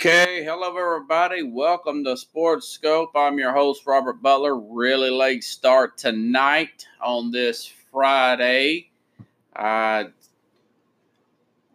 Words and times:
Okay, 0.00 0.44
hello 0.44 0.68
everybody. 0.76 1.42
Welcome 1.42 2.04
to 2.04 2.16
Sports 2.16 2.68
Scope. 2.68 3.10
I'm 3.16 3.36
your 3.36 3.52
host 3.52 3.84
Robert 3.84 4.22
Butler. 4.22 4.56
Really 4.56 5.10
late 5.10 5.42
start 5.42 5.98
tonight 5.98 6.86
on 7.02 7.32
this 7.32 7.66
Friday, 7.90 8.90
uh, 9.56 10.04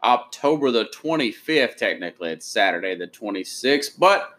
October 0.06 0.72
the 0.72 0.86
25th. 0.86 1.76
Technically, 1.76 2.30
it's 2.30 2.46
Saturday 2.46 2.96
the 2.96 3.08
26th, 3.08 4.00
but 4.00 4.38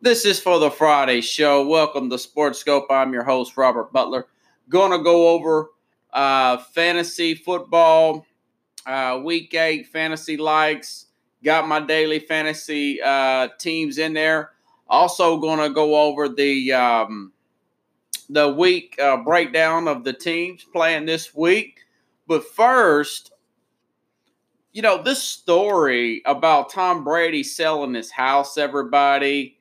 this 0.00 0.24
is 0.24 0.38
for 0.38 0.60
the 0.60 0.70
Friday 0.70 1.20
show. 1.20 1.66
Welcome 1.66 2.08
to 2.10 2.18
Sports 2.18 2.60
Scope. 2.60 2.86
I'm 2.88 3.12
your 3.12 3.24
host 3.24 3.56
Robert 3.56 3.92
Butler. 3.92 4.28
To 4.70 5.02
go 5.02 5.30
over 5.30 5.70
uh, 6.12 6.58
fantasy 6.58 7.34
football, 7.34 8.26
uh, 8.86 9.20
week 9.24 9.52
eight 9.54 9.88
fantasy 9.88 10.36
likes 10.36 11.03
Got 11.44 11.68
my 11.68 11.80
daily 11.80 12.20
fantasy 12.20 13.00
uh, 13.02 13.48
teams 13.58 13.98
in 13.98 14.14
there. 14.14 14.52
Also, 14.88 15.36
going 15.38 15.60
to 15.60 15.70
go 15.70 15.94
over 15.96 16.28
the 16.28 16.72
um, 16.72 17.32
the 18.30 18.48
week 18.48 18.98
uh, 18.98 19.18
breakdown 19.18 19.86
of 19.88 20.04
the 20.04 20.12
teams 20.12 20.64
playing 20.64 21.06
this 21.06 21.34
week. 21.34 21.80
But 22.26 22.44
first, 22.44 23.32
you 24.72 24.82
know, 24.82 25.02
this 25.02 25.22
story 25.22 26.22
about 26.24 26.70
Tom 26.70 27.04
Brady 27.04 27.42
selling 27.42 27.94
his 27.94 28.10
house, 28.10 28.56
everybody. 28.56 29.58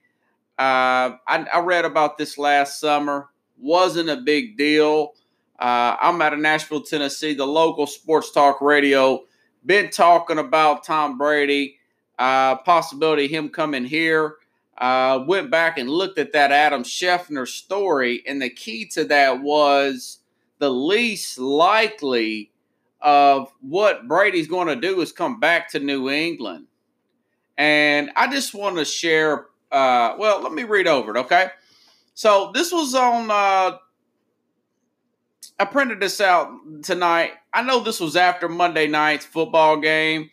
Uh, 0.57 1.19
I, 1.27 1.45
I, 1.53 1.59
read 1.59 1.83
about 1.83 2.17
this 2.17 2.37
last 2.37 2.79
summer. 2.79 3.29
Wasn't 3.57 4.09
a 4.09 4.17
big 4.17 4.57
deal. 4.57 5.13
Uh, 5.59 5.97
I'm 5.99 6.21
out 6.21 6.33
of 6.33 6.39
Nashville, 6.39 6.83
Tennessee. 6.83 7.33
The 7.33 7.45
local 7.45 7.87
sports 7.87 8.31
talk 8.31 8.61
radio 8.61 9.23
been 9.65 9.89
talking 9.89 10.37
about 10.37 10.83
Tom 10.83 11.17
Brady, 11.17 11.77
uh, 12.19 12.57
possibility 12.57 13.27
him 13.27 13.49
coming 13.49 13.85
here. 13.85 14.35
Uh, 14.77 15.23
went 15.27 15.51
back 15.51 15.77
and 15.77 15.89
looked 15.89 16.17
at 16.17 16.33
that 16.33 16.51
Adam 16.51 16.83
Schefter 16.83 17.47
story, 17.47 18.23
and 18.27 18.41
the 18.41 18.49
key 18.49 18.85
to 18.85 19.03
that 19.05 19.41
was 19.41 20.19
the 20.57 20.69
least 20.69 21.37
likely 21.37 22.51
of 22.99 23.51
what 23.61 24.07
Brady's 24.07 24.47
going 24.47 24.67
to 24.67 24.75
do 24.75 25.01
is 25.01 25.11
come 25.11 25.39
back 25.39 25.69
to 25.71 25.79
New 25.79 26.09
England. 26.09 26.67
And 27.57 28.09
I 28.15 28.31
just 28.31 28.53
want 28.53 28.77
to 28.77 28.85
share. 28.85 29.47
Uh, 29.71 30.15
well, 30.17 30.41
let 30.41 30.53
me 30.53 30.63
read 30.63 30.87
over 30.87 31.15
it, 31.15 31.19
okay? 31.19 31.47
So 32.13 32.51
this 32.53 32.71
was 32.71 32.95
on 32.95 33.29
uh, 33.29 33.77
I 35.63 35.65
printed 35.65 36.01
this 36.01 36.19
out 36.19 36.51
tonight. 36.83 37.31
I 37.53 37.61
know 37.61 37.79
this 37.79 38.01
was 38.01 38.17
after 38.17 38.49
Monday 38.49 38.85
night's 38.85 39.25
football 39.25 39.79
game. 39.79 40.29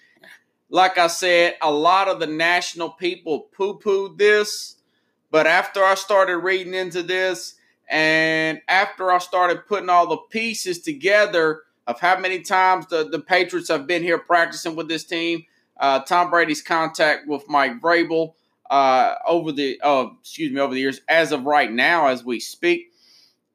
Like 0.71 0.99
I 0.99 1.07
said, 1.07 1.55
a 1.63 1.71
lot 1.71 2.09
of 2.09 2.19
the 2.19 2.27
national 2.27 2.91
people 2.91 3.43
poo 3.57 3.79
pooed 3.79 4.19
this. 4.19 4.79
But 5.31 5.47
after 5.47 5.85
I 5.85 5.95
started 5.95 6.39
reading 6.39 6.75
into 6.75 7.05
this 7.05 7.55
and 7.89 8.61
after 8.67 9.13
I 9.13 9.19
started 9.19 9.69
putting 9.69 9.89
all 9.89 10.09
the 10.09 10.17
pieces 10.17 10.81
together 10.81 11.63
of 11.87 12.01
how 12.01 12.19
many 12.19 12.41
times 12.41 12.89
the, 12.89 13.09
the 13.09 13.21
Patriots 13.21 13.69
have 13.69 13.87
been 13.87 14.03
here 14.03 14.19
practicing 14.19 14.75
with 14.75 14.89
this 14.89 15.05
team, 15.05 15.45
uh, 15.79 16.01
Tom 16.01 16.31
Brady's 16.31 16.61
contact 16.61 17.29
with 17.29 17.49
Mike 17.49 17.81
Vrabel 17.81 18.35
uh, 18.69 19.15
over 19.29 19.53
the 19.53 19.81
uh, 19.81 20.07
excuse 20.21 20.51
me 20.51 20.61
over 20.61 20.75
the 20.75 20.81
years, 20.81 21.01
as 21.09 21.31
of 21.31 21.45
right 21.45 21.71
now, 21.71 22.09
as 22.09 22.25
we 22.25 22.41
speak, 22.41 22.90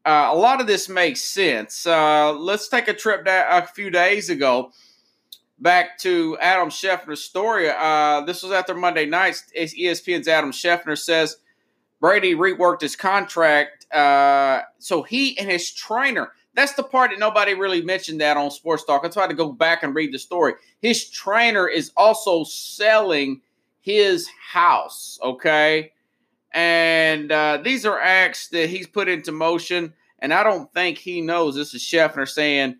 uh, 0.05 0.29
a 0.31 0.35
lot 0.35 0.61
of 0.61 0.67
this 0.67 0.87
makes 0.87 1.21
sense. 1.21 1.87
Uh, 1.87 2.31
let's 2.33 2.67
take 2.67 2.87
a 2.87 2.93
trip 2.93 3.25
a 3.27 3.65
few 3.67 3.89
days 3.89 4.29
ago 4.29 4.71
back 5.59 5.97
to 5.99 6.37
Adam 6.39 6.69
Schefter's 6.69 7.23
story. 7.23 7.69
Uh, 7.69 8.21
this 8.21 8.43
was 8.43 8.51
after 8.51 8.75
Monday 8.75 9.05
night. 9.05 9.41
ESPN's 9.57 10.27
Adam 10.27 10.51
Schefter 10.51 10.97
says 10.97 11.37
Brady 11.99 12.35
reworked 12.35 12.81
his 12.81 12.95
contract. 12.95 13.91
Uh, 13.91 14.61
so 14.79 15.01
he 15.01 15.37
and 15.39 15.49
his 15.49 15.71
trainer, 15.71 16.33
that's 16.53 16.73
the 16.73 16.83
part 16.83 17.11
that 17.11 17.19
nobody 17.19 17.53
really 17.53 17.81
mentioned 17.81 18.21
that 18.21 18.37
on 18.37 18.51
Sports 18.51 18.83
Talk. 18.83 19.03
I 19.05 19.09
tried 19.09 19.27
to 19.27 19.33
go 19.33 19.51
back 19.51 19.83
and 19.83 19.95
read 19.95 20.13
the 20.13 20.19
story. 20.19 20.53
His 20.81 21.09
trainer 21.09 21.67
is 21.67 21.91
also 21.97 22.43
selling 22.43 23.41
his 23.81 24.27
house, 24.51 25.19
okay? 25.23 25.91
And 26.55 27.33
uh, 27.33 27.59
these 27.61 27.85
are 27.85 27.99
acts 27.99 28.47
that 28.47 28.69
he's 28.69 28.87
put 28.87 29.09
into 29.09 29.33
motion. 29.33 29.93
And 30.19 30.33
I 30.33 30.41
don't 30.41 30.73
think 30.73 30.97
he 30.97 31.19
knows 31.21 31.53
this 31.53 31.73
is 31.73 31.81
Schefter 31.81 32.27
saying 32.27 32.77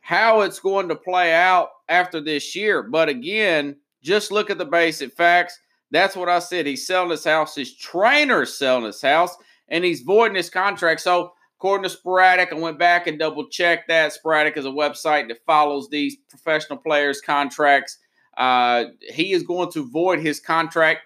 how 0.00 0.40
it's 0.40 0.58
going 0.58 0.88
to 0.88 0.96
play 0.96 1.32
out 1.32 1.70
after 1.88 2.20
this 2.20 2.56
year. 2.56 2.82
But 2.82 3.08
again, 3.08 3.76
just 4.02 4.32
look 4.32 4.50
at 4.50 4.58
the 4.58 4.64
basic 4.64 5.12
facts. 5.12 5.58
That's 5.92 6.16
what 6.16 6.28
I 6.28 6.40
said. 6.40 6.66
He's 6.66 6.86
selling 6.86 7.10
his 7.10 7.24
house. 7.24 7.54
His 7.54 7.72
trainer's 7.76 8.52
selling 8.52 8.84
his 8.84 9.00
house, 9.00 9.36
and 9.68 9.84
he's 9.84 10.00
voiding 10.00 10.36
his 10.36 10.50
contract. 10.50 11.02
So, 11.02 11.34
according 11.58 11.88
to 11.88 11.96
Spotrac, 11.96 12.52
I 12.52 12.56
went 12.56 12.78
back 12.78 13.06
and 13.06 13.18
double 13.18 13.48
checked 13.48 13.88
that. 13.88 14.12
Spotrac 14.12 14.56
is 14.56 14.66
a 14.66 14.70
website 14.70 15.28
that 15.28 15.44
follows 15.46 15.88
these 15.88 16.16
professional 16.28 16.78
players' 16.78 17.20
contracts. 17.20 17.98
Uh, 18.36 18.84
he 19.08 19.32
is 19.32 19.44
going 19.44 19.70
to 19.72 19.88
void 19.88 20.18
his 20.18 20.40
contract 20.40 21.02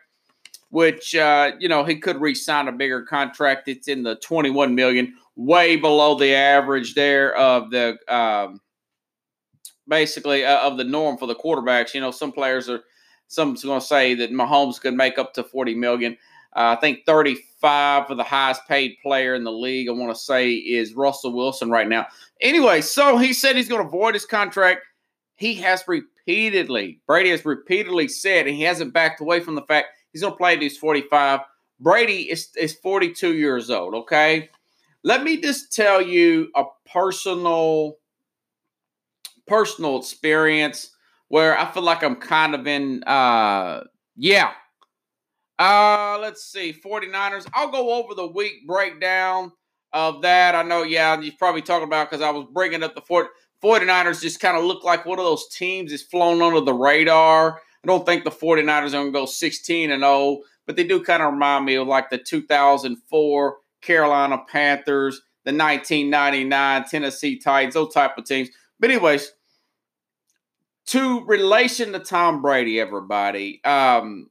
which 0.71 1.15
uh, 1.15 1.53
you 1.59 1.69
know 1.69 1.85
he 1.85 1.97
could 1.97 2.21
re-sign 2.21 2.69
a 2.69 2.73
bigger 2.73 3.03
contract. 3.03 3.69
It's 3.69 3.89
in 3.89 4.03
the 4.03 4.17
21 4.17 4.75
million, 4.75 5.15
way 5.37 5.77
below 5.77 6.17
the 6.19 6.35
average 6.35 6.95
there 6.95 7.35
of 7.37 7.71
the 7.71 7.97
um, 8.09 8.61
basically 9.89 10.45
uh, 10.45 10.59
of 10.61 10.77
the 10.77 10.85
norm 10.85 11.17
for 11.19 11.27
the 11.27 11.35
quarterbacks. 11.35 11.95
You 11.95 12.01
know, 12.01 12.11
some 12.11 12.33
players 12.33 12.69
are 12.69 12.83
some's 13.29 13.65
going 13.65 13.81
to 13.81 13.87
say 13.87 14.15
that 14.15 14.33
Mahomes 14.33 14.81
could 14.81 14.95
make 14.95 15.19
up 15.19 15.35
to 15.35 15.45
40 15.45 15.75
million. 15.75 16.17
Uh, 16.55 16.75
I 16.77 16.81
think 16.81 17.05
35 17.05 18.07
for 18.07 18.15
the 18.15 18.25
highest 18.25 18.67
paid 18.67 18.97
player 19.03 19.35
in 19.35 19.45
the 19.45 19.53
league. 19.53 19.89
I 19.89 19.93
want 19.93 20.15
to 20.15 20.21
say 20.21 20.53
is 20.53 20.95
Russell 20.95 21.35
Wilson 21.35 21.71
right 21.71 21.89
now. 21.89 22.07
Anyway, 22.41 22.81
so 22.81 23.19
he 23.19 23.33
said 23.33 23.57
he's 23.57 23.69
going 23.69 23.83
to 23.83 23.91
void 23.91 24.15
his 24.15 24.25
contract. 24.25 24.83
He 25.35 25.55
has 25.55 25.85
repeatedly, 25.87 27.01
Brady 27.07 27.31
has 27.31 27.45
repeatedly 27.45 28.09
said, 28.09 28.47
and 28.47 28.57
he 28.57 28.63
hasn't 28.63 28.95
backed 28.95 29.21
away 29.21 29.41
from 29.41 29.55
the 29.55 29.63
fact 29.63 29.89
He's 30.17 30.23
going 30.23 30.33
to 30.33 30.39
play 30.39 30.57
these 30.57 30.79
45. 30.79 31.41
Brady 31.79 32.31
is, 32.31 32.49
is 32.57 32.73
42 32.73 33.35
years 33.35 33.69
old, 33.69 33.95
okay? 33.95 34.49
Let 35.03 35.23
me 35.23 35.39
just 35.39 35.75
tell 35.75 36.01
you 36.01 36.51
a 36.57 36.65
personal 36.91 37.99
personal 39.47 39.99
experience 39.99 40.91
where 41.29 41.59
I 41.59 41.71
feel 41.71 41.83
like 41.83 42.03
I'm 42.03 42.17
kind 42.17 42.55
of 42.55 42.67
in 42.67 43.05
uh 43.05 43.85
yeah. 44.17 44.53
Uh 45.59 46.17
let's 46.19 46.45
see, 46.45 46.73
49ers. 46.73 47.47
I'll 47.53 47.71
go 47.71 47.93
over 47.93 48.15
the 48.15 48.27
week 48.27 48.67
breakdown 48.67 49.53
of 49.93 50.23
that. 50.23 50.55
I 50.55 50.63
know, 50.63 50.83
yeah, 50.83 51.21
you're 51.21 51.35
probably 51.39 51.61
talking 51.61 51.87
about 51.87 52.11
because 52.11 52.23
I 52.23 52.31
was 52.31 52.47
bringing 52.55 52.83
up 52.83 52.95
the 52.95 53.03
40, 53.03 53.29
49ers 53.63 54.23
just 54.23 54.41
kind 54.41 54.57
of 54.57 54.65
look 54.65 54.83
like 54.83 55.05
one 55.05 55.19
of 55.19 55.27
those 55.27 55.47
teams 55.51 55.91
that's 55.91 56.03
flown 56.03 56.41
under 56.41 56.63
the 56.63 56.73
radar. 56.73 57.61
I 57.87 57.93
don't 57.93 58.05
think 58.05 58.25
the 58.25 58.33
49ers 58.33 58.89
are 58.89 58.91
going 58.91 59.07
to 59.07 59.13
go 59.13 59.27
16 59.27 59.93
and 59.93 60.03
0, 60.03 60.41
but 60.67 60.75
they 60.75 60.83
do 60.83 61.01
kind 61.05 61.23
of 61.23 61.33
remind 61.33 61.65
me 61.65 61.77
of 61.77 61.87
like 61.87 62.11
the 62.11 62.19
2004 62.19 63.57
Carolina 63.81 64.43
Panthers, 64.51 65.23
the 65.45 65.53
1999 65.53 66.85
Tennessee 66.91 67.39
Titans, 67.39 67.75
those 67.75 67.95
type 67.95 68.19
of 68.19 68.25
teams. 68.25 68.49
But 68.81 68.91
anyways, 68.91 69.31
to 70.87 71.25
relation 71.27 71.93
to 71.93 72.01
Tom 72.01 72.43
Brady, 72.43 72.81
everybody, 72.81 73.63
um, 73.65 74.31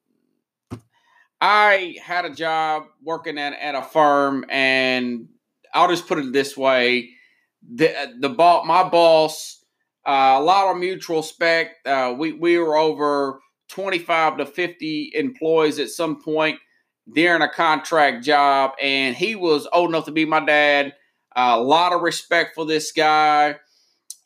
I 1.40 1.96
had 2.04 2.26
a 2.26 2.32
job 2.32 2.88
working 3.02 3.38
at, 3.38 3.54
at 3.54 3.74
a 3.74 3.84
firm, 3.84 4.44
and 4.50 5.30
I'll 5.74 5.88
just 5.88 6.10
put 6.10 6.18
it 6.18 6.34
this 6.34 6.58
way: 6.58 7.12
the 7.66 8.16
the 8.20 8.30
ball, 8.30 8.66
my 8.66 8.84
boss, 8.84 9.64
uh, 10.06 10.36
a 10.38 10.42
lot 10.42 10.72
of 10.72 10.78
mutual 10.78 11.18
respect. 11.18 11.88
Uh, 11.88 12.14
we 12.18 12.34
we 12.34 12.58
were 12.58 12.76
over 12.76 13.40
25 13.70 14.38
to 14.38 14.46
50 14.46 15.12
employees 15.16 15.80
at 15.80 15.90
some 15.90 16.22
point 16.22 16.60
during 17.12 17.42
a 17.42 17.50
contract 17.50 18.24
job, 18.24 18.72
and 18.82 19.16
he 19.16 19.36
was 19.36 19.68
old 19.74 19.90
enough 19.90 20.06
to 20.06 20.12
be 20.12 20.26
my 20.26 20.44
dad. 20.44 20.94
Uh, 21.36 21.56
a 21.58 21.62
lot 21.62 21.94
of 21.94 22.02
respect 22.02 22.56
for 22.56 22.66
this 22.66 22.92
guy. 22.92 23.56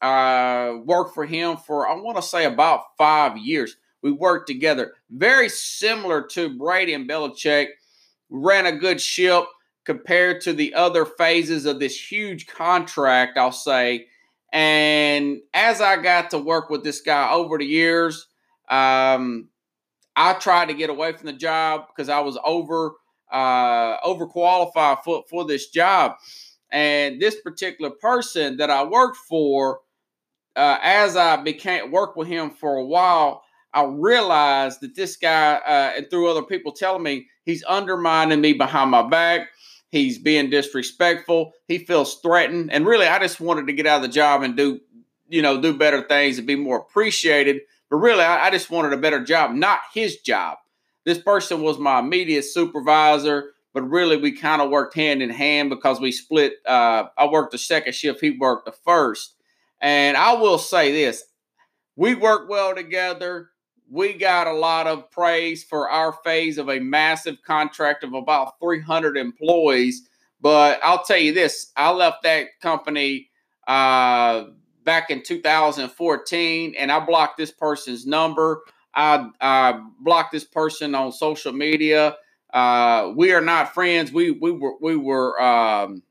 Uh, 0.02 0.78
worked 0.86 1.14
for 1.14 1.26
him 1.26 1.58
for 1.58 1.90
I 1.90 1.94
want 1.96 2.16
to 2.16 2.24
say 2.24 2.46
about 2.46 2.98
five 2.98 3.38
years. 3.38 3.76
We 4.02 4.14
worked 4.14 4.48
together, 4.48 4.94
very 5.10 5.50
similar 5.50 6.22
to 6.28 6.58
Brady 6.58 6.94
and 6.94 7.10
Belichick. 7.10 7.68
Ran 8.30 8.66
a 8.66 8.72
good 8.72 9.02
ship 9.02 9.44
compared 9.84 10.40
to 10.42 10.54
the 10.54 10.74
other 10.74 11.06
phases 11.06 11.66
of 11.66 11.82
this 11.82 12.00
huge 12.00 12.48
contract. 12.48 13.38
I'll 13.38 13.52
say, 13.52 14.08
and 14.54 15.42
as 15.54 15.82
I 15.82 16.02
got 16.02 16.30
to 16.32 16.38
work 16.38 16.70
with 16.70 16.84
this 16.84 17.02
guy 17.02 17.30
over 17.32 17.58
the 17.58 17.66
years, 17.66 18.28
um, 18.70 19.50
I 20.16 20.34
tried 20.34 20.68
to 20.68 20.74
get 20.74 20.90
away 20.90 21.14
from 21.14 21.28
the 21.28 21.34
job 21.34 21.88
because 21.88 22.10
I 22.10 22.20
was 22.20 22.38
over 22.44 22.94
uh, 23.32 24.00
overqualified 24.02 25.04
for 25.04 25.24
for 25.30 25.46
this 25.46 25.70
job. 25.70 26.16
And 26.72 27.20
this 27.22 27.40
particular 27.42 27.90
person 27.90 28.58
that 28.58 28.70
I 28.70 28.84
worked 28.84 29.18
for, 29.18 29.80
uh, 30.56 30.78
as 30.84 31.16
I 31.16 31.38
became 31.38 31.92
worked 31.92 32.16
with 32.16 32.28
him 32.28 32.52
for 32.52 32.76
a 32.76 32.86
while, 32.86 33.44
I 33.74 33.86
realized 33.86 34.82
that 34.82 34.96
this 34.96 35.16
guy, 35.16 35.56
uh, 35.56 35.94
and 35.98 36.10
through 36.10 36.30
other 36.30 36.44
people 36.44 36.72
telling 36.72 37.04
me, 37.04 37.28
he's 37.46 37.64
undermining 37.68 38.42
me 38.42 38.54
behind 38.54 38.92
my 38.92 39.08
back. 39.08 39.50
He's 39.92 40.20
being 40.20 40.52
disrespectful. 40.52 41.54
He 41.68 41.80
feels 41.80 42.20
threatened. 42.22 42.72
And 42.72 42.86
really, 42.86 43.08
I 43.08 43.18
just 43.20 43.40
wanted 43.40 43.66
to 43.68 43.74
get 43.74 43.88
out 43.88 43.98
of 43.98 44.02
the 44.04 44.08
job 44.08 44.44
and 44.44 44.56
do, 44.56 44.80
you 45.28 45.42
know, 45.42 45.60
do 45.60 45.76
better 45.76 46.04
things 46.08 46.38
and 46.38 46.46
be 46.46 46.56
more 46.56 46.78
appreciated. 46.78 47.62
But 47.90 47.98
really, 47.98 48.24
I, 48.24 48.48
I 48.48 48.50
just 48.52 48.70
wanted 48.70 48.94
a 48.94 48.98
better 48.98 49.24
job, 49.24 49.52
not 49.52 49.80
his 49.94 50.18
job. 50.18 50.58
This 51.06 51.18
person 51.18 51.62
was 51.62 51.80
my 51.80 52.00
immediate 52.00 52.44
supervisor, 52.44 53.52
but 53.74 53.82
really, 53.84 54.18
we 54.18 54.32
kind 54.32 54.62
of 54.62 54.70
worked 54.70 54.96
hand 54.96 55.22
in 55.22 55.30
hand 55.30 55.70
because 55.70 56.00
we 56.00 56.12
split. 56.12 56.54
Uh, 56.66 57.06
I 57.18 57.28
worked 57.28 57.52
the 57.52 57.58
second 57.58 57.94
shift, 57.94 58.22
he 58.22 58.32
worked 58.32 58.66
the 58.66 58.72
first. 58.72 59.36
And 59.82 60.18
I 60.18 60.34
will 60.34 60.58
say 60.58 60.92
this 60.92 61.24
we 61.96 62.16
work 62.16 62.50
well 62.50 62.76
together 62.76 63.50
we 63.90 64.14
got 64.14 64.48
a 64.48 64.54
lot 64.54 64.88
of 64.88 65.10
praise 65.10 65.64
for 65.64 65.90
our 65.90 66.14
phase 66.24 66.58
of 66.58 66.70
a 66.70 66.80
massive 66.80 67.42
contract 67.42 68.04
of 68.04 68.14
about 68.14 68.54
300 68.62 69.18
employees. 69.18 70.08
But 70.40 70.80
I'll 70.84 71.04
tell 71.04 71.18
you 71.18 71.34
this 71.34 71.72
I 71.76 71.92
left 71.92 72.24
that 72.24 72.48
company 72.62 73.30
uh, 73.68 74.44
back 74.84 75.10
in 75.10 75.24
2014 75.24 76.76
and 76.78 76.92
I 76.92 77.00
blocked 77.00 77.38
this 77.38 77.52
person's 77.52 78.06
number. 78.06 78.62
I, 78.94 79.30
I 79.40 79.82
blocked 80.00 80.32
this 80.32 80.44
person 80.44 80.96
on 80.96 81.12
social 81.12 81.54
media. 81.54 82.16
Uh, 82.54 83.14
we 83.16 83.32
are 83.32 83.42
not 83.42 83.74
friends. 83.74 84.12
We 84.12 84.32
we 84.32 84.52
were 84.52 84.74
we 84.82 84.96
were 84.96 85.40
um, 85.42 86.02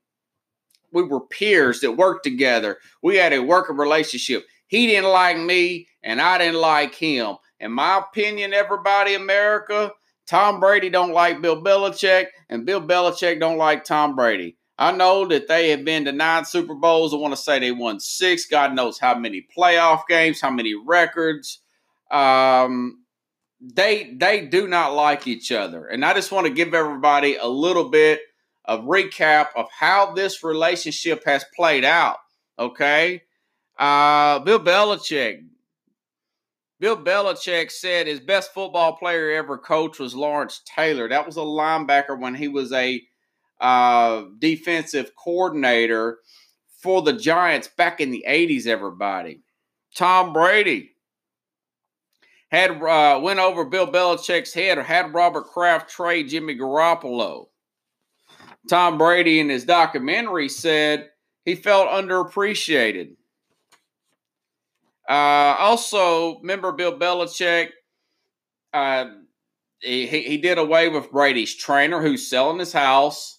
we 0.92 1.02
were 1.02 1.20
peers 1.20 1.80
that 1.80 1.92
worked 1.92 2.22
together. 2.22 2.78
We 3.02 3.16
had 3.16 3.32
a 3.32 3.42
working 3.42 3.76
relationship. 3.76 4.46
He 4.68 4.86
didn't 4.86 5.10
like 5.10 5.38
me, 5.38 5.88
and 6.02 6.20
I 6.20 6.38
didn't 6.38 6.60
like 6.60 6.94
him 6.94 7.36
in 7.60 7.72
my 7.72 7.98
opinion, 7.98 8.54
everybody 8.54 9.14
America, 9.14 9.92
Tom 10.26 10.60
Brady 10.60 10.90
don't 10.90 11.12
like 11.12 11.40
Bill 11.40 11.62
Belichick, 11.62 12.26
and 12.48 12.66
Bill 12.66 12.80
Belichick 12.80 13.40
don't 13.40 13.58
like 13.58 13.84
Tom 13.84 14.14
Brady. 14.14 14.56
I 14.78 14.92
know 14.92 15.26
that 15.26 15.48
they 15.48 15.70
have 15.70 15.84
been 15.84 16.04
to 16.04 16.12
nine 16.12 16.44
Super 16.44 16.74
Bowls. 16.74 17.12
I 17.12 17.16
want 17.16 17.34
to 17.34 17.40
say 17.40 17.58
they 17.58 17.72
won 17.72 17.98
six. 17.98 18.46
God 18.46 18.74
knows 18.74 18.98
how 18.98 19.18
many 19.18 19.46
playoff 19.56 20.02
games, 20.08 20.40
how 20.40 20.50
many 20.50 20.74
records. 20.74 21.60
Um, 22.10 23.04
they 23.60 24.14
they 24.14 24.46
do 24.46 24.68
not 24.68 24.94
like 24.94 25.26
each 25.26 25.50
other, 25.50 25.86
and 25.86 26.04
I 26.04 26.14
just 26.14 26.30
want 26.30 26.46
to 26.46 26.52
give 26.52 26.74
everybody 26.74 27.36
a 27.36 27.48
little 27.48 27.88
bit 27.88 28.20
of 28.64 28.84
recap 28.84 29.48
of 29.56 29.66
how 29.76 30.12
this 30.12 30.44
relationship 30.44 31.24
has 31.26 31.44
played 31.56 31.84
out. 31.84 32.18
Okay, 32.58 33.22
uh, 33.78 34.38
Bill 34.40 34.60
Belichick 34.60 35.40
Bill 36.80 36.96
Belichick 36.96 37.72
said 37.72 38.06
his 38.06 38.20
best 38.20 38.54
football 38.54 38.94
player 38.96 39.32
ever 39.32 39.58
coached 39.58 39.98
was 39.98 40.14
Lawrence 40.14 40.62
Taylor. 40.64 41.08
That 41.08 41.26
was 41.26 41.36
a 41.36 41.40
linebacker 41.40 42.18
when 42.18 42.36
he 42.36 42.46
was 42.46 42.72
a 42.72 43.02
uh, 43.60 44.24
defensive 44.38 45.12
coordinator 45.16 46.18
for 46.80 47.02
the 47.02 47.12
Giants 47.12 47.68
back 47.68 48.00
in 48.00 48.10
the 48.10 48.24
80s, 48.28 48.66
everybody. 48.66 49.42
Tom 49.94 50.32
Brady 50.32 50.92
had 52.50 52.82
uh, 52.82 53.20
went 53.22 53.40
over 53.40 53.64
Bill 53.64 53.86
Belichick's 53.86 54.54
head 54.54 54.78
or 54.78 54.82
had 54.82 55.12
Robert 55.12 55.46
Kraft 55.46 55.90
trade 55.90 56.28
Jimmy 56.28 56.56
Garoppolo. 56.56 57.48
Tom 58.68 58.98
Brady 58.98 59.40
in 59.40 59.48
his 59.48 59.64
documentary 59.64 60.48
said 60.48 61.08
he 61.44 61.54
felt 61.54 61.88
underappreciated. 61.88 63.16
Uh, 65.08 65.56
also, 65.58 66.38
remember 66.40 66.72
Bill 66.72 66.98
Belichick? 66.98 67.70
Uh, 68.72 69.06
he, 69.80 70.06
he 70.06 70.36
did 70.38 70.58
away 70.58 70.88
with 70.88 71.10
Brady's 71.10 71.54
trainer 71.54 72.02
who's 72.02 72.28
selling 72.28 72.58
his 72.58 72.72
house 72.72 73.37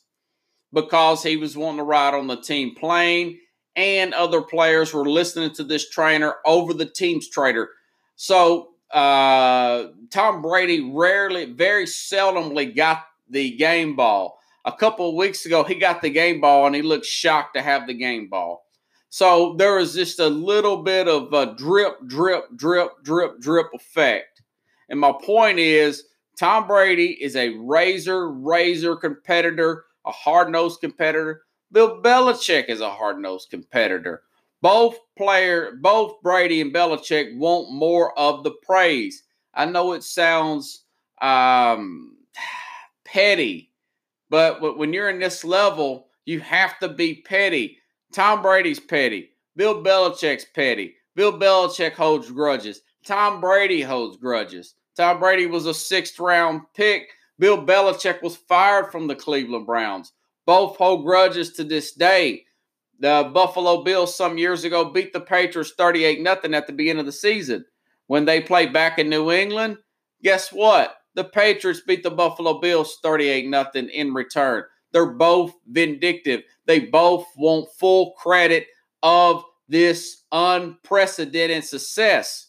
because 0.74 1.24
he 1.24 1.38
was 1.38 1.58
wanting 1.58 1.78
to 1.78 1.84
ride 1.84 2.14
on 2.14 2.28
the 2.28 2.36
team 2.36 2.76
plane, 2.76 3.40
and 3.76 4.14
other 4.14 4.42
players 4.42 4.94
were 4.94 5.10
listening 5.10 5.52
to 5.54 5.64
this 5.64 5.90
trainer 5.90 6.36
over 6.46 6.74
the 6.74 6.86
team's 6.86 7.30
trainer. 7.30 7.70
So 8.16 8.70
uh, 8.92 9.88
Tom 10.10 10.42
Brady 10.42 10.82
rarely, 10.92 11.46
very 11.46 11.86
seldomly 11.86 12.76
got 12.76 13.04
the 13.30 13.56
game 13.56 13.96
ball. 13.96 14.40
A 14.66 14.72
couple 14.72 15.10
of 15.10 15.16
weeks 15.16 15.46
ago, 15.46 15.64
he 15.64 15.76
got 15.76 16.02
the 16.02 16.10
game 16.10 16.42
ball 16.42 16.66
and 16.66 16.76
he 16.76 16.82
looked 16.82 17.06
shocked 17.06 17.56
to 17.56 17.62
have 17.62 17.88
the 17.88 17.94
game 17.94 18.28
ball. 18.30 18.66
So 19.10 19.56
there 19.58 19.76
was 19.76 19.96
just 19.96 20.20
a 20.20 20.28
little 20.28 20.84
bit 20.84 21.08
of 21.08 21.34
a 21.34 21.56
drip, 21.56 21.96
drip, 22.06 22.46
drip, 22.56 22.92
drip, 23.04 23.40
drip 23.40 23.68
effect. 23.74 24.42
And 24.90 25.00
my 25.00 25.14
point 25.24 25.60
is, 25.60 26.04
Tom 26.38 26.68
Brady 26.68 27.18
is 27.22 27.36
a 27.36 27.50
razor, 27.50 28.32
razor 28.32 28.96
competitor, 28.96 29.86
a 30.10 30.12
hard 30.12 30.52
nosed 30.52 30.82
competitor. 30.82 31.44
Bill 31.72 32.02
Belichick 32.02 32.66
is 32.66 32.82
a 32.82 32.90
hard 32.90 33.20
nosed 33.20 33.52
competitor. 33.52 34.24
Both 34.62 34.98
player, 35.16 35.78
both 35.82 36.22
Brady 36.24 36.62
and 36.62 36.74
Belichick 36.74 37.38
want 37.38 37.72
more 37.72 38.18
of 38.18 38.44
the 38.44 38.52
praise. 38.64 39.24
I 39.54 39.66
know 39.66 39.94
it 39.94 40.04
sounds 40.04 40.86
um, 41.22 42.18
petty, 43.06 43.72
but 44.30 44.78
when 44.78 44.92
you're 44.92 45.10
in 45.10 45.20
this 45.20 45.46
level, 45.46 46.08
you 46.26 46.40
have 46.40 46.80
to 46.80 46.90
be 46.90 47.22
petty. 47.22 47.78
Tom 48.12 48.42
Brady's 48.42 48.80
petty. 48.80 49.30
Bill 49.56 49.84
Belichick's 49.84 50.46
petty. 50.56 50.96
Bill 51.16 51.38
Belichick 51.38 51.94
holds 51.94 52.32
grudges. 52.32 52.82
Tom 53.06 53.40
Brady 53.40 53.82
holds 53.82 54.18
grudges. 54.18 54.74
Tom 54.98 55.20
Brady 55.20 55.46
was 55.46 55.68
a 55.68 55.74
sixth 55.74 56.20
round 56.20 56.62
pick. 56.74 57.10
Bill 57.40 57.66
Belichick 57.66 58.22
was 58.22 58.36
fired 58.36 58.92
from 58.92 59.08
the 59.08 59.16
Cleveland 59.16 59.66
Browns. 59.66 60.12
Both 60.46 60.78
hold 60.78 61.06
grudges 61.06 61.54
to 61.54 61.64
this 61.64 61.94
day. 61.94 62.44
The 63.00 63.32
Buffalo 63.34 63.84
Bills 63.84 64.16
some 64.16 64.38
years 64.38 64.66
ago 64.66 64.92
beat 64.92 65.14
the 65.14 65.22
Patriots 65.22 65.74
38 65.78 66.18
0 66.18 66.28
at 66.54 66.68
the 66.68 66.74
beginning 66.74 67.00
of 67.00 67.06
the 67.06 67.14
season. 67.14 67.66
When 68.08 68.26
they 68.26 68.42
played 68.42 68.74
back 68.74 69.00
in 69.00 69.10
New 69.10 69.32
England, 69.32 69.78
guess 70.22 70.52
what? 70.52 70.98
The 71.16 71.24
Patriots 71.24 71.82
beat 71.88 72.04
the 72.04 72.12
Buffalo 72.12 72.60
Bills 72.60 72.98
38 73.02 73.50
0 73.50 73.88
in 73.94 74.14
return. 74.14 74.64
They're 74.92 75.14
both 75.14 75.54
vindictive. 75.68 76.42
They 76.66 76.80
both 76.80 77.26
want 77.38 77.70
full 77.80 78.12
credit 78.14 78.68
of 79.02 79.44
this 79.70 80.24
unprecedented 80.32 81.64
success. 81.64 82.48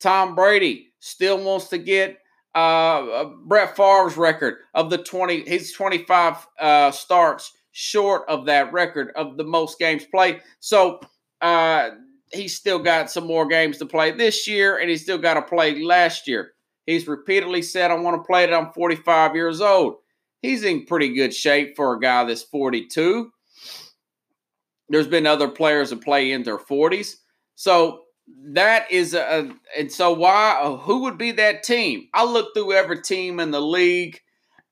Tom 0.00 0.34
Brady 0.34 0.92
still 0.98 1.42
wants 1.42 1.68
to 1.68 1.78
get 1.78 2.18
uh, 2.54 2.58
uh 2.58 3.30
Brett 3.44 3.76
Favre's 3.76 4.16
record 4.16 4.56
of 4.74 4.90
the 4.90 4.98
20, 4.98 5.48
his 5.48 5.72
25 5.72 6.46
uh, 6.58 6.90
starts 6.90 7.52
short 7.72 8.22
of 8.28 8.46
that 8.46 8.72
record 8.72 9.10
of 9.16 9.36
the 9.36 9.44
most 9.44 9.78
games 9.78 10.04
played. 10.04 10.40
So 10.60 11.00
uh, 11.40 11.90
he's 12.32 12.56
still 12.56 12.78
got 12.78 13.10
some 13.10 13.26
more 13.26 13.46
games 13.46 13.78
to 13.78 13.86
play 13.86 14.12
this 14.12 14.46
year, 14.46 14.78
and 14.78 14.88
he's 14.88 15.02
still 15.02 15.18
got 15.18 15.34
to 15.34 15.42
play 15.42 15.82
last 15.82 16.28
year. 16.28 16.52
He's 16.86 17.08
repeatedly 17.08 17.62
said, 17.62 17.90
I 17.90 17.94
want 17.94 18.22
to 18.22 18.26
play 18.26 18.44
it. 18.44 18.52
I'm 18.52 18.72
45 18.72 19.34
years 19.34 19.60
old 19.60 19.96
he's 20.44 20.62
in 20.62 20.84
pretty 20.84 21.14
good 21.14 21.32
shape 21.32 21.74
for 21.74 21.94
a 21.94 22.00
guy 22.00 22.22
that's 22.24 22.42
42. 22.42 23.32
There's 24.90 25.08
been 25.08 25.26
other 25.26 25.48
players 25.48 25.88
that 25.88 26.02
play 26.02 26.32
in 26.32 26.42
their 26.42 26.58
40s. 26.58 27.16
So 27.54 28.03
that 28.26 28.90
is 28.90 29.14
a, 29.14 29.50
and 29.76 29.90
so 29.90 30.12
why, 30.12 30.58
uh, 30.60 30.76
who 30.76 31.02
would 31.02 31.18
be 31.18 31.32
that 31.32 31.62
team? 31.62 32.08
I 32.14 32.24
look 32.24 32.54
through 32.54 32.72
every 32.72 33.02
team 33.02 33.40
in 33.40 33.50
the 33.50 33.60
league. 33.60 34.20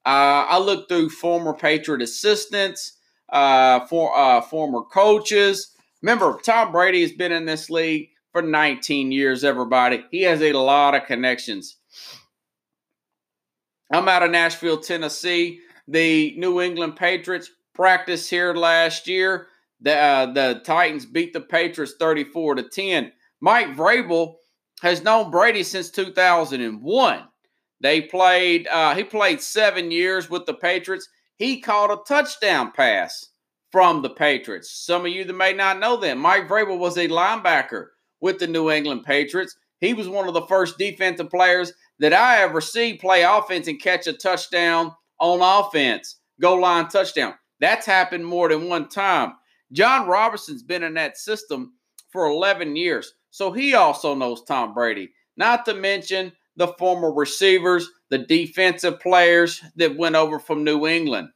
Uh, 0.04 0.47
I 0.49 0.59
look 0.59 0.88
through 0.88 1.11
former 1.11 1.52
Patriot 1.52 2.02
assistants, 2.02 2.99
uh, 3.32 3.87
for 3.87 4.16
uh, 4.16 4.40
former 4.42 4.82
coaches. 4.82 5.75
Remember, 6.02 6.38
Tom 6.44 6.71
Brady 6.73 7.02
has 7.02 7.12
been 7.12 7.32
in 7.32 7.47
this 7.47 7.71
league 7.71 8.11
for 8.32 8.42
19 8.42 9.11
years. 9.11 9.42
Everybody, 9.42 10.04
he 10.11 10.23
has 10.23 10.42
a 10.42 10.52
lot 10.52 10.94
of 10.94 11.06
connections. 11.06 11.76
I'm 13.92 14.09
out 14.09 14.23
of 14.23 14.30
Nashville, 14.30 14.80
Tennessee. 14.80 15.61
The 15.88 16.35
New 16.37 16.61
England 16.61 16.97
Patriots 16.97 17.50
practiced 17.75 18.30
here 18.30 18.54
last 18.54 19.06
year. 19.06 19.49
The, 19.80 19.97
uh, 19.97 20.32
the 20.32 20.62
Titans 20.64 21.06
beat 21.06 21.32
the 21.32 21.40
Patriots 21.40 21.94
34 21.99 22.56
to 22.56 22.62
10. 22.62 23.12
Mike 23.42 23.75
Vrabel 23.75 24.37
has 24.82 25.02
known 25.02 25.32
Brady 25.32 25.64
since 25.64 25.90
2001. 25.90 27.25
They 27.80 28.00
played. 28.02 28.68
Uh, 28.68 28.94
he 28.94 29.02
played 29.02 29.40
seven 29.40 29.90
years 29.90 30.30
with 30.30 30.46
the 30.46 30.54
Patriots. 30.54 31.08
He 31.38 31.61
caught 31.61 31.90
a 31.90 31.99
touchdown 32.06 32.70
pass 32.70 33.26
from 33.72 34.00
the 34.00 34.11
Patriots. 34.11 34.70
Some 34.70 35.04
of 35.06 35.12
you 35.12 35.25
that 35.25 35.32
may 35.32 35.52
not 35.52 35.80
know 35.80 35.96
that 35.96 36.16
Mike 36.16 36.49
Vrabel 36.49 36.78
was 36.78 36.96
a 36.96 37.08
linebacker 37.08 37.87
with 38.20 38.38
the 38.38 38.46
New 38.46 38.70
England 38.70 39.02
Patriots. 39.02 39.56
He 39.80 39.92
was 39.92 40.08
one 40.08 40.28
of 40.28 40.34
the 40.34 40.46
first 40.46 40.78
defensive 40.78 41.28
players 41.28 41.72
that 41.99 42.12
I 42.12 42.42
ever 42.42 42.61
see 42.61 42.94
play 42.94 43.25
offense 43.25 43.66
and 43.66 43.82
catch 43.82 44.06
a 44.06 44.12
touchdown 44.12 44.92
on 45.18 45.40
offense, 45.42 46.20
goal 46.40 46.61
line 46.61 46.87
touchdown. 46.87 47.34
That's 47.58 47.87
happened 47.87 48.25
more 48.25 48.49
than 48.49 48.68
one 48.68 48.88
time. 48.88 49.32
Jon 49.72 50.06
Robinson's 50.06 50.62
been 50.62 50.84
in 50.84 50.94
that 50.94 51.16
system 51.16 51.72
for 52.12 52.26
11 52.26 52.76
years, 52.76 53.12
so 53.32 53.50
he 53.50 53.74
also 53.74 54.14
knows 54.14 54.44
Tom 54.44 54.74
Brady. 54.74 55.10
not 55.36 55.64
to 55.64 55.74
mention 55.74 56.32
the 56.56 56.68
former 56.68 57.10
receivers, 57.10 57.88
the 58.10 58.18
defensive 58.18 59.00
players 59.00 59.62
that 59.76 59.96
went 59.96 60.14
over 60.14 60.38
from 60.38 60.62
New 60.64 60.86
England. 60.86 61.30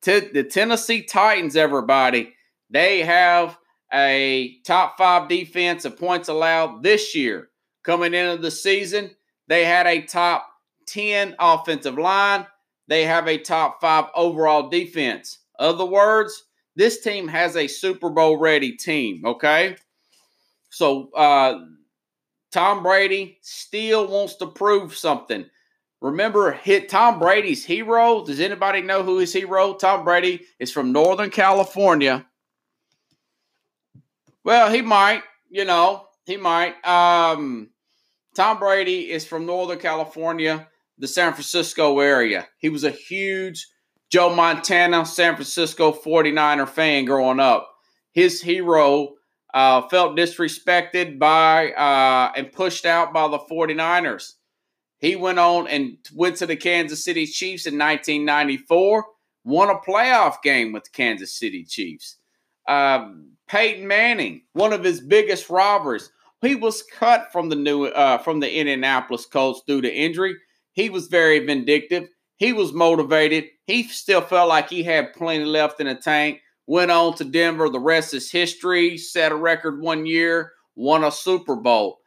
T- 0.00 0.30
the 0.32 0.42
Tennessee 0.42 1.02
Titans, 1.02 1.54
everybody, 1.54 2.34
they 2.70 3.02
have 3.02 3.58
a 3.92 4.56
top 4.64 4.96
five 4.96 5.28
defense 5.28 5.84
of 5.84 5.98
points 5.98 6.28
allowed 6.28 6.82
this 6.82 7.14
year. 7.14 7.50
Coming 7.82 8.14
into 8.14 8.40
the 8.40 8.50
season, 8.50 9.10
they 9.46 9.66
had 9.66 9.86
a 9.86 10.02
top 10.02 10.48
10 10.86 11.36
offensive 11.38 11.98
line. 11.98 12.46
They 12.88 13.04
have 13.04 13.28
a 13.28 13.36
top 13.36 13.82
five 13.82 14.06
overall 14.14 14.70
defense. 14.70 15.40
Other 15.58 15.84
words, 15.84 16.44
this 16.76 17.02
team 17.02 17.28
has 17.28 17.56
a 17.56 17.66
Super 17.66 18.08
Bowl 18.08 18.38
ready 18.38 18.72
team, 18.72 19.22
okay? 19.24 19.76
So 20.76 21.10
uh, 21.12 21.60
Tom 22.52 22.82
Brady 22.82 23.38
still 23.40 24.08
wants 24.08 24.34
to 24.34 24.46
prove 24.46 24.94
something. 24.94 25.46
Remember, 26.02 26.52
hit 26.52 26.90
Tom 26.90 27.18
Brady's 27.18 27.64
hero. 27.64 28.22
Does 28.26 28.40
anybody 28.40 28.82
know 28.82 29.02
who 29.02 29.16
his 29.16 29.32
hero? 29.32 29.72
Tom 29.72 30.04
Brady 30.04 30.42
is 30.58 30.70
from 30.70 30.92
Northern 30.92 31.30
California. 31.30 32.26
Well, 34.44 34.70
he 34.70 34.82
might, 34.82 35.22
you 35.48 35.64
know, 35.64 36.08
he 36.26 36.36
might. 36.36 36.74
Um, 36.86 37.70
Tom 38.34 38.58
Brady 38.58 39.10
is 39.10 39.24
from 39.24 39.46
Northern 39.46 39.78
California, 39.78 40.68
the 40.98 41.08
San 41.08 41.32
Francisco 41.32 42.00
area. 42.00 42.48
He 42.58 42.68
was 42.68 42.84
a 42.84 42.90
huge 42.90 43.66
Joe 44.10 44.34
Montana, 44.34 45.06
San 45.06 45.36
Francisco 45.36 45.90
49er 45.92 46.68
fan 46.68 47.06
growing 47.06 47.40
up. 47.40 47.66
His 48.12 48.42
hero 48.42 49.15
uh, 49.56 49.80
felt 49.88 50.18
disrespected 50.18 51.18
by 51.18 51.72
uh, 51.72 52.30
and 52.36 52.52
pushed 52.52 52.84
out 52.84 53.14
by 53.14 53.26
the 53.26 53.38
49ers. 53.38 54.34
He 54.98 55.16
went 55.16 55.38
on 55.38 55.66
and 55.66 55.96
went 56.14 56.36
to 56.36 56.46
the 56.46 56.56
Kansas 56.56 57.02
City 57.02 57.24
Chiefs 57.24 57.64
in 57.64 57.78
1994, 57.78 59.06
won 59.44 59.70
a 59.70 59.76
playoff 59.76 60.42
game 60.42 60.72
with 60.72 60.84
the 60.84 60.90
Kansas 60.90 61.38
City 61.38 61.64
Chiefs. 61.64 62.18
Um, 62.68 63.30
Peyton 63.48 63.88
Manning, 63.88 64.42
one 64.52 64.74
of 64.74 64.84
his 64.84 65.00
biggest 65.00 65.48
robbers, 65.48 66.12
he 66.42 66.54
was 66.54 66.82
cut 66.82 67.32
from 67.32 67.48
the 67.48 67.56
new 67.56 67.86
uh, 67.86 68.18
from 68.18 68.40
the 68.40 68.58
Indianapolis 68.58 69.24
Colts 69.24 69.62
due 69.66 69.80
to 69.80 69.90
injury. 69.90 70.36
He 70.72 70.90
was 70.90 71.06
very 71.06 71.38
vindictive. 71.38 72.08
He 72.36 72.52
was 72.52 72.74
motivated. 72.74 73.44
He 73.64 73.84
still 73.84 74.20
felt 74.20 74.50
like 74.50 74.68
he 74.68 74.82
had 74.82 75.14
plenty 75.14 75.46
left 75.46 75.80
in 75.80 75.86
the 75.86 75.94
tank. 75.94 76.42
Went 76.66 76.90
on 76.90 77.14
to 77.14 77.24
Denver. 77.24 77.68
The 77.68 77.78
rest 77.78 78.14
is 78.14 78.30
history. 78.30 78.98
Set 78.98 79.32
a 79.32 79.36
record 79.36 79.80
one 79.80 80.06
year. 80.06 80.52
Won 80.74 81.04
a 81.04 81.10
Super 81.10 81.56
Bowl. 81.56 81.98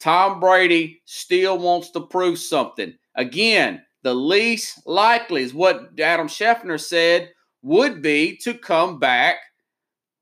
Tom 0.00 0.40
Brady 0.40 1.02
still 1.04 1.58
wants 1.58 1.90
to 1.90 2.00
prove 2.00 2.38
something. 2.38 2.94
Again, 3.16 3.82
the 4.02 4.14
least 4.14 4.86
likely 4.86 5.42
is 5.42 5.54
what 5.54 5.90
Adam 6.00 6.26
Schefter 6.26 6.80
said 6.80 7.30
would 7.62 8.00
be 8.00 8.36
to 8.38 8.54
come 8.54 8.98
back 8.98 9.36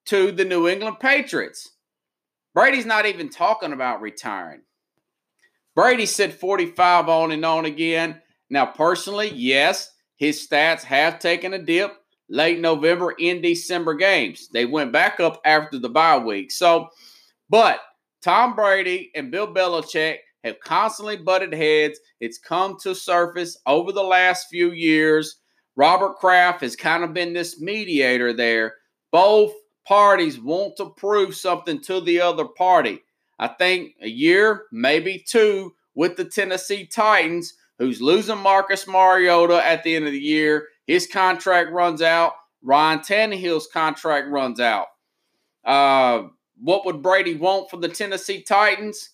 to 0.06 0.32
the 0.32 0.44
New 0.44 0.66
England 0.66 0.98
Patriots. 1.00 1.76
Brady's 2.54 2.86
not 2.86 3.06
even 3.06 3.28
talking 3.28 3.72
about 3.72 4.00
retiring. 4.00 4.62
Brady 5.76 6.06
said 6.06 6.34
45 6.34 7.08
on 7.08 7.30
and 7.30 7.44
on 7.44 7.66
again. 7.66 8.20
Now, 8.50 8.66
personally, 8.66 9.30
yes, 9.32 9.92
his 10.16 10.44
stats 10.44 10.82
have 10.82 11.20
taken 11.20 11.54
a 11.54 11.62
dip 11.62 11.92
late 12.28 12.60
November 12.60 13.12
in 13.18 13.40
December 13.40 13.94
games. 13.94 14.48
They 14.52 14.66
went 14.66 14.92
back 14.92 15.20
up 15.20 15.40
after 15.44 15.78
the 15.78 15.88
bye 15.88 16.18
week. 16.18 16.50
So, 16.50 16.88
but 17.48 17.80
Tom 18.22 18.54
Brady 18.54 19.10
and 19.14 19.30
Bill 19.30 19.52
Belichick 19.52 20.18
have 20.44 20.60
constantly 20.60 21.16
butted 21.16 21.52
heads. 21.52 21.98
It's 22.20 22.38
come 22.38 22.76
to 22.82 22.94
surface 22.94 23.56
over 23.66 23.92
the 23.92 24.02
last 24.02 24.48
few 24.50 24.72
years. 24.72 25.40
Robert 25.76 26.16
Kraft 26.16 26.60
has 26.62 26.76
kind 26.76 27.04
of 27.04 27.14
been 27.14 27.32
this 27.32 27.60
mediator 27.60 28.32
there. 28.32 28.74
Both 29.12 29.52
parties 29.86 30.40
want 30.40 30.76
to 30.76 30.90
prove 30.96 31.34
something 31.34 31.80
to 31.82 32.00
the 32.00 32.20
other 32.20 32.44
party. 32.44 33.00
I 33.38 33.48
think 33.48 33.94
a 34.02 34.08
year, 34.08 34.64
maybe 34.72 35.24
two, 35.26 35.74
with 35.94 36.16
the 36.16 36.24
Tennessee 36.24 36.86
Titans, 36.86 37.54
who's 37.78 38.02
losing 38.02 38.38
Marcus 38.38 38.86
Mariota 38.86 39.64
at 39.64 39.84
the 39.84 39.94
end 39.94 40.06
of 40.06 40.12
the 40.12 40.18
year. 40.18 40.66
His 40.88 41.06
contract 41.06 41.70
runs 41.70 42.02
out. 42.02 42.32
Ryan 42.62 42.98
Tannehill's 43.00 43.68
contract 43.68 44.28
runs 44.28 44.58
out. 44.58 44.86
Uh, 45.64 46.28
what 46.60 46.84
would 46.86 47.02
Brady 47.02 47.36
want 47.36 47.70
from 47.70 47.82
the 47.82 47.88
Tennessee 47.88 48.42
Titans? 48.42 49.10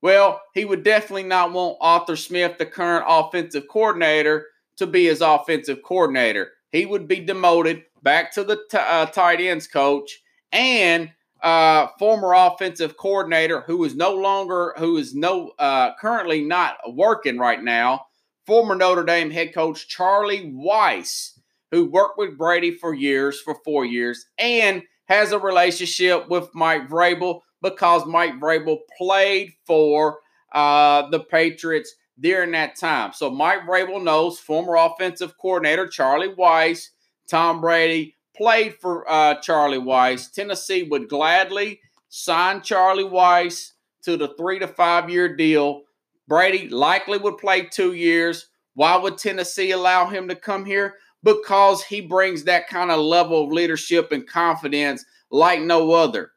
Well, 0.00 0.40
he 0.54 0.64
would 0.64 0.82
definitely 0.82 1.24
not 1.24 1.52
want 1.52 1.76
Arthur 1.80 2.16
Smith, 2.16 2.58
the 2.58 2.66
current 2.66 3.04
offensive 3.06 3.68
coordinator, 3.68 4.46
to 4.78 4.86
be 4.86 5.04
his 5.04 5.20
offensive 5.20 5.82
coordinator. 5.84 6.52
He 6.72 6.86
would 6.86 7.06
be 7.06 7.20
demoted 7.20 7.84
back 8.02 8.32
to 8.32 8.42
the 8.42 8.56
t- 8.70 8.78
uh, 8.78 9.06
tight 9.06 9.40
ends 9.40 9.66
coach 9.66 10.20
and 10.50 11.10
uh, 11.42 11.88
former 11.98 12.32
offensive 12.32 12.96
coordinator 12.96 13.60
who 13.62 13.84
is 13.84 13.94
no 13.94 14.14
longer, 14.14 14.74
who 14.78 14.96
is 14.96 15.14
no 15.14 15.52
uh, 15.58 15.90
currently 16.00 16.42
not 16.42 16.76
working 16.94 17.38
right 17.38 17.62
now, 17.62 18.06
former 18.48 18.74
Notre 18.74 19.04
Dame 19.04 19.30
head 19.30 19.52
coach 19.52 19.88
Charlie 19.88 20.50
Weis, 20.50 21.38
who 21.70 21.84
worked 21.84 22.16
with 22.16 22.38
Brady 22.38 22.70
for 22.70 22.94
years, 22.94 23.38
for 23.38 23.54
four 23.62 23.84
years, 23.84 24.24
and 24.38 24.82
has 25.04 25.32
a 25.32 25.38
relationship 25.38 26.30
with 26.30 26.48
Mike 26.54 26.88
Vrabel 26.88 27.42
because 27.60 28.06
Mike 28.06 28.40
Vrabel 28.40 28.78
played 28.96 29.52
for 29.66 30.20
uh, 30.54 31.10
the 31.10 31.20
Patriots 31.20 31.94
during 32.18 32.52
that 32.52 32.74
time. 32.74 33.12
So 33.12 33.30
Mike 33.30 33.66
Vrabel 33.68 34.02
knows 34.02 34.38
former 34.38 34.76
offensive 34.76 35.34
coordinator 35.38 35.86
Charlie 35.86 36.34
Weis, 36.34 36.88
Tom 37.28 37.60
Brady 37.60 38.16
played 38.34 38.76
for 38.76 39.04
uh, 39.10 39.34
Charlie 39.42 39.76
Weis. 39.76 40.32
Tennessee 40.32 40.84
would 40.84 41.10
gladly 41.10 41.80
sign 42.08 42.62
Charlie 42.62 43.04
Weis 43.04 43.72
to 44.04 44.16
the 44.16 44.28
three 44.38 44.58
to 44.58 44.66
five 44.66 45.10
year 45.10 45.36
deal. 45.36 45.82
Brady 46.28 46.68
likely 46.68 47.18
would 47.18 47.38
play 47.38 47.62
two 47.62 47.94
years. 47.94 48.48
Why 48.74 48.96
would 48.96 49.18
Tennessee 49.18 49.72
allow 49.72 50.06
him 50.06 50.28
to 50.28 50.36
come 50.36 50.64
here? 50.64 50.94
because 51.22 51.82
he 51.82 52.00
brings 52.00 52.44
that 52.44 52.68
kind 52.68 52.90
of 52.90 53.00
level 53.00 53.44
of 53.44 53.52
leadership 53.52 54.12
and 54.12 54.26
confidence 54.26 55.04
like 55.30 55.60
no 55.60 55.92
other. 55.92 56.32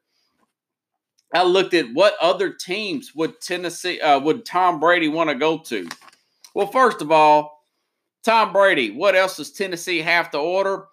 I 1.33 1.43
looked 1.43 1.73
at 1.73 1.93
what 1.93 2.15
other 2.21 2.51
teams 2.51 3.13
would 3.15 3.39
Tennessee 3.39 4.01
uh, 4.01 4.19
would 4.19 4.45
Tom 4.45 4.79
Brady 4.79 5.07
want 5.07 5.29
to 5.29 5.35
go 5.35 5.59
to. 5.59 5.87
Well, 6.53 6.67
first 6.67 7.01
of 7.01 7.11
all, 7.11 7.63
Tom 8.25 8.51
Brady. 8.51 8.91
What 8.91 9.15
else 9.15 9.37
does 9.37 9.51
Tennessee 9.51 9.99
have 9.99 10.29
to 10.31 10.37
order? 10.37 10.87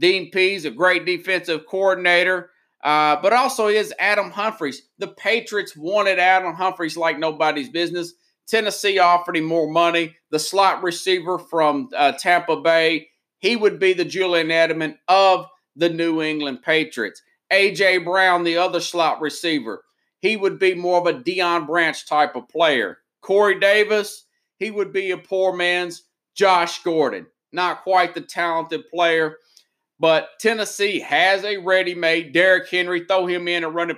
Dean 0.00 0.30
Pees, 0.30 0.64
a 0.64 0.70
great 0.70 1.06
defensive 1.06 1.66
coordinator, 1.66 2.50
uh, 2.82 3.16
but 3.20 3.32
also 3.32 3.68
is 3.68 3.94
Adam 3.98 4.30
Humphries. 4.30 4.82
The 4.98 5.08
Patriots 5.08 5.76
wanted 5.76 6.18
Adam 6.18 6.54
Humphries 6.54 6.96
like 6.96 7.18
nobody's 7.18 7.68
business. 7.68 8.14
Tennessee 8.48 8.98
offered 8.98 9.36
him 9.36 9.44
more 9.44 9.70
money. 9.70 10.16
The 10.30 10.38
slot 10.38 10.82
receiver 10.82 11.38
from 11.38 11.90
uh, 11.96 12.12
Tampa 12.12 12.60
Bay 12.60 13.08
he 13.38 13.56
would 13.56 13.78
be 13.78 13.92
the 13.92 14.04
Julian 14.04 14.48
Edelman 14.48 14.98
of 15.06 15.46
the 15.76 15.88
New 15.88 16.22
England 16.22 16.62
Patriots. 16.62 17.22
A.J. 17.50 17.98
Brown, 17.98 18.44
the 18.44 18.56
other 18.56 18.80
slot 18.80 19.20
receiver, 19.20 19.84
he 20.20 20.36
would 20.36 20.58
be 20.58 20.74
more 20.74 21.00
of 21.00 21.06
a 21.06 21.18
Deion 21.18 21.66
Branch 21.66 22.06
type 22.06 22.36
of 22.36 22.48
player. 22.48 22.98
Corey 23.20 23.58
Davis, 23.58 24.26
he 24.58 24.70
would 24.70 24.92
be 24.92 25.12
a 25.12 25.18
poor 25.18 25.54
man's 25.54 26.04
Josh 26.34 26.82
Gordon. 26.82 27.26
Not 27.52 27.82
quite 27.82 28.14
the 28.14 28.20
talented 28.20 28.88
player, 28.90 29.38
but 29.98 30.30
Tennessee 30.38 31.00
has 31.00 31.44
a 31.44 31.56
ready 31.56 31.94
made 31.94 32.32
Derrick 32.32 32.68
Henry. 32.68 33.04
Throw 33.06 33.26
him 33.26 33.48
in 33.48 33.64
and 33.64 33.74
run 33.74 33.90
it. 33.90 33.96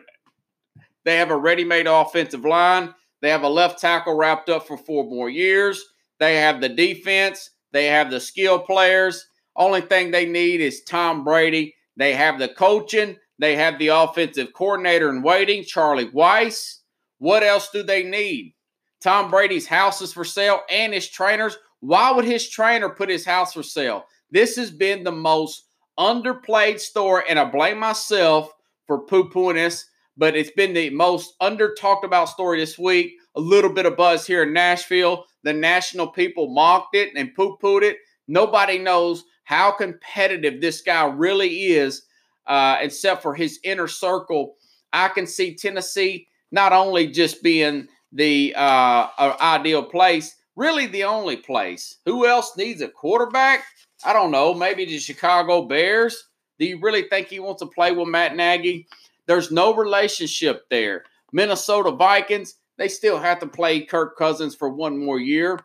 They 1.04 1.16
have 1.16 1.30
a 1.30 1.37
ready 1.37 1.64
made 1.64 1.87
offensive 1.87 2.45
line. 2.45 2.95
They 3.23 3.31
have 3.31 3.43
a 3.43 3.49
left 3.49 3.81
tackle 3.81 4.15
wrapped 4.15 4.49
up 4.49 4.67
for 4.67 4.77
four 4.77 5.05
more 5.05 5.29
years. 5.29 5.85
They 6.19 6.37
have 6.37 6.61
the 6.61 6.69
defense. 6.69 7.50
They 7.73 7.87
have 7.87 8.11
the 8.11 8.21
skill 8.21 8.59
players. 8.59 9.27
Only 9.57 9.81
thing 9.81 10.11
they 10.11 10.27
need 10.27 10.61
is 10.61 10.83
Tom 10.85 11.25
Brady. 11.25 11.75
They 11.97 12.15
have 12.15 12.39
the 12.39 12.49
coaching, 12.49 13.17
they 13.39 13.57
have 13.57 13.79
the 13.79 13.89
offensive 13.89 14.53
coordinator 14.55 15.11
in 15.11 15.23
waiting, 15.23 15.65
Charlie 15.65 16.11
Weis. 16.11 16.79
What 17.19 17.43
else 17.43 17.69
do 17.71 17.83
they 17.83 18.03
need? 18.03 18.55
Tom 19.03 19.31
Brady's 19.31 19.67
house 19.67 20.00
is 20.00 20.12
for 20.12 20.25
sale 20.25 20.61
and 20.71 20.95
his 20.95 21.09
trainers. 21.09 21.57
Why 21.81 22.11
would 22.11 22.25
his 22.25 22.49
trainer 22.49 22.89
put 22.89 23.09
his 23.09 23.25
house 23.25 23.53
for 23.53 23.62
sale? 23.62 24.05
This 24.31 24.57
has 24.57 24.71
been 24.71 25.05
the 25.05 25.12
most 25.12 25.65
underplayed 25.99 26.81
story, 26.81 27.25
and 27.29 27.39
I 27.39 27.45
blame 27.45 27.79
myself 27.79 28.50
for 28.87 29.05
poo 29.05 29.29
pooing 29.29 29.55
this, 29.55 29.87
but 30.21 30.37
it's 30.37 30.50
been 30.50 30.75
the 30.75 30.91
most 30.91 31.35
under 31.41 31.73
talked 31.73 32.05
about 32.05 32.29
story 32.29 32.61
this 32.61 32.79
week. 32.79 33.15
A 33.37 33.41
little 33.41 33.73
bit 33.73 33.87
of 33.87 33.97
buzz 33.97 34.27
here 34.27 34.43
in 34.43 34.53
Nashville. 34.53 35.25
The 35.45 35.55
national 35.55 36.09
people 36.09 36.53
mocked 36.53 36.95
it 36.95 37.09
and 37.17 37.35
poo 37.35 37.57
pooed 37.57 37.83
it. 37.83 37.97
Nobody 38.29 38.77
knows 38.77 39.25
how 39.45 39.73
competitive 39.73 40.61
this 40.61 40.83
guy 40.83 41.07
really 41.07 41.69
is, 41.69 42.03
uh, 42.47 42.77
except 42.81 43.23
for 43.23 43.35
his 43.35 43.61
inner 43.65 43.89
circle. 43.89 44.57
I 44.93 45.09
can 45.09 45.27
see 45.27 45.55
Tennessee 45.55 46.29
not 46.53 46.75
only 46.75 47.07
just 47.07 47.43
being 47.43 47.89
the 48.12 48.53
uh, 48.59 49.07
ideal 49.41 49.85
place, 49.85 50.37
really 50.55 50.87
the 50.87 51.05
only 51.05 51.37
place. 51.37 51.97
Who 52.05 52.27
else 52.27 52.59
needs 52.59 52.83
a 52.83 52.89
quarterback? 52.89 53.65
I 54.05 54.12
don't 54.12 54.33
know. 54.33 54.53
Maybe 54.53 54.85
the 54.85 54.99
Chicago 54.99 55.62
Bears. 55.62 56.29
Do 56.59 56.67
you 56.67 56.79
really 56.79 57.05
think 57.09 57.29
he 57.29 57.41
wants 57.41 57.62
to 57.62 57.67
play 57.67 57.93
with 57.93 58.09
Matt 58.09 58.37
Nagy? 58.37 58.87
There's 59.31 59.53
no 59.53 59.77
relationship 59.77 60.69
there. 60.71 61.05
Minnesota 61.33 61.93
Vikings, 61.93 62.57
they 62.79 62.89
still 62.89 63.17
have 63.17 63.39
to 63.39 63.47
play 63.47 63.83
Kirk 63.83 64.19
Cousins 64.19 64.57
for 64.57 64.69
one 64.69 64.99
more 64.99 65.21
year. 65.21 65.61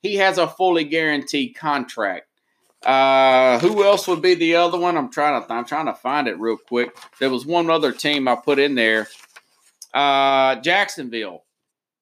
He 0.00 0.16
has 0.16 0.38
a 0.38 0.48
fully 0.48 0.84
guaranteed 0.84 1.54
contract. 1.54 2.28
Uh, 2.82 3.58
who 3.58 3.84
else 3.84 4.08
would 4.08 4.22
be 4.22 4.36
the 4.36 4.54
other 4.54 4.78
one? 4.78 4.96
I'm 4.96 5.10
trying 5.10 5.38
to 5.38 5.52
I'm 5.52 5.66
trying 5.66 5.84
to 5.84 5.92
find 5.92 6.28
it 6.28 6.40
real 6.40 6.56
quick. 6.56 6.96
There 7.18 7.28
was 7.28 7.44
one 7.44 7.68
other 7.68 7.92
team 7.92 8.26
I 8.26 8.36
put 8.36 8.58
in 8.58 8.74
there. 8.74 9.06
Uh, 9.92 10.54
Jacksonville. 10.56 11.44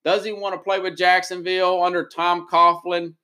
Does 0.05 0.25
he 0.25 0.31
want 0.31 0.55
to 0.55 0.61
play 0.61 0.79
with 0.79 0.97
Jacksonville 0.97 1.83
under 1.83 2.07
Tom 2.07 2.47
Coughlin? 2.49 3.15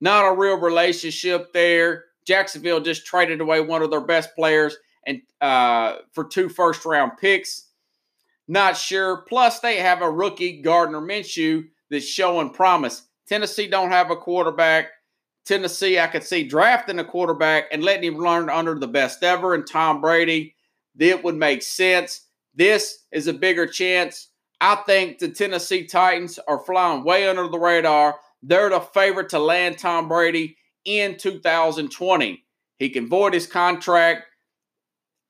Not 0.00 0.32
a 0.32 0.36
real 0.36 0.60
relationship 0.60 1.52
there. 1.52 2.04
Jacksonville 2.24 2.82
just 2.82 3.04
traded 3.04 3.40
away 3.40 3.60
one 3.62 3.82
of 3.82 3.90
their 3.90 4.00
best 4.00 4.32
players 4.36 4.76
and 5.06 5.22
uh, 5.40 5.96
for 6.12 6.24
two 6.24 6.48
first 6.48 6.84
round 6.84 7.12
picks. 7.18 7.68
Not 8.48 8.76
sure. 8.76 9.24
Plus, 9.28 9.60
they 9.60 9.76
have 9.76 10.02
a 10.02 10.10
rookie 10.10 10.60
Gardner 10.62 11.00
Minshew 11.00 11.64
that's 11.90 12.04
showing 12.04 12.50
promise. 12.50 13.02
Tennessee 13.28 13.66
don't 13.66 13.90
have 13.90 14.10
a 14.10 14.16
quarterback. 14.16 14.88
Tennessee, 15.44 15.98
I 15.98 16.08
could 16.08 16.24
see 16.24 16.46
drafting 16.46 16.98
a 16.98 17.04
quarterback 17.04 17.66
and 17.72 17.82
letting 17.82 18.12
him 18.12 18.18
learn 18.18 18.50
under 18.50 18.74
the 18.74 18.88
best 18.88 19.22
ever 19.22 19.54
and 19.54 19.66
Tom 19.66 20.00
Brady. 20.00 20.54
It 20.98 21.22
would 21.22 21.36
make 21.36 21.62
sense. 21.62 22.22
This 22.54 23.04
is 23.12 23.26
a 23.26 23.32
bigger 23.32 23.66
chance. 23.66 24.28
I 24.60 24.76
think 24.86 25.18
the 25.18 25.28
Tennessee 25.28 25.86
Titans 25.86 26.38
are 26.48 26.64
flying 26.64 27.04
way 27.04 27.28
under 27.28 27.46
the 27.48 27.58
radar. 27.58 28.16
They're 28.42 28.70
the 28.70 28.80
favorite 28.80 29.28
to 29.30 29.38
land 29.38 29.78
Tom 29.78 30.08
Brady 30.08 30.56
in 30.84 31.16
2020. 31.16 32.42
He 32.78 32.90
can 32.90 33.08
void 33.08 33.34
his 33.34 33.46
contract. 33.46 34.24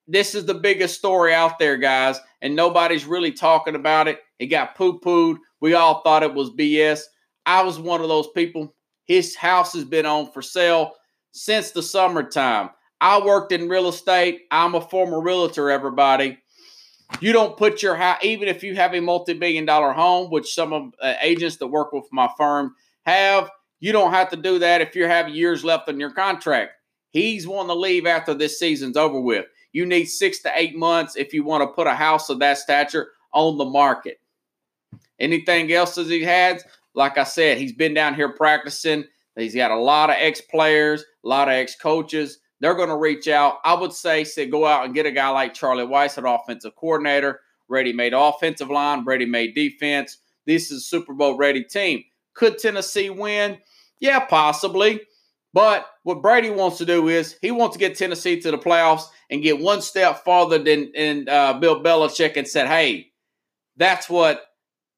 This 0.09 0.35
is 0.35 0.47
the 0.47 0.55
biggest 0.55 0.97
story 0.97 1.35
out 1.35 1.59
there, 1.59 1.77
guys, 1.77 2.19
and 2.41 2.55
nobody's 2.55 3.05
really 3.05 3.33
talking 3.33 3.75
about 3.75 4.07
it. 4.07 4.21
It 4.39 4.47
got 4.47 4.77
poo 4.77 5.01
pooed. 5.01 5.39
We 5.61 5.75
all 5.75 6.03
thought 6.03 6.23
it 6.23 6.35
was 6.35 6.51
BS. 6.51 7.01
I 7.45 7.63
was 7.63 7.79
one 7.79 8.01
of 8.01 8.09
those 8.09 8.29
people. 8.29 8.75
His 9.05 9.35
house 9.35 9.73
has 9.73 9.85
been 9.85 10.07
on 10.07 10.31
for 10.31 10.43
sale 10.43 10.93
since 11.33 11.71
the 11.71 11.83
summertime. 11.83 12.71
I 13.01 13.21
worked 13.21 13.53
in 13.53 13.69
real 13.69 13.89
estate. 13.89 14.43
I'm 14.51 14.75
a 14.75 14.81
former 14.81 15.21
realtor, 15.21 15.71
everybody. 15.71 16.39
You 17.21 17.33
don't 17.33 17.57
put 17.57 17.83
your 17.83 17.95
house, 17.95 18.19
even 18.23 18.49
if 18.49 18.63
you 18.63 18.75
have 18.75 18.95
a 18.95 19.01
multi 19.01 19.33
billion 19.33 19.65
dollar 19.65 19.93
home, 19.93 20.31
which 20.31 20.55
some 20.55 20.73
of 20.73 20.95
uh, 21.01 21.15
agents 21.21 21.57
that 21.59 21.69
work 21.69 21.93
with 21.93 22.07
my 22.13 22.29
firm 22.37 22.75
have, 23.05 23.51
you 23.81 23.93
don't 23.93 24.13
have 24.13 24.31
to 24.31 24.37
do 24.37 24.59
that 24.59 24.81
if 24.81 24.97
you 24.97 25.07
have 25.07 25.29
years 25.29 25.65
left 25.65 25.89
on 25.89 26.01
your 26.01 26.11
contract. 26.11 26.73
He's 27.11 27.47
wanting 27.47 27.69
to 27.69 27.75
leave 27.75 28.07
after 28.07 28.35
this 28.35 28.59
season's 28.59 28.97
over 28.97 29.21
with. 29.21 29.47
You 29.77 29.85
need 29.85 30.07
six 30.07 30.39
to 30.39 30.53
eight 30.55 30.75
months 30.75 31.17
if 31.17 31.35
you 31.35 31.45
want 31.45 31.61
to 31.61 31.67
put 31.67 31.87
a 31.87 31.95
house 31.95 32.31
of 32.31 32.39
that 32.39 32.57
stature 32.57 33.09
on 33.35 33.59
the 33.59 33.67
market. 33.67 34.19
Anything 35.21 35.71
else 35.71 35.97
that 35.97 36.07
he 36.07 36.23
has? 36.23 36.65
Like 36.95 37.19
I 37.19 37.25
said, 37.25 37.59
he's 37.59 37.75
been 37.75 37.93
down 37.93 38.15
here 38.15 38.33
practicing. 38.33 39.05
He's 39.37 39.55
got 39.55 39.71
a 39.71 39.77
lot 39.79 40.09
of 40.09 40.17
ex 40.19 40.41
players, 40.41 41.05
a 41.23 41.29
lot 41.29 41.49
of 41.49 41.53
ex 41.53 41.77
coaches. 41.77 42.39
They're 42.59 42.73
going 42.73 42.89
to 42.89 42.97
reach 42.97 43.29
out. 43.29 43.59
I 43.65 43.75
would 43.75 43.93
say, 43.93 44.25
say, 44.25 44.47
go 44.47 44.65
out 44.65 44.87
and 44.87 44.95
get 44.95 45.05
a 45.05 45.11
guy 45.11 45.29
like 45.29 45.53
Charlie 45.53 45.85
Weis, 45.85 46.17
an 46.17 46.25
offensive 46.25 46.75
coordinator, 46.75 47.41
ready 47.69 47.93
made 47.93 48.15
offensive 48.15 48.71
line, 48.71 49.05
ready 49.05 49.27
made 49.27 49.55
defense. 49.55 50.17
This 50.47 50.71
is 50.71 50.79
a 50.79 50.87
Super 50.87 51.13
Bowl 51.13 51.37
ready 51.37 51.65
team. 51.65 52.03
Could 52.33 52.57
Tennessee 52.57 53.11
win? 53.11 53.59
Yeah, 54.01 54.21
possibly. 54.21 55.03
But 55.53 55.87
what 56.07 56.23
Brady 56.23 56.51
wants 56.51 56.79
to 56.79 56.87
do 56.87 57.09
is 57.09 57.37
he 57.43 57.51
wants 57.51 57.75
to 57.75 57.81
get 57.81 57.99
Tennessee 57.99 58.41
to 58.41 58.53
the 58.53 58.59
playoffs 58.59 59.07
and 59.29 59.43
get 59.43 59.59
one 59.59 59.83
step 59.83 60.23
farther 60.25 60.57
than, 60.57 61.29
uh, 61.29 61.55
Bill 61.55 61.83
Belichick 61.83 62.37
and 62.37 62.47
said, 62.47 62.69
"Hey, 62.69 63.11
that's 63.77 64.09
what 64.09 64.45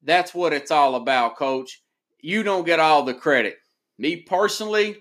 that's 0.03 0.35
what 0.35 0.53
it's 0.53 0.69
all 0.69 0.93
about, 0.93 1.35
Coach. 1.35 1.81
You 2.19 2.43
don't 2.43 2.63
get 2.63 2.79
all 2.79 3.01
the 3.01 3.15
credit. 3.15 3.55
Me 3.97 4.17
personally, 4.17 4.97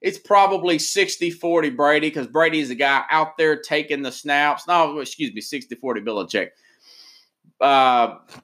it's 0.00 0.18
probably 0.18 0.76
60-40 0.76 1.70
Brady 1.76 2.08
because 2.08 2.26
Brady's 2.26 2.70
the 2.70 2.74
guy 2.74 3.04
out 3.08 3.38
there 3.38 3.56
taking 3.56 4.02
the 4.02 4.10
snaps. 4.10 4.66
No, 4.66 4.98
excuse 4.98 5.32
me, 5.32 5.40
60-40 5.40 6.04
Belichick. 6.04 6.48
Uh, 7.60 8.16
a 8.26 8.42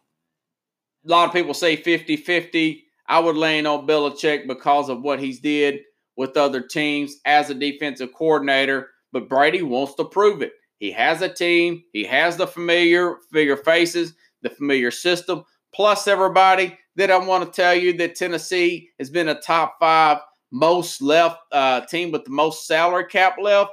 lot 1.04 1.26
of 1.26 1.34
people 1.34 1.54
say 1.54 1.76
50-50. 1.76 2.84
I 3.08 3.18
would 3.18 3.36
lean 3.36 3.66
on 3.66 3.84
Belichick 3.84 4.46
because 4.46 4.88
of 4.88 5.02
what 5.02 5.18
he's 5.18 5.40
did 5.40 5.80
with 6.16 6.36
other 6.36 6.60
teams 6.60 7.16
as 7.24 7.50
a 7.50 7.54
defensive 7.54 8.12
coordinator. 8.12 8.88
But 9.12 9.28
Brady 9.28 9.62
wants 9.62 9.94
to 9.94 10.04
prove 10.04 10.42
it. 10.42 10.52
He 10.78 10.90
has 10.92 11.22
a 11.22 11.28
team. 11.28 11.82
He 11.92 12.04
has 12.04 12.36
the 12.36 12.46
familiar 12.46 13.16
figure 13.32 13.56
faces, 13.56 14.14
the 14.42 14.50
familiar 14.50 14.90
system. 14.90 15.44
Plus, 15.74 16.08
everybody 16.08 16.78
that 16.96 17.10
I 17.10 17.18
want 17.18 17.44
to 17.44 17.62
tell 17.62 17.74
you 17.74 17.92
that 17.98 18.16
Tennessee 18.16 18.90
has 18.98 19.10
been 19.10 19.28
a 19.28 19.40
top 19.40 19.76
five 19.78 20.18
most 20.50 21.00
left 21.00 21.38
uh, 21.52 21.82
team 21.82 22.10
with 22.10 22.24
the 22.24 22.30
most 22.30 22.66
salary 22.66 23.06
cap 23.06 23.36
left. 23.40 23.72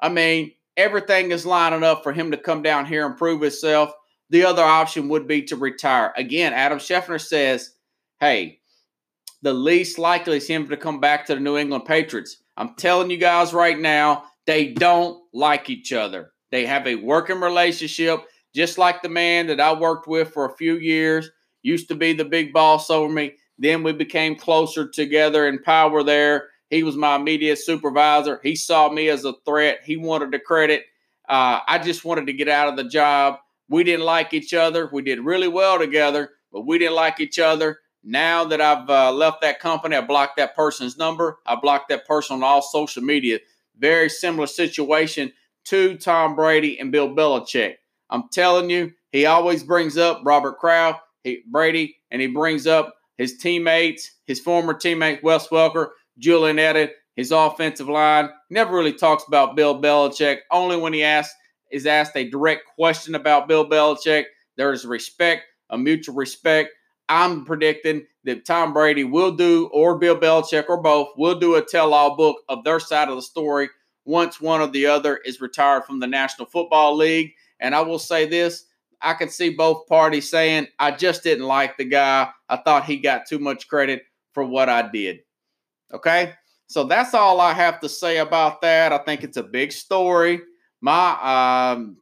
I 0.00 0.08
mean, 0.08 0.52
everything 0.76 1.30
is 1.30 1.44
lining 1.44 1.82
up 1.82 2.02
for 2.02 2.12
him 2.12 2.30
to 2.30 2.36
come 2.36 2.62
down 2.62 2.86
here 2.86 3.06
and 3.06 3.16
prove 3.16 3.42
himself. 3.42 3.92
The 4.30 4.44
other 4.44 4.62
option 4.62 5.08
would 5.08 5.26
be 5.26 5.42
to 5.42 5.56
retire. 5.56 6.12
Again, 6.16 6.52
Adam 6.52 6.78
Schefter 6.78 7.20
says 7.20 7.74
hey, 8.20 8.59
the 9.42 9.52
least 9.52 9.98
likely 9.98 10.36
is 10.36 10.46
him 10.46 10.68
to 10.68 10.76
come 10.76 11.00
back 11.00 11.26
to 11.26 11.34
the 11.34 11.40
New 11.40 11.56
England 11.56 11.84
Patriots. 11.86 12.38
I'm 12.56 12.74
telling 12.74 13.10
you 13.10 13.16
guys 13.16 13.52
right 13.52 13.78
now, 13.78 14.24
they 14.46 14.72
don't 14.72 15.22
like 15.32 15.70
each 15.70 15.92
other. 15.92 16.32
They 16.50 16.66
have 16.66 16.86
a 16.86 16.96
working 16.96 17.40
relationship, 17.40 18.20
just 18.54 18.78
like 18.78 19.02
the 19.02 19.08
man 19.08 19.46
that 19.46 19.60
I 19.60 19.72
worked 19.72 20.06
with 20.06 20.32
for 20.32 20.46
a 20.46 20.56
few 20.56 20.76
years, 20.76 21.30
used 21.62 21.88
to 21.88 21.94
be 21.94 22.12
the 22.12 22.24
big 22.24 22.52
boss 22.52 22.90
over 22.90 23.12
me. 23.12 23.34
Then 23.58 23.82
we 23.82 23.92
became 23.92 24.36
closer 24.36 24.88
together 24.88 25.46
in 25.46 25.62
power 25.62 26.02
there. 26.02 26.48
He 26.70 26.82
was 26.82 26.96
my 26.96 27.16
immediate 27.16 27.58
supervisor. 27.58 28.40
He 28.42 28.56
saw 28.56 28.90
me 28.90 29.08
as 29.08 29.24
a 29.24 29.34
threat. 29.44 29.80
He 29.84 29.96
wanted 29.96 30.30
the 30.30 30.38
credit. 30.38 30.84
Uh, 31.28 31.60
I 31.66 31.78
just 31.78 32.04
wanted 32.04 32.26
to 32.26 32.32
get 32.32 32.48
out 32.48 32.68
of 32.68 32.76
the 32.76 32.88
job. 32.88 33.36
We 33.68 33.84
didn't 33.84 34.06
like 34.06 34.34
each 34.34 34.54
other. 34.54 34.88
We 34.92 35.02
did 35.02 35.20
really 35.20 35.48
well 35.48 35.78
together, 35.78 36.30
but 36.52 36.66
we 36.66 36.78
didn't 36.78 36.96
like 36.96 37.20
each 37.20 37.38
other. 37.38 37.78
Now 38.02 38.44
that 38.46 38.60
I've 38.60 38.88
uh, 38.88 39.12
left 39.12 39.42
that 39.42 39.60
company, 39.60 39.96
I 39.96 40.00
blocked 40.00 40.36
that 40.38 40.56
person's 40.56 40.96
number. 40.96 41.38
I 41.46 41.56
blocked 41.56 41.90
that 41.90 42.06
person 42.06 42.36
on 42.36 42.42
all 42.42 42.62
social 42.62 43.02
media. 43.02 43.40
Very 43.78 44.08
similar 44.08 44.46
situation 44.46 45.32
to 45.66 45.96
Tom 45.96 46.34
Brady 46.34 46.78
and 46.78 46.90
Bill 46.90 47.08
Belichick. 47.08 47.74
I'm 48.08 48.24
telling 48.32 48.70
you, 48.70 48.92
he 49.12 49.26
always 49.26 49.62
brings 49.62 49.98
up 49.98 50.22
Robert 50.24 50.58
Kraft, 50.58 51.00
he, 51.24 51.42
Brady, 51.50 51.96
and 52.10 52.20
he 52.20 52.28
brings 52.28 52.66
up 52.66 52.94
his 53.18 53.36
teammates, 53.36 54.10
his 54.26 54.40
former 54.40 54.74
teammate 54.74 55.22
Wes 55.22 55.48
Welker, 55.48 55.88
Julian 56.18 56.56
Edelman, 56.56 56.90
his 57.16 57.32
offensive 57.32 57.88
line. 57.88 58.30
Never 58.48 58.74
really 58.74 58.94
talks 58.94 59.24
about 59.28 59.56
Bill 59.56 59.80
Belichick. 59.80 60.38
Only 60.50 60.76
when 60.76 60.92
he 60.92 61.02
asks 61.02 61.34
is 61.70 61.86
asked 61.86 62.16
a 62.16 62.28
direct 62.28 62.62
question 62.74 63.14
about 63.14 63.46
Bill 63.46 63.68
Belichick. 63.68 64.24
There 64.56 64.72
is 64.72 64.86
respect, 64.86 65.42
a 65.68 65.78
mutual 65.78 66.14
respect. 66.14 66.70
I'm 67.10 67.44
predicting 67.44 68.06
that 68.24 68.46
Tom 68.46 68.72
Brady 68.72 69.04
will 69.04 69.32
do, 69.32 69.68
or 69.72 69.98
Bill 69.98 70.16
Belichick, 70.16 70.66
or 70.68 70.80
both, 70.80 71.08
will 71.16 71.38
do 71.38 71.56
a 71.56 71.62
tell 71.62 71.92
all 71.92 72.16
book 72.16 72.42
of 72.48 72.62
their 72.64 72.78
side 72.78 73.08
of 73.08 73.16
the 73.16 73.22
story 73.22 73.68
once 74.04 74.40
one 74.40 74.60
or 74.60 74.68
the 74.68 74.86
other 74.86 75.16
is 75.24 75.40
retired 75.40 75.84
from 75.84 75.98
the 75.98 76.06
National 76.06 76.46
Football 76.46 76.96
League. 76.96 77.32
And 77.58 77.74
I 77.74 77.80
will 77.82 77.98
say 77.98 78.26
this 78.26 78.66
I 79.02 79.14
can 79.14 79.28
see 79.28 79.50
both 79.50 79.88
parties 79.88 80.30
saying, 80.30 80.68
I 80.78 80.92
just 80.92 81.22
didn't 81.22 81.46
like 81.46 81.76
the 81.76 81.84
guy. 81.84 82.30
I 82.48 82.56
thought 82.58 82.84
he 82.84 82.98
got 82.98 83.26
too 83.26 83.38
much 83.38 83.66
credit 83.66 84.02
for 84.32 84.44
what 84.44 84.68
I 84.68 84.88
did. 84.88 85.20
Okay. 85.92 86.34
So 86.66 86.84
that's 86.84 87.14
all 87.14 87.40
I 87.40 87.54
have 87.54 87.80
to 87.80 87.88
say 87.88 88.18
about 88.18 88.60
that. 88.60 88.92
I 88.92 88.98
think 88.98 89.24
it's 89.24 89.36
a 89.36 89.42
big 89.42 89.72
story. 89.72 90.42
My, 90.80 91.72
um, 91.72 91.96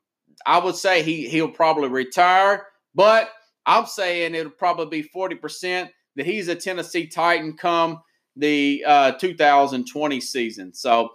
I 0.45 0.59
would 0.59 0.77
say 0.77 1.03
he 1.03 1.29
he'll 1.29 1.51
probably 1.51 1.89
retire, 1.89 2.67
but 2.95 3.31
I'm 3.69 3.85
saying 3.85 4.35
it'll 4.35 4.51
probably 4.51 5.03
be 5.03 5.09
40% 5.15 5.91
that 6.17 6.27
he's 6.27 6.49
a 6.49 6.55
Tennessee 6.55 7.07
Titan 7.07 7.57
come 7.57 8.01
the 8.35 8.83
uh, 8.87 9.13
2020 9.13 10.21
season. 10.21 10.73
So 10.73 11.11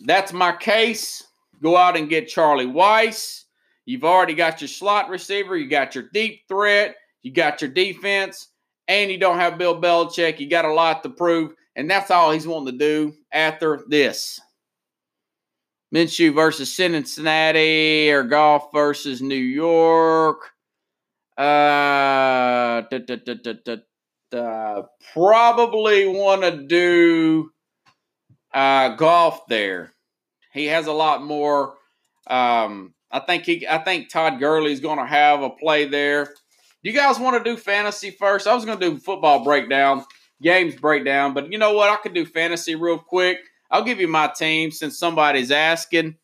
that's 0.00 0.32
my 0.32 0.52
case. 0.56 1.22
Go 1.62 1.76
out 1.76 1.98
and 1.98 2.08
get 2.08 2.28
Charlie 2.28 2.66
Weis. 2.66 3.44
You've 3.84 4.04
already 4.04 4.34
got 4.34 4.62
your 4.62 4.68
slot 4.68 5.10
receiver, 5.10 5.56
you 5.56 5.68
got 5.68 5.94
your 5.94 6.04
deep 6.12 6.42
threat, 6.48 6.96
you 7.22 7.32
got 7.32 7.60
your 7.60 7.70
defense, 7.70 8.48
and 8.86 9.10
you 9.10 9.18
don't 9.18 9.38
have 9.38 9.58
Bill 9.58 9.80
Belichick. 9.80 10.40
You 10.40 10.48
got 10.48 10.64
a 10.64 10.72
lot 10.72 11.02
to 11.02 11.10
prove, 11.10 11.52
and 11.76 11.90
that's 11.90 12.10
all 12.10 12.32
he's 12.32 12.46
wanting 12.46 12.72
to 12.72 12.78
do 12.78 13.14
after 13.32 13.84
this. 13.88 14.40
Minshew 15.94 16.34
versus 16.34 16.72
Cincinnati 16.72 18.10
or 18.10 18.22
Goff 18.22 18.68
versus 18.72 19.20
New 19.20 19.34
York. 19.34 20.52
Uh, 21.38 22.82
uh, 24.32 24.82
probably 25.12 26.08
want 26.08 26.42
to 26.42 26.62
do 26.66 27.50
uh, 28.52 28.88
Goff 28.96 29.46
there. 29.46 29.92
He 30.52 30.66
has 30.66 30.88
a 30.88 30.92
lot 30.92 31.22
more. 31.22 31.74
Um, 32.26 32.92
I 33.12 33.20
think 33.20 33.44
he. 33.44 33.66
I 33.68 33.78
think 33.78 34.10
Todd 34.10 34.40
Gurley's 34.40 34.80
going 34.80 34.98
to 34.98 35.06
have 35.06 35.42
a 35.42 35.50
play 35.50 35.86
there. 35.86 36.24
Do 36.24 36.90
you 36.90 36.92
guys 36.92 37.20
want 37.20 37.42
to 37.42 37.50
do 37.50 37.56
fantasy 37.56 38.10
first? 38.10 38.48
I 38.48 38.54
was 38.54 38.64
going 38.64 38.78
to 38.78 38.90
do 38.90 38.98
football 38.98 39.44
breakdown, 39.44 40.04
games 40.42 40.74
breakdown, 40.74 41.34
but 41.34 41.52
you 41.52 41.58
know 41.58 41.72
what? 41.72 41.88
I 41.88 41.96
could 41.96 42.14
do 42.14 42.26
fantasy 42.26 42.74
real 42.74 42.98
quick. 42.98 43.38
I'll 43.70 43.84
give 43.84 44.00
you 44.00 44.08
my 44.08 44.28
team 44.28 44.70
since 44.72 44.98
somebody's 44.98 45.50
asking. 45.50 46.16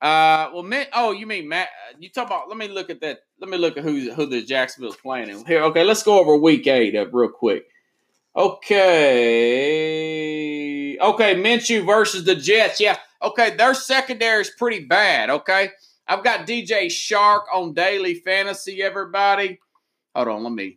Uh, 0.00 0.50
well, 0.52 0.62
Matt, 0.62 0.88
oh, 0.94 1.12
you 1.12 1.26
mean 1.26 1.48
Matt? 1.48 1.68
You 1.98 2.10
talk 2.10 2.26
about? 2.26 2.48
Let 2.48 2.58
me 2.58 2.68
look 2.68 2.90
at 2.90 3.00
that. 3.00 3.20
Let 3.40 3.48
me 3.48 3.56
look 3.56 3.78
at 3.78 3.84
who 3.84 4.12
who 4.12 4.26
the 4.26 4.42
Jacksonville's 4.42 4.96
playing 4.96 5.30
in 5.30 5.44
here. 5.46 5.62
Okay, 5.64 5.84
let's 5.84 6.02
go 6.02 6.20
over 6.20 6.36
Week 6.36 6.66
Eight 6.66 6.94
uh, 6.94 7.06
real 7.10 7.30
quick. 7.30 7.66
Okay, 8.36 8.76
okay, 10.98 11.34
Minshew 11.36 11.86
versus 11.86 12.24
the 12.24 12.34
Jets. 12.34 12.78
Yeah, 12.78 12.98
okay, 13.22 13.56
their 13.56 13.72
secondary 13.72 14.42
is 14.42 14.50
pretty 14.50 14.84
bad. 14.84 15.30
Okay, 15.30 15.70
I've 16.06 16.22
got 16.22 16.46
DJ 16.46 16.88
Chark 16.88 17.44
on 17.54 17.72
daily 17.72 18.16
fantasy. 18.16 18.82
Everybody, 18.82 19.58
hold 20.14 20.28
on, 20.28 20.42
let 20.42 20.52
me 20.52 20.76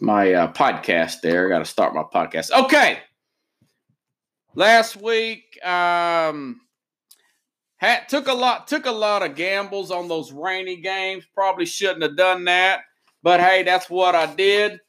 my 0.00 0.30
uh, 0.34 0.52
podcast 0.52 1.22
there. 1.22 1.46
I 1.46 1.48
got 1.48 1.60
to 1.60 1.64
start 1.64 1.94
my 1.94 2.02
podcast. 2.02 2.50
Okay, 2.50 2.98
last 4.54 5.00
week. 5.00 5.58
Um, 5.64 6.60
had, 7.76 8.08
took 8.08 8.28
a 8.28 8.32
lot 8.32 8.68
took 8.68 8.86
a 8.86 8.92
lot 8.92 9.22
of 9.22 9.34
gambles 9.34 9.90
on 9.90 10.08
those 10.08 10.32
rainy 10.32 10.76
games. 10.76 11.24
Probably 11.34 11.66
shouldn't 11.66 12.02
have 12.02 12.16
done 12.16 12.44
that, 12.44 12.80
but 13.22 13.40
hey, 13.40 13.62
that's 13.62 13.90
what 13.90 14.14
I 14.14 14.26
did. 14.34 14.80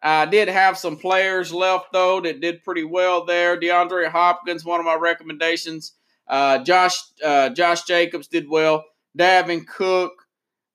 I 0.00 0.26
did 0.26 0.48
have 0.48 0.78
some 0.78 0.96
players 0.96 1.52
left 1.52 1.92
though 1.92 2.20
that 2.20 2.40
did 2.40 2.62
pretty 2.62 2.84
well 2.84 3.24
there. 3.24 3.58
DeAndre 3.58 4.10
Hopkins, 4.10 4.64
one 4.64 4.80
of 4.80 4.86
my 4.86 4.94
recommendations. 4.94 5.94
Uh, 6.28 6.62
Josh 6.62 7.00
uh, 7.24 7.50
Josh 7.50 7.84
Jacobs 7.84 8.28
did 8.28 8.48
well. 8.48 8.84
Dalvin 9.18 9.66
Cook, 9.66 10.12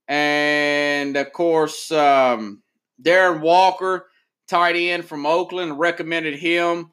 and 0.07 1.15
of 1.15 1.31
course 1.31 1.91
um, 1.91 2.61
Darren 3.01 3.39
Waller, 3.41 4.05
tight 4.47 4.75
end 4.75 5.05
from 5.05 5.25
Oakland, 5.25 5.79
recommended 5.79 6.35
him. 6.35 6.91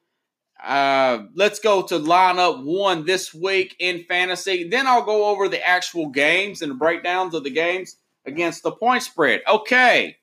Uh, 0.63 1.25
let's 1.35 1.59
go 1.59 1.83
to 1.83 1.99
lineup 1.99 2.65
one 2.65 3.05
this 3.05 3.33
week 3.33 3.77
in 3.79 4.05
fantasy. 4.05 4.69
Then 4.69 4.87
I'll 4.87 5.05
go 5.05 5.27
over 5.27 5.49
the 5.49 5.67
actual 5.67 6.09
games 6.09 6.63
and 6.63 6.71
the 6.71 6.77
breakdowns 6.77 7.35
of 7.35 7.45
the 7.45 7.51
games 7.51 7.97
against 8.27 8.63
the 8.63 8.73
point 8.73 9.03
spread. 9.03 9.43
Okay. 9.49 10.17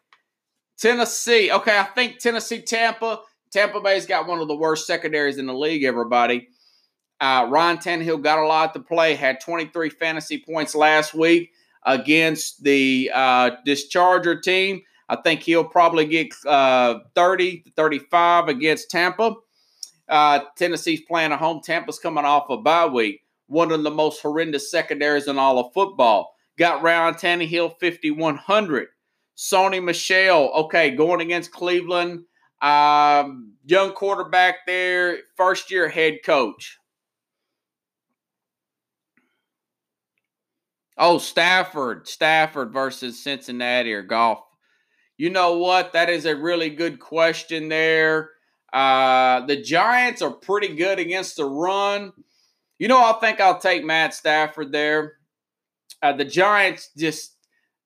Tennessee. 0.77 1.51
Okay, 1.51 1.77
I 1.77 1.83
think 1.83 2.19
Tennessee, 2.19 2.61
Tampa. 2.61 3.21
Tampa 3.51 3.81
Bay's 3.81 4.05
got 4.05 4.27
one 4.27 4.39
of 4.39 4.47
the 4.47 4.55
worst 4.55 4.85
secondaries 4.85 5.37
in 5.37 5.47
the 5.47 5.53
league, 5.53 5.83
everybody. 5.83 6.49
Uh, 7.19 7.47
Ryan 7.49 7.77
Tannehill 7.77 8.21
got 8.21 8.37
a 8.37 8.45
lot 8.45 8.73
to 8.73 8.79
play, 8.79 9.15
had 9.15 9.41
23 9.41 9.89
fantasy 9.89 10.43
points 10.47 10.75
last 10.75 11.15
week 11.15 11.51
against 11.83 12.63
the 12.63 13.09
uh, 13.13 13.51
this 13.65 13.87
Charger 13.87 14.39
team. 14.39 14.81
I 15.09 15.15
think 15.15 15.41
he'll 15.41 15.63
probably 15.63 16.05
get 16.05 16.27
uh, 16.45 16.99
30 17.15 17.61
to 17.61 17.71
35 17.71 18.49
against 18.49 18.91
Tampa. 18.91 19.35
Uh, 20.09 20.41
Tennessee's 20.55 21.01
playing 21.01 21.31
at 21.31 21.39
home. 21.39 21.61
Tampa's 21.61 21.99
coming 21.99 22.25
off 22.25 22.49
a 22.49 22.57
bye 22.57 22.85
week. 22.85 23.21
One 23.47 23.71
of 23.71 23.83
the 23.83 23.91
most 23.91 24.21
horrendous 24.21 24.71
secondaries 24.71 25.27
in 25.27 25.37
all 25.37 25.59
of 25.59 25.73
football. 25.73 26.33
Got 26.57 26.81
Ryan 26.81 27.13
Tannehill 27.13 27.79
5,100. 27.79 28.87
Sony 29.37 29.83
Michel, 29.83 30.51
okay, 30.55 30.91
going 30.91 31.21
against 31.21 31.51
Cleveland. 31.51 32.23
Um, 32.61 33.53
young 33.65 33.91
quarterback 33.91 34.65
there, 34.65 35.19
first 35.35 35.69
year 35.69 35.87
head 35.87 36.19
coach. 36.25 36.77
Oh, 40.97 41.19
Stafford, 41.19 42.07
Stafford 42.07 42.73
versus 42.73 43.21
Cincinnati 43.21 43.93
or 43.93 44.01
Goff. 44.01 44.39
You 45.15 45.29
know 45.29 45.57
what? 45.57 45.93
That 45.93 46.09
is 46.09 46.25
a 46.25 46.35
really 46.35 46.71
good 46.71 46.99
question 46.99 47.69
there. 47.69 48.31
Uh, 48.73 49.45
the 49.45 49.61
Giants 49.61 50.21
are 50.21 50.31
pretty 50.31 50.75
good 50.75 50.99
against 50.99 51.37
the 51.37 51.45
run. 51.45 52.11
You 52.79 52.87
know, 52.87 52.99
I 52.99 53.13
think 53.19 53.39
I'll 53.39 53.59
take 53.59 53.83
Matt 53.83 54.13
Stafford 54.13 54.71
there. 54.71 55.13
Uh, 56.01 56.13
the 56.13 56.25
Giants 56.25 56.91
just 56.95 57.35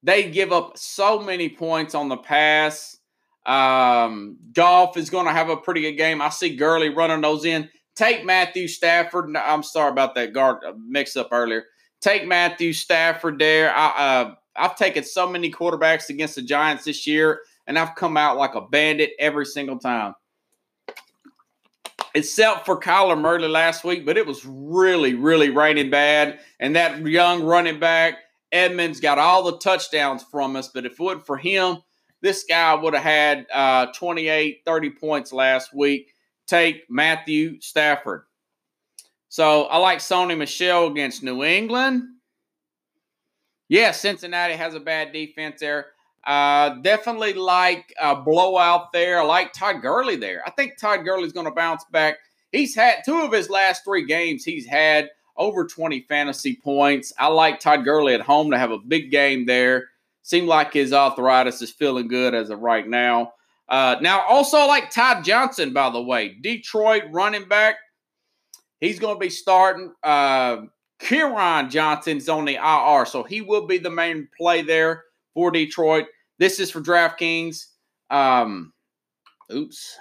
they 0.04 0.30
give 0.30 0.52
up 0.52 0.78
so 0.78 1.20
many 1.20 1.50
points 1.50 1.96
on 1.96 2.10
the 2.10 2.18
pass. 2.18 2.98
Um, 3.46 4.38
Goff 4.54 4.98
is 4.98 5.10
going 5.10 5.28
to 5.28 5.32
have 5.32 5.50
a 5.50 5.58
pretty 5.58 5.82
good 5.82 5.94
game. 5.94 6.22
I 6.22 6.30
see 6.30 6.56
Gurley 6.56 6.90
running 6.90 7.22
those 7.22 7.46
in. 7.46 7.70
Take 7.96 8.26
Matthew 8.26 8.68
Stafford. 8.68 9.36
I'm 9.36 9.64
sorry 9.64 9.92
about 9.92 10.16
that 10.16 10.34
guard 10.34 10.64
uh, 10.66 10.74
mix 10.78 11.16
up 11.16 11.30
earlier. 11.32 11.66
Take 12.02 12.26
Matthew 12.26 12.74
Stafford 12.74 13.38
there. 13.38 13.74
I, 13.76 13.88
uh, 13.88 14.34
I've 14.56 14.76
taken 14.76 15.04
so 15.04 15.30
many 15.30 15.52
quarterbacks 15.52 16.10
against 16.10 16.36
the 16.36 16.42
Giants 16.42 16.84
this 16.84 17.06
year, 17.06 17.42
and 17.68 17.78
I've 17.78 17.96
come 17.96 18.18
out 18.18 18.38
like 18.38 18.56
a 18.56 18.62
bandit 18.62 19.12
every 19.20 19.46
single 19.46 19.78
time 19.78 20.16
except 22.14 22.66
for 22.66 22.80
Kyler 22.80 23.20
Murray 23.20 23.48
last 23.48 23.84
week, 23.84 24.06
but 24.06 24.18
it 24.18 24.26
was 24.26 24.46
really, 24.46 25.14
really 25.14 25.50
raining 25.50 25.90
bad. 25.90 26.40
And 26.60 26.76
that 26.76 27.06
young 27.06 27.44
running 27.44 27.80
back, 27.80 28.16
Edmonds, 28.52 29.00
got 29.00 29.18
all 29.18 29.44
the 29.44 29.58
touchdowns 29.58 30.24
from 30.24 30.56
us. 30.56 30.68
But 30.68 30.86
if 30.86 30.94
it 30.94 31.00
wasn't 31.00 31.26
for 31.26 31.38
him, 31.38 31.78
this 32.22 32.44
guy 32.44 32.76
would 32.76 32.94
have 32.94 33.04
had 33.04 33.48
uh, 33.54 33.88
28, 33.94 34.62
30 34.66 34.90
points 34.92 35.34
last 35.34 35.74
week. 35.74 36.14
Take 36.48 36.84
Matthew 36.90 37.60
Stafford. 37.62 38.24
So 39.30 39.64
I 39.64 39.78
like 39.78 40.00
Sony 40.00 40.38
Michel 40.38 40.88
against 40.88 41.24
New 41.24 41.44
England. 41.44 42.04
Yeah, 43.70 43.92
Cincinnati 43.92 44.56
has 44.56 44.74
a 44.74 44.82
bad 44.82 45.14
defense 45.14 45.62
there. 45.62 45.88
Uh, 46.24 46.76
definitely 46.82 47.34
like 47.34 47.94
a 48.00 48.16
blowout 48.16 48.92
there. 48.92 49.20
I 49.20 49.24
like 49.24 49.54
Todd 49.54 49.82
Gurley 49.82 50.16
there. 50.16 50.44
I 50.46 50.52
think 50.52 50.78
Todd 50.78 51.04
Gurley's 51.04 51.34
going 51.34 51.48
to 51.48 51.52
bounce 51.52 51.84
back. 51.92 52.18
He's 52.52 52.76
had 52.76 53.04
two 53.06 53.22
of 53.22 53.32
his 53.32 53.50
last 53.50 53.84
three 53.84 54.06
games, 54.06 54.44
he's 54.44 54.66
had 54.66 55.10
over 55.38 55.66
20 55.66 56.02
fantasy 56.02 56.56
points. 56.56 57.14
I 57.18 57.28
like 57.28 57.60
Todd 57.60 57.84
Gurley 57.84 58.14
at 58.14 58.22
home 58.22 58.52
to 58.52 58.58
have 58.58 58.72
a 58.72 58.78
big 58.78 59.10
game 59.10 59.46
there. 59.46 59.90
Seemed 60.24 60.48
like 60.48 60.72
his 60.74 60.94
arthritis 60.94 61.62
is 61.62 61.72
feeling 61.72 62.08
good 62.08 62.36
as 62.36 62.50
of 62.52 62.60
right 62.60 62.88
now. 62.88 63.34
Uh, 63.68 63.96
now, 64.02 64.22
also 64.28 64.68
like 64.68 64.92
Todd 64.92 65.24
Johnson, 65.24 65.74
by 65.74 65.90
the 65.90 66.02
way, 66.02 66.36
Detroit 66.42 67.04
running 67.10 67.48
back. 67.48 67.78
He's 68.82 69.00
going 69.00 69.16
to 69.16 69.20
be 69.20 69.30
starting. 69.30 69.94
Uh, 70.04 70.64
Kerryon 71.00 71.72
Johnson's 71.72 72.30
on 72.30 72.46
the 72.46 72.56
IR, 72.56 73.06
so 73.06 73.24
he 73.24 73.42
will 73.42 73.66
be 73.66 73.78
the 73.80 73.90
main 73.90 74.28
play 74.38 74.62
there 74.62 75.06
for 75.34 75.52
Detroit. 75.52 76.06
This 76.40 76.60
is 76.60 76.72
for 76.72 76.82
DraftKings. 76.82 77.66
Um, 78.10 78.74
oops. 79.52 79.98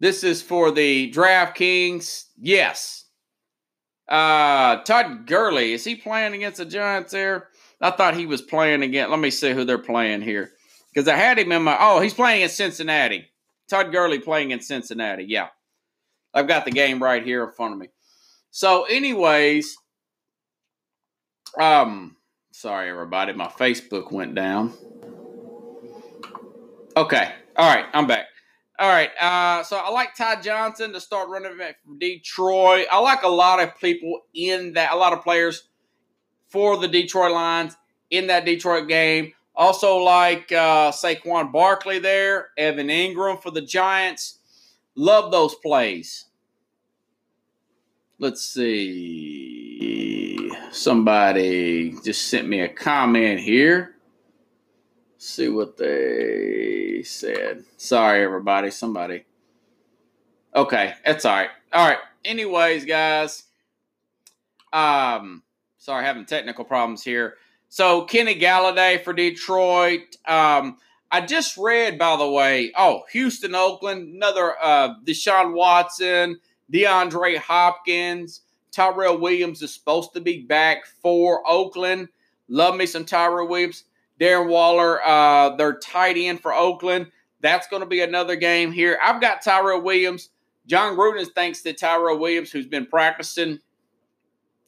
This 0.00 0.24
is 0.24 0.40
for 0.40 0.70
the 0.70 1.12
DraftKings. 1.12 2.24
Yes. 2.38 3.04
Uh, 4.08 4.82
Todd 4.82 5.26
Gurley, 5.26 5.72
is 5.72 5.84
he 5.84 5.94
playing 5.94 6.34
against 6.34 6.58
the 6.58 6.64
Giants 6.64 7.12
there? 7.12 7.48
I 7.80 7.90
thought 7.90 8.16
he 8.16 8.26
was 8.26 8.42
playing 8.42 8.82
against. 8.82 9.10
Let 9.10 9.20
me 9.20 9.30
see 9.30 9.52
who 9.52 9.64
they're 9.64 9.78
playing 9.78 10.22
here. 10.22 10.50
Because 10.92 11.06
I 11.06 11.16
had 11.16 11.38
him 11.38 11.52
in 11.52 11.62
my. 11.62 11.76
Oh, 11.78 12.00
he's 12.00 12.14
playing 12.14 12.42
in 12.42 12.48
Cincinnati. 12.48 13.26
Todd 13.68 13.92
Gurley 13.92 14.18
playing 14.18 14.50
in 14.50 14.60
Cincinnati. 14.60 15.24
Yeah. 15.28 15.48
I've 16.34 16.48
got 16.48 16.64
the 16.64 16.70
game 16.70 17.02
right 17.02 17.24
here 17.24 17.44
in 17.44 17.52
front 17.52 17.74
of 17.74 17.78
me. 17.78 17.88
So, 18.50 18.84
anyways, 18.84 19.76
um, 21.58 22.16
Sorry, 22.60 22.90
everybody. 22.90 23.32
My 23.32 23.46
Facebook 23.46 24.12
went 24.12 24.34
down. 24.34 24.74
Okay. 26.94 27.32
All 27.56 27.74
right. 27.74 27.86
I'm 27.94 28.06
back. 28.06 28.26
All 28.78 28.86
right. 28.86 29.08
Uh, 29.18 29.62
so 29.62 29.78
I 29.78 29.88
like 29.88 30.14
Ty 30.14 30.42
Johnson 30.42 30.92
to 30.92 31.00
start 31.00 31.30
running 31.30 31.56
back 31.56 31.82
from 31.82 31.98
Detroit. 31.98 32.84
I 32.92 32.98
like 32.98 33.22
a 33.22 33.28
lot 33.28 33.62
of 33.62 33.80
people 33.80 34.24
in 34.34 34.74
that, 34.74 34.92
a 34.92 34.96
lot 34.96 35.14
of 35.14 35.22
players 35.22 35.68
for 36.50 36.76
the 36.76 36.86
Detroit 36.86 37.32
Lions 37.32 37.78
in 38.10 38.26
that 38.26 38.44
Detroit 38.44 38.88
game. 38.88 39.32
Also 39.54 39.96
like 39.96 40.52
uh, 40.52 40.92
Saquon 40.92 41.50
Barkley 41.52 41.98
there, 41.98 42.48
Evan 42.58 42.88
Engram 42.88 43.42
for 43.42 43.50
the 43.50 43.62
Giants. 43.62 44.38
Love 44.94 45.32
those 45.32 45.54
plays. 45.54 46.26
Let's 48.18 48.44
see. 48.44 50.19
Somebody 50.70 51.96
just 52.04 52.28
sent 52.28 52.48
me 52.48 52.60
a 52.60 52.68
comment 52.68 53.40
here. 53.40 53.96
Let's 55.12 55.28
see 55.28 55.48
what 55.48 55.76
they 55.76 57.02
said. 57.02 57.64
Sorry, 57.76 58.22
everybody. 58.22 58.70
Somebody. 58.70 59.24
Okay, 60.54 60.94
that's 61.04 61.24
all 61.24 61.36
right. 61.36 61.50
All 61.72 61.88
right. 61.88 61.98
Anyways, 62.24 62.84
guys. 62.84 63.44
Um, 64.72 65.42
sorry, 65.78 66.04
having 66.04 66.24
technical 66.24 66.64
problems 66.64 67.02
here. 67.02 67.34
So 67.68 68.04
Kenny 68.04 68.38
Golladay 68.38 69.02
for 69.02 69.12
Detroit. 69.12 70.16
Um, 70.26 70.78
I 71.10 71.20
just 71.20 71.56
read, 71.56 71.98
by 71.98 72.16
the 72.16 72.30
way, 72.30 72.72
oh, 72.76 73.02
Houston, 73.12 73.54
Oakland, 73.56 74.14
another 74.14 74.54
uh, 74.62 74.94
Deshaun 75.04 75.54
Watson, 75.54 76.38
DeAndre 76.72 77.36
Hopkins, 77.38 78.42
Tyrell 78.72 79.18
Williams 79.18 79.62
is 79.62 79.74
supposed 79.74 80.12
to 80.14 80.20
be 80.20 80.42
back 80.42 80.86
for 80.86 81.42
Oakland. 81.48 82.08
Love 82.48 82.76
me 82.76 82.86
some 82.86 83.04
Tyrell 83.04 83.48
Williams. 83.48 83.84
Darren 84.20 84.48
Waller, 84.48 85.00
uh, 85.02 85.56
their 85.56 85.78
tight 85.78 86.16
end 86.16 86.40
for 86.40 86.52
Oakland. 86.52 87.06
That's 87.40 87.66
going 87.68 87.80
to 87.80 87.88
be 87.88 88.00
another 88.00 88.36
game 88.36 88.70
here. 88.70 88.98
I've 89.02 89.20
got 89.20 89.40
Tyrell 89.40 89.80
Williams. 89.80 90.28
Jon 90.66 90.96
Gruden 90.96 91.26
thinks 91.34 91.62
that 91.62 91.78
Tyrell 91.78 92.18
Williams, 92.18 92.52
who's 92.52 92.66
been 92.66 92.86
practicing 92.86 93.60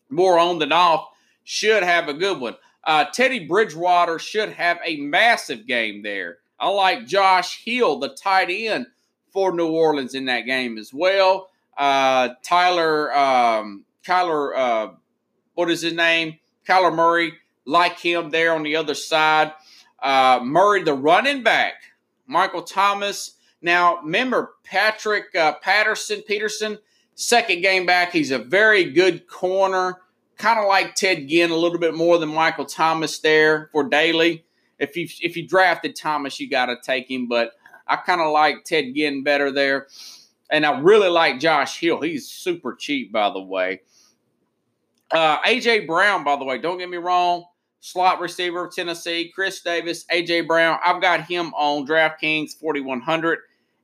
more 0.08 0.38
on 0.38 0.58
than 0.58 0.72
off, 0.72 1.08
should 1.44 1.82
have 1.82 2.08
a 2.08 2.14
good 2.14 2.40
one. 2.40 2.56
Uh, 2.84 3.04
Teddy 3.12 3.46
Bridgewater 3.46 4.18
should 4.18 4.50
have 4.50 4.78
a 4.84 4.96
massive 4.96 5.66
game 5.66 6.02
there. 6.02 6.38
I 6.58 6.68
like 6.68 7.06
Josh 7.06 7.62
Hill, 7.64 7.98
the 7.98 8.08
tight 8.08 8.48
end 8.50 8.86
for 9.32 9.54
New 9.54 9.68
Orleans 9.68 10.14
in 10.14 10.24
that 10.26 10.42
game 10.42 10.78
as 10.78 10.92
well. 10.94 11.50
Uh, 11.76 12.30
Tyler, 12.42 13.16
um, 13.16 13.84
Kyler, 14.06 14.56
uh, 14.56 14.92
what 15.54 15.70
is 15.70 15.82
his 15.82 15.92
name? 15.92 16.38
Kyler 16.66 16.94
Murray, 16.94 17.34
like 17.64 17.98
him 17.98 18.30
there 18.30 18.54
on 18.54 18.62
the 18.62 18.76
other 18.76 18.94
side. 18.94 19.52
Uh, 20.02 20.40
Murray, 20.42 20.82
the 20.82 20.94
running 20.94 21.42
back. 21.42 21.74
Michael 22.26 22.62
Thomas. 22.62 23.36
Now, 23.60 24.00
remember 24.02 24.54
Patrick 24.64 25.34
uh, 25.34 25.54
Patterson, 25.54 26.22
Peterson, 26.22 26.78
second 27.14 27.62
game 27.62 27.86
back. 27.86 28.12
He's 28.12 28.30
a 28.30 28.38
very 28.38 28.90
good 28.92 29.28
corner 29.28 29.98
kind 30.42 30.58
of 30.58 30.66
like 30.66 30.96
Ted 30.96 31.28
Ginn 31.28 31.52
a 31.52 31.56
little 31.56 31.78
bit 31.78 31.94
more 31.94 32.18
than 32.18 32.28
Michael 32.28 32.64
Thomas 32.64 33.20
there 33.20 33.68
for 33.72 33.88
Daly. 33.88 34.44
If 34.78 34.96
you 34.96 35.06
if 35.20 35.36
you 35.36 35.46
drafted 35.46 35.94
Thomas, 35.94 36.40
you 36.40 36.50
got 36.50 36.66
to 36.66 36.76
take 36.82 37.08
him, 37.08 37.28
but 37.28 37.52
I 37.86 37.96
kind 37.96 38.20
of 38.20 38.32
like 38.32 38.64
Ted 38.64 38.94
Ginn 38.94 39.22
better 39.22 39.52
there, 39.52 39.86
and 40.50 40.66
I 40.66 40.80
really 40.80 41.08
like 41.08 41.38
Josh 41.38 41.78
Hill. 41.78 42.00
He's 42.00 42.28
super 42.28 42.74
cheap, 42.74 43.12
by 43.12 43.30
the 43.30 43.40
way. 43.40 43.82
Uh, 45.12 45.40
AJ 45.42 45.87
Brown, 45.87 46.25
by 46.25 46.37
the 46.37 46.44
way, 46.44 46.59
don't 46.59 46.79
get 46.79 46.88
me 46.88 46.96
wrong, 46.96 47.44
slot 47.81 48.20
receiver 48.20 48.66
of 48.66 48.75
Tennessee, 48.75 49.31
Chris 49.35 49.61
Davis, 49.61 50.05
AJ 50.07 50.46
Brown. 50.46 50.79
I've 50.85 51.03
got 51.03 51.22
him 51.22 51.53
on 51.55 51.87
DraftKings 51.87 52.59
4100. 52.59 53.38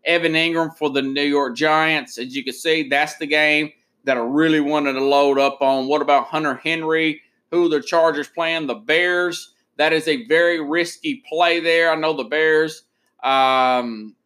Evan 0.05 0.33
Engram 0.33 0.77
for 0.77 0.91
the 0.91 1.03
New 1.03 1.23
York 1.23 1.55
Giants. 1.55 2.19
As 2.19 2.35
you 2.35 2.43
can 2.43 2.55
see, 2.55 2.89
that's 2.89 3.19
the 3.19 3.27
game 3.27 3.73
that 4.05 4.17
I 4.17 4.21
really 4.21 4.61
wanted 4.61 4.95
to 4.95 5.05
load 5.05 5.39
up 5.39 5.61
on. 5.61 5.87
What 5.87 6.01
about 6.01 6.29
Hunter 6.29 6.55
Henry? 6.55 7.21
Who 7.51 7.69
the 7.69 7.83
Chargers 7.83 8.29
playing? 8.29 8.67
The 8.67 8.75
Bears. 8.75 9.53
That 9.77 9.93
is 9.93 10.09
a 10.09 10.27
very 10.27 10.61
risky 10.61 11.23
play 11.29 11.61
there. 11.61 11.93
I 11.93 11.95
know 11.95 12.15
the 12.15 12.25
Bears. 12.25 12.85
Um, 13.23 14.17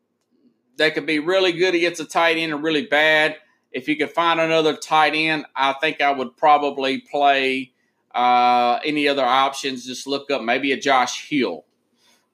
they 0.76 0.90
could 0.90 1.06
be 1.06 1.18
really 1.18 1.52
good 1.52 1.74
against 1.74 2.00
a 2.00 2.04
tight 2.04 2.36
end 2.36 2.52
and 2.52 2.62
really 2.62 2.86
bad. 2.86 3.36
If 3.72 3.88
you 3.88 3.96
could 3.96 4.10
find 4.10 4.40
another 4.40 4.76
tight 4.76 5.14
end, 5.14 5.46
I 5.56 5.72
think 5.74 6.00
I 6.00 6.10
would 6.10 6.36
probably 6.36 6.98
play 6.98 7.72
uh, 8.14 8.78
any 8.84 9.08
other 9.08 9.24
options. 9.24 9.86
Just 9.86 10.06
look 10.06 10.30
up 10.30 10.42
maybe 10.42 10.72
a 10.72 10.76
Josh 10.76 11.28
Hill 11.28 11.64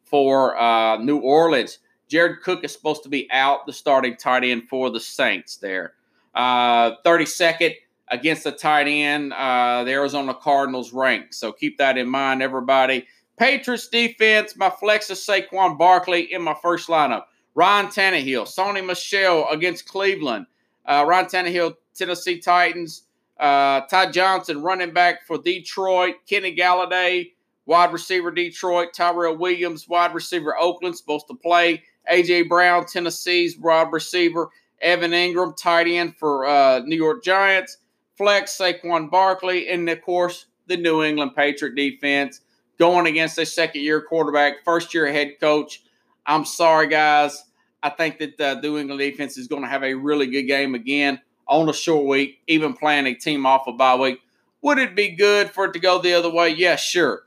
for 0.05 0.59
uh, 0.59 0.97
New 0.99 1.19
Orleans. 1.19 1.79
Jared 2.09 2.41
Cook 2.43 2.65
is 2.65 2.73
supposed 2.73 3.03
to 3.03 3.09
be 3.09 3.29
out, 3.31 3.67
the 3.67 3.73
starting 3.73 4.17
tight 4.17 4.45
end 4.45 4.69
for 4.69 4.91
the 4.91 5.01
Saints 5.01 5.57
there. 5.57 5.93
Uh, 6.35 6.97
32nd 7.05 7.75
against 8.11 8.45
the 8.45 8.53
tight 8.53 8.89
end, 8.89 9.33
uh, 9.35 9.85
the 9.85 9.93
Arizona 9.93 10.35
Cardinals 10.35 10.93
rank. 10.93 11.33
So 11.35 11.53
keep 11.53 11.79
that 11.79 11.99
in 11.99 12.09
mind, 12.09 12.43
everybody. 12.43 13.07
Patriots 13.37 13.89
defense, 13.89 14.57
my 14.57 14.71
flex 14.71 15.11
is 15.11 15.19
Saquon 15.19 15.79
Barkley 15.79 16.33
in 16.33 16.43
my 16.43 16.55
first 16.61 16.89
lineup. 16.89 17.25
Ryan 17.55 17.87
Tannehill, 17.87 18.47
Sony 18.47 18.85
Michel 18.85 19.47
against 19.51 19.87
Cleveland. 19.87 20.47
Uh, 20.89 21.05
Ryan 21.07 21.27
Tannehill, 21.27 21.75
Tennessee 21.95 22.41
Titans. 22.41 23.05
Uh, 23.39 23.83
Ty 23.83 24.11
Johnson, 24.11 24.63
running 24.63 24.93
back 24.93 25.25
for 25.27 25.39
Detroit. 25.39 26.15
Kenny 26.29 26.57
Golladay, 26.57 27.33
wide 27.67 27.93
receiver 27.93 28.33
Detroit. 28.33 28.89
Tyrell 28.95 29.37
Williams, 29.37 29.89
wide 29.89 30.15
receiver 30.15 30.57
Oakland, 30.59 30.97
supposed 30.97 31.29
to 31.29 31.35
play. 31.35 31.85
A.J. 32.11 32.43
Brown, 32.45 32.87
Tennessee's 32.87 33.57
wide 33.59 33.93
receiver. 33.93 34.49
Evan 34.81 35.11
Engram, 35.11 35.57
tight 35.57 35.89
end 35.89 36.17
for 36.17 36.47
uh, 36.47 36.81
New 36.81 36.97
York 36.97 37.23
Giants, 37.25 37.79
flex 38.17 38.57
Saquon 38.57 39.11
Barkley, 39.11 39.69
and 39.69 39.89
of 39.89 40.01
course 40.03 40.47
the 40.67 40.77
New 40.77 41.03
England 41.03 41.33
Patriot 41.35 41.75
defense 41.75 42.41
going 42.79 43.07
against 43.07 43.39
a 43.39 43.47
second 43.47 43.83
year 43.83 44.01
quarterback, 44.01 44.65
first 44.65 44.95
year 44.95 45.11
head 45.11 45.41
coach. 45.41 45.83
I'm 46.27 46.45
sorry, 46.45 46.87
guys. 46.89 47.43
I 47.83 47.91
think 47.91 48.19
that 48.19 48.39
the 48.39 48.61
New 48.61 48.79
England 48.79 49.01
defense 49.01 49.39
is 49.39 49.49
going 49.49 49.63
to 49.63 49.69
have 49.69 49.85
a 49.85 49.95
really 49.95 50.27
good 50.27 50.45
game 50.45 50.75
again 50.75 51.21
on 51.47 51.69
a 51.69 51.73
short 51.73 52.07
week, 52.07 52.41
even 52.47 52.75
playing 52.75 53.07
a 53.07 53.15
team 53.15 53.47
off 53.47 53.67
a 53.67 53.73
bye 53.73 53.95
week. 53.97 54.21
Would 54.63 54.79
it 54.79 54.97
be 54.97 55.11
good 55.11 55.51
for 55.51 55.67
it 55.67 55.73
to 55.75 55.79
go 55.79 56.01
the 56.01 56.15
other 56.15 56.31
way? 56.31 56.51
Yes, 56.51 56.59
yeah, 56.59 56.77
sure. 56.77 57.23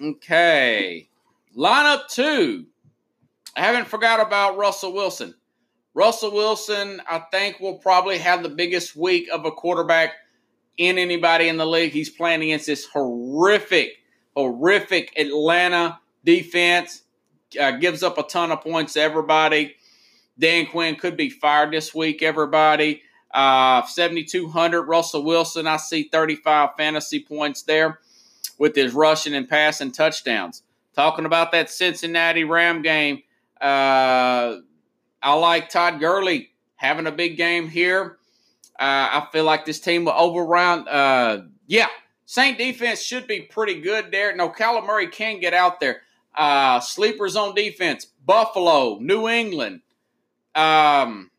Okay. 0.00 1.08
Lineup 1.56 2.08
two. 2.08 2.66
I 3.56 3.60
haven't 3.60 3.86
forgot 3.86 4.20
about 4.20 4.56
Russell 4.56 4.92
Wilson. 4.92 5.34
Russell 5.94 6.32
Wilson, 6.32 7.00
I 7.08 7.20
think, 7.30 7.60
will 7.60 7.78
probably 7.78 8.18
have 8.18 8.42
the 8.42 8.48
biggest 8.48 8.96
week 8.96 9.28
of 9.32 9.44
a 9.44 9.52
quarterback 9.52 10.14
in 10.76 10.98
anybody 10.98 11.48
in 11.48 11.56
the 11.56 11.66
league. 11.66 11.92
He's 11.92 12.10
playing 12.10 12.42
against 12.42 12.66
this 12.66 12.84
horrific, 12.86 13.92
horrific 14.34 15.12
Atlanta 15.16 16.00
defense. 16.24 17.03
Uh, 17.58 17.72
gives 17.72 18.02
up 18.02 18.18
a 18.18 18.22
ton 18.22 18.52
of 18.52 18.60
points 18.60 18.94
to 18.94 19.00
everybody. 19.00 19.76
Dan 20.38 20.66
Quinn 20.66 20.96
could 20.96 21.16
be 21.16 21.30
fired 21.30 21.72
this 21.72 21.94
week, 21.94 22.22
everybody. 22.22 23.02
Uh, 23.32 23.84
7,200. 23.86 24.82
Russell 24.82 25.24
Wilson, 25.24 25.66
I 25.66 25.76
see 25.76 26.04
35 26.04 26.70
fantasy 26.76 27.20
points 27.20 27.62
there 27.62 28.00
with 28.58 28.74
his 28.74 28.94
rushing 28.94 29.34
and 29.34 29.48
passing 29.48 29.92
touchdowns. 29.92 30.62
Talking 30.94 31.24
about 31.24 31.52
that 31.52 31.70
Cincinnati 31.70 32.44
Ram 32.44 32.82
game. 32.82 33.22
Uh, 33.60 34.58
I 35.22 35.34
like 35.34 35.68
Todd 35.68 36.00
Gurley 36.00 36.50
having 36.76 37.06
a 37.06 37.12
big 37.12 37.36
game 37.36 37.68
here. 37.68 38.18
Uh, 38.78 39.22
I 39.22 39.28
feel 39.32 39.44
like 39.44 39.64
this 39.64 39.80
team 39.80 40.04
will 40.04 40.12
overround. 40.12 40.86
Uh, 40.88 41.44
yeah, 41.66 41.88
Saint 42.26 42.58
defense 42.58 43.02
should 43.02 43.26
be 43.26 43.40
pretty 43.40 43.80
good 43.80 44.10
there. 44.10 44.34
No, 44.34 44.50
Kyler 44.50 44.84
Murray 44.84 45.08
can 45.08 45.40
get 45.40 45.54
out 45.54 45.80
there. 45.80 46.02
Uh, 46.36 46.80
sleepers 46.80 47.36
on 47.36 47.54
defense: 47.54 48.06
Buffalo, 48.24 48.98
New 49.00 49.28
England. 49.28 49.80
Um, 50.54 51.30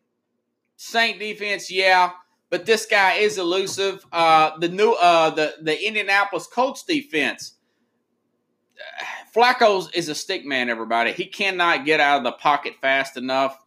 Saint 0.77 1.19
defense, 1.19 1.71
yeah, 1.71 2.12
but 2.49 2.65
this 2.65 2.86
guy 2.86 3.13
is 3.13 3.38
elusive. 3.38 4.05
Uh, 4.12 4.58
the 4.60 4.69
new, 4.69 4.91
uh, 4.93 5.29
the 5.29 5.55
the 5.62 5.88
Indianapolis 5.88 6.47
Colts 6.47 6.84
defense. 6.84 7.53
Flacco 9.34 9.88
is 9.93 10.10
a 10.10 10.15
stick 10.15 10.45
man. 10.45 10.69
Everybody, 10.69 11.12
he 11.13 11.25
cannot 11.25 11.86
get 11.86 11.99
out 11.99 12.17
of 12.17 12.23
the 12.23 12.34
pocket 12.34 12.75
fast 12.81 13.17
enough. 13.17 13.58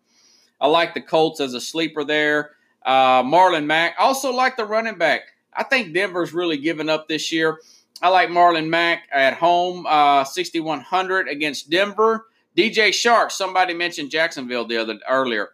I 0.61 0.67
like 0.67 0.95
the 0.95 1.01
Colts 1.01 1.41
as 1.41 1.55
a 1.55 1.61
sleeper 1.61 2.05
there. 2.05 2.53
Uh, 2.85 3.23
Marlon 3.23 3.67
Mack. 3.67 3.95
Also 3.99 4.33
like 4.33 4.57
the 4.57 4.65
running 4.65 4.99
back. 4.99 5.23
I 5.55 5.65
think 5.65 5.93
Denver's 5.93 6.33
really 6.33 6.57
given 6.57 6.89
up 6.89 7.09
this 7.09 7.33
year. 7.33 7.59
I 8.01 8.09
like 8.11 8.29
Marlon 8.29 8.69
Mack 8.69 9.09
at 9.13 9.35
home, 9.35 9.85
uh, 9.87 10.25
6,100 10.25 11.29
against 11.29 11.69
Denver. 11.71 12.27
DJ 12.57 12.89
Chark. 12.89 13.31
Somebody 13.31 13.75
mentioned 13.75 14.11
Jacksonville 14.11 14.67
the 14.67 14.77
other 14.77 14.99
earlier. 15.09 15.51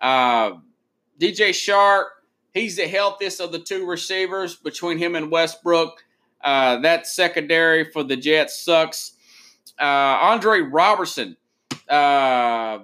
Uh, 0.00 0.52
DJ 1.20 1.50
Chark. 1.50 2.04
He's 2.52 2.76
the 2.76 2.86
healthiest 2.86 3.40
of 3.40 3.52
the 3.52 3.58
two 3.58 3.86
receivers 3.86 4.54
between 4.56 4.98
him 4.98 5.14
and 5.16 5.30
Westbrook. 5.30 6.04
Uh, 6.42 6.78
that 6.80 7.06
secondary 7.06 7.90
for 7.90 8.04
the 8.04 8.16
Jets 8.16 8.64
sucks. 8.64 9.14
Uh, 9.80 9.84
Andre 9.84 10.60
Robertson. 10.60 11.36
Uh, 11.88 12.80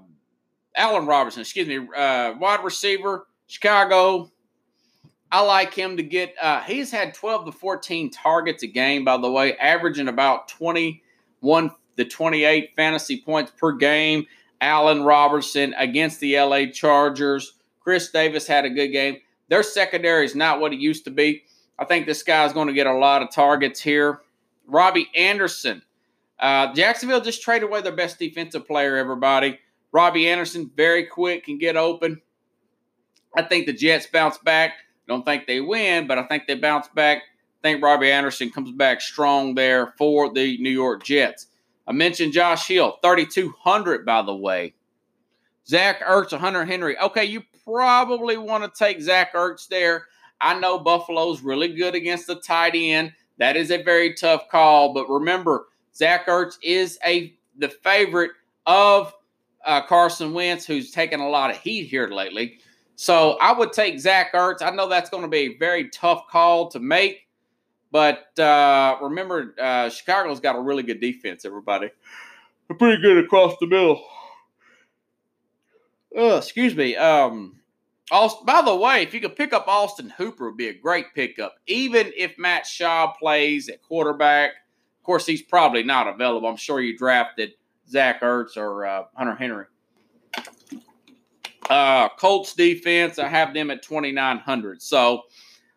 Allen 0.76 1.06
Robertson, 1.06 1.40
excuse 1.40 1.68
me, 1.68 1.78
uh, 1.96 2.34
wide 2.38 2.64
receiver, 2.64 3.26
Chicago. 3.46 4.30
I 5.32 5.42
like 5.42 5.74
him 5.74 5.96
to 5.96 6.02
get. 6.02 6.34
Uh, 6.40 6.60
he's 6.62 6.90
had 6.90 7.14
12 7.14 7.46
to 7.46 7.52
14 7.52 8.10
targets 8.10 8.62
a 8.62 8.66
game, 8.66 9.04
by 9.04 9.16
the 9.16 9.30
way, 9.30 9.56
averaging 9.56 10.08
about 10.08 10.48
21 10.48 11.70
to 11.96 12.04
28 12.04 12.74
fantasy 12.74 13.22
points 13.22 13.52
per 13.56 13.72
game. 13.72 14.26
Allen 14.60 15.04
Robinson 15.04 15.74
against 15.78 16.20
the 16.20 16.38
LA 16.38 16.66
Chargers. 16.66 17.54
Chris 17.80 18.10
Davis 18.10 18.46
had 18.46 18.64
a 18.64 18.70
good 18.70 18.88
game. 18.88 19.18
Their 19.48 19.62
secondary 19.62 20.24
is 20.24 20.34
not 20.34 20.60
what 20.60 20.72
it 20.72 20.80
used 20.80 21.04
to 21.04 21.10
be. 21.10 21.44
I 21.78 21.84
think 21.84 22.06
this 22.06 22.22
guy 22.22 22.44
is 22.44 22.52
going 22.52 22.68
to 22.68 22.74
get 22.74 22.86
a 22.86 22.92
lot 22.92 23.22
of 23.22 23.30
targets 23.30 23.80
here. 23.80 24.20
Robbie 24.66 25.10
Anderson. 25.16 25.82
Uh, 26.38 26.72
Jacksonville 26.74 27.20
just 27.20 27.42
traded 27.42 27.68
away 27.68 27.80
their 27.82 27.94
best 27.94 28.18
defensive 28.18 28.66
player, 28.66 28.96
everybody. 28.96 29.58
Robbie 29.92 30.28
Anderson, 30.28 30.70
very 30.76 31.04
quick, 31.06 31.44
can 31.44 31.58
get 31.58 31.76
open. 31.76 32.20
I 33.36 33.42
think 33.42 33.66
the 33.66 33.72
Jets 33.72 34.06
bounce 34.06 34.38
back. 34.38 34.74
Don't 35.10 35.24
think 35.24 35.48
they 35.48 35.60
win, 35.60 36.06
but 36.06 36.18
I 36.18 36.22
think 36.22 36.46
they 36.46 36.54
bounce 36.54 36.86
back. 36.86 37.18
I 37.18 37.62
think 37.62 37.82
Robbie 37.82 38.12
Anderson 38.12 38.48
comes 38.48 38.70
back 38.70 39.00
strong 39.00 39.56
there 39.56 39.92
for 39.98 40.32
the 40.32 40.56
New 40.58 40.70
York 40.70 41.02
Jets. 41.02 41.48
I 41.84 41.90
mentioned 41.90 42.32
Josh 42.32 42.68
Hill, 42.68 42.96
3,200, 43.02 44.06
by 44.06 44.22
the 44.22 44.36
way. 44.36 44.74
Zach 45.66 46.00
Ertz, 46.02 46.30
Hunter 46.38 46.64
Henry. 46.64 46.96
Okay, 46.96 47.24
you 47.24 47.42
probably 47.64 48.36
want 48.36 48.62
to 48.62 48.78
take 48.78 49.00
Zach 49.00 49.34
Ertz 49.34 49.66
there. 49.66 50.06
I 50.40 50.56
know 50.60 50.78
Buffalo's 50.78 51.42
really 51.42 51.74
good 51.74 51.96
against 51.96 52.28
the 52.28 52.36
tight 52.36 52.76
end. 52.76 53.12
That 53.38 53.56
is 53.56 53.72
a 53.72 53.82
very 53.82 54.14
tough 54.14 54.48
call. 54.48 54.94
But 54.94 55.08
remember, 55.08 55.66
Zach 55.92 56.28
Ertz 56.28 56.54
is 56.62 57.00
a 57.04 57.34
the 57.58 57.68
favorite 57.68 58.30
of 58.64 59.12
uh, 59.66 59.82
Carson 59.82 60.34
Wentz, 60.34 60.66
who's 60.66 60.92
taken 60.92 61.18
a 61.18 61.28
lot 61.28 61.50
of 61.50 61.58
heat 61.58 61.88
here 61.88 62.06
lately. 62.06 62.60
So 63.00 63.38
I 63.40 63.54
would 63.54 63.72
take 63.72 63.98
Zach 63.98 64.34
Ertz. 64.34 64.60
I 64.60 64.68
know 64.72 64.86
that's 64.86 65.08
going 65.08 65.22
to 65.22 65.28
be 65.28 65.38
a 65.38 65.56
very 65.56 65.88
tough 65.88 66.28
call 66.28 66.68
to 66.72 66.80
make, 66.80 67.28
but 67.90 68.38
uh, 68.38 68.98
remember, 69.00 69.54
uh, 69.58 69.88
Chicago's 69.88 70.38
got 70.38 70.54
a 70.54 70.60
really 70.60 70.82
good 70.82 71.00
defense. 71.00 71.46
Everybody, 71.46 71.88
they're 72.68 72.76
pretty 72.76 73.00
good 73.00 73.24
across 73.24 73.54
the 73.58 73.68
middle. 73.68 74.04
Uh, 76.14 76.36
excuse 76.36 76.76
me. 76.76 76.94
Um, 76.94 77.60
Austin, 78.10 78.44
by 78.44 78.60
the 78.60 78.76
way, 78.76 79.02
if 79.02 79.14
you 79.14 79.20
could 79.22 79.34
pick 79.34 79.54
up 79.54 79.66
Austin 79.66 80.10
Hooper, 80.10 80.50
would 80.50 80.58
be 80.58 80.68
a 80.68 80.74
great 80.74 81.14
pickup. 81.14 81.54
Even 81.66 82.12
if 82.14 82.36
Matt 82.36 82.64
Schaub 82.64 83.16
plays 83.16 83.70
at 83.70 83.80
quarterback, 83.80 84.50
of 84.50 85.04
course 85.04 85.24
he's 85.24 85.40
probably 85.40 85.84
not 85.84 86.06
available. 86.06 86.50
I'm 86.50 86.56
sure 86.56 86.82
you 86.82 86.98
drafted 86.98 87.54
Zach 87.88 88.20
Ertz 88.20 88.58
or 88.58 88.84
uh, 88.84 89.04
Hunter 89.16 89.36
Henry. 89.36 89.64
Uh, 91.70 92.08
Colts 92.18 92.52
defense, 92.52 93.20
I 93.20 93.28
have 93.28 93.54
them 93.54 93.70
at 93.70 93.82
2,900. 93.82 94.82
So 94.82 95.22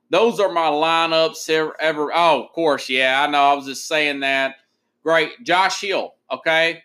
those 0.09 0.39
are 0.39 0.51
my 0.51 0.67
lineups 0.67 1.47
ever, 1.49 1.79
ever. 1.79 2.11
Oh, 2.13 2.43
of 2.43 2.51
course, 2.51 2.89
yeah, 2.89 3.23
I 3.23 3.29
know. 3.29 3.43
I 3.43 3.53
was 3.53 3.67
just 3.67 3.87
saying 3.87 4.21
that. 4.21 4.55
Great. 5.03 5.31
Josh 5.43 5.81
Hill, 5.81 6.15
okay? 6.31 6.81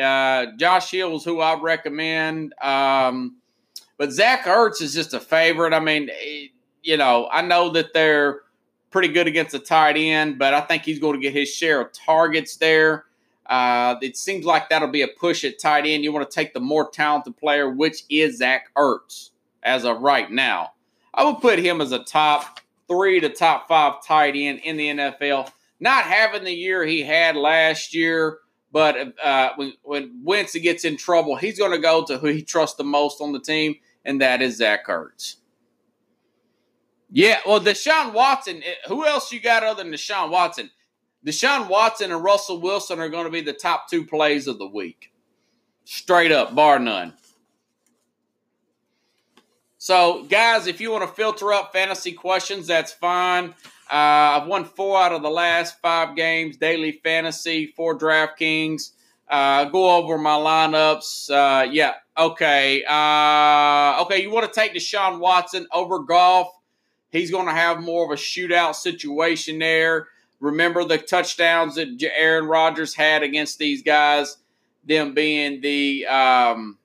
Uh, 0.00 0.46
Josh 0.56 0.90
Hill 0.90 1.16
is 1.16 1.24
who 1.24 1.40
I 1.40 1.60
recommend. 1.60 2.54
Um, 2.62 3.36
but 3.98 4.10
Zach 4.10 4.44
Ertz 4.44 4.80
is 4.80 4.94
just 4.94 5.12
a 5.12 5.20
favorite. 5.20 5.74
I 5.74 5.80
mean, 5.80 6.08
eh, 6.10 6.46
you 6.82 6.96
know, 6.96 7.28
I 7.30 7.42
know 7.42 7.70
that 7.70 7.92
they're 7.92 8.40
pretty 8.90 9.08
good 9.08 9.26
against 9.26 9.52
the 9.52 9.58
tight 9.58 9.96
end, 9.98 10.38
but 10.38 10.54
I 10.54 10.62
think 10.62 10.84
he's 10.84 10.98
going 10.98 11.14
to 11.14 11.20
get 11.20 11.34
his 11.34 11.50
share 11.50 11.82
of 11.82 11.92
targets 11.92 12.56
there. 12.56 13.04
Uh, 13.48 13.96
it 14.02 14.16
seems 14.16 14.44
like 14.44 14.68
that'll 14.68 14.88
be 14.88 15.02
a 15.02 15.08
push 15.08 15.44
at 15.44 15.58
tight 15.58 15.86
end. 15.86 16.04
You 16.04 16.12
want 16.12 16.28
to 16.28 16.34
take 16.34 16.52
the 16.54 16.60
more 16.60 16.90
talented 16.90 17.36
player, 17.36 17.70
which 17.70 18.04
is 18.08 18.38
Zach 18.38 18.68
Ertz 18.76 19.30
as 19.62 19.84
of 19.84 20.00
right 20.00 20.30
now. 20.30 20.72
I 21.14 21.24
would 21.24 21.40
put 21.40 21.58
him 21.58 21.80
as 21.80 21.92
a 21.92 22.02
top 22.02 22.60
three 22.88 23.20
to 23.20 23.28
top 23.28 23.68
five 23.68 24.04
tight 24.04 24.34
end 24.36 24.60
in 24.60 24.76
the 24.76 24.88
NFL. 24.88 25.50
Not 25.80 26.04
having 26.04 26.44
the 26.44 26.52
year 26.52 26.84
he 26.84 27.02
had 27.02 27.36
last 27.36 27.94
year, 27.94 28.38
but 28.72 29.14
uh, 29.22 29.50
when, 29.56 29.74
when 29.82 30.20
Wentz 30.22 30.56
gets 30.56 30.84
in 30.84 30.96
trouble, 30.96 31.36
he's 31.36 31.58
going 31.58 31.72
to 31.72 31.78
go 31.78 32.04
to 32.04 32.18
who 32.18 32.28
he 32.28 32.42
trusts 32.42 32.76
the 32.76 32.84
most 32.84 33.20
on 33.20 33.32
the 33.32 33.40
team, 33.40 33.76
and 34.04 34.20
that 34.20 34.42
is 34.42 34.56
Zach 34.56 34.86
Ertz. 34.86 35.36
Yeah, 37.10 37.38
well, 37.46 37.60
Deshaun 37.60 38.12
Watson. 38.12 38.62
Eh, 38.64 38.88
who 38.88 39.06
else 39.06 39.32
you 39.32 39.40
got 39.40 39.62
other 39.62 39.82
than 39.82 39.92
Deshaun 39.92 40.30
Watson? 40.30 40.70
Deshaun 41.26 41.68
Watson 41.68 42.12
and 42.12 42.22
Russell 42.22 42.60
Wilson 42.60 43.00
are 43.00 43.08
going 43.08 43.24
to 43.24 43.30
be 43.30 43.40
the 43.40 43.52
top 43.52 43.90
two 43.90 44.06
plays 44.06 44.46
of 44.46 44.58
the 44.58 44.66
week. 44.66 45.12
Straight 45.84 46.30
up, 46.30 46.54
bar 46.54 46.78
none. 46.78 47.14
So, 49.78 50.24
guys, 50.24 50.68
if 50.68 50.80
you 50.80 50.92
want 50.92 51.02
to 51.02 51.14
filter 51.14 51.52
up 51.52 51.72
fantasy 51.72 52.12
questions, 52.12 52.68
that's 52.68 52.92
fine. 52.92 53.50
Uh, 53.90 54.40
I've 54.40 54.46
won 54.46 54.64
four 54.64 54.98
out 55.00 55.12
of 55.12 55.22
the 55.22 55.30
last 55.30 55.80
five 55.80 56.16
games, 56.16 56.56
daily 56.56 56.92
fantasy 57.04 57.72
for 57.76 57.96
DraftKings. 57.98 58.92
Uh, 59.28 59.64
go 59.64 59.96
over 59.96 60.18
my 60.18 60.34
lineups. 60.34 61.30
Uh, 61.30 61.64
yeah, 61.70 61.94
okay. 62.16 62.84
Uh, 62.88 64.02
okay, 64.02 64.22
you 64.22 64.30
want 64.30 64.52
to 64.52 64.60
take 64.60 64.74
Deshaun 64.74 65.18
Watson 65.18 65.66
over 65.72 66.00
Goff? 66.00 66.48
He's 67.10 67.30
going 67.30 67.46
to 67.46 67.52
have 67.52 67.80
more 67.80 68.04
of 68.04 68.10
a 68.12 68.20
shootout 68.20 68.76
situation 68.76 69.58
there. 69.58 70.08
Remember 70.46 70.84
the 70.84 70.98
touchdowns 70.98 71.74
that 71.74 72.00
Aaron 72.16 72.46
Rodgers 72.46 72.94
had 72.94 73.24
against 73.24 73.58
these 73.58 73.82
guys, 73.82 74.36
them 74.84 75.12
being 75.12 75.60
the 75.60 76.06
um, 76.06 76.78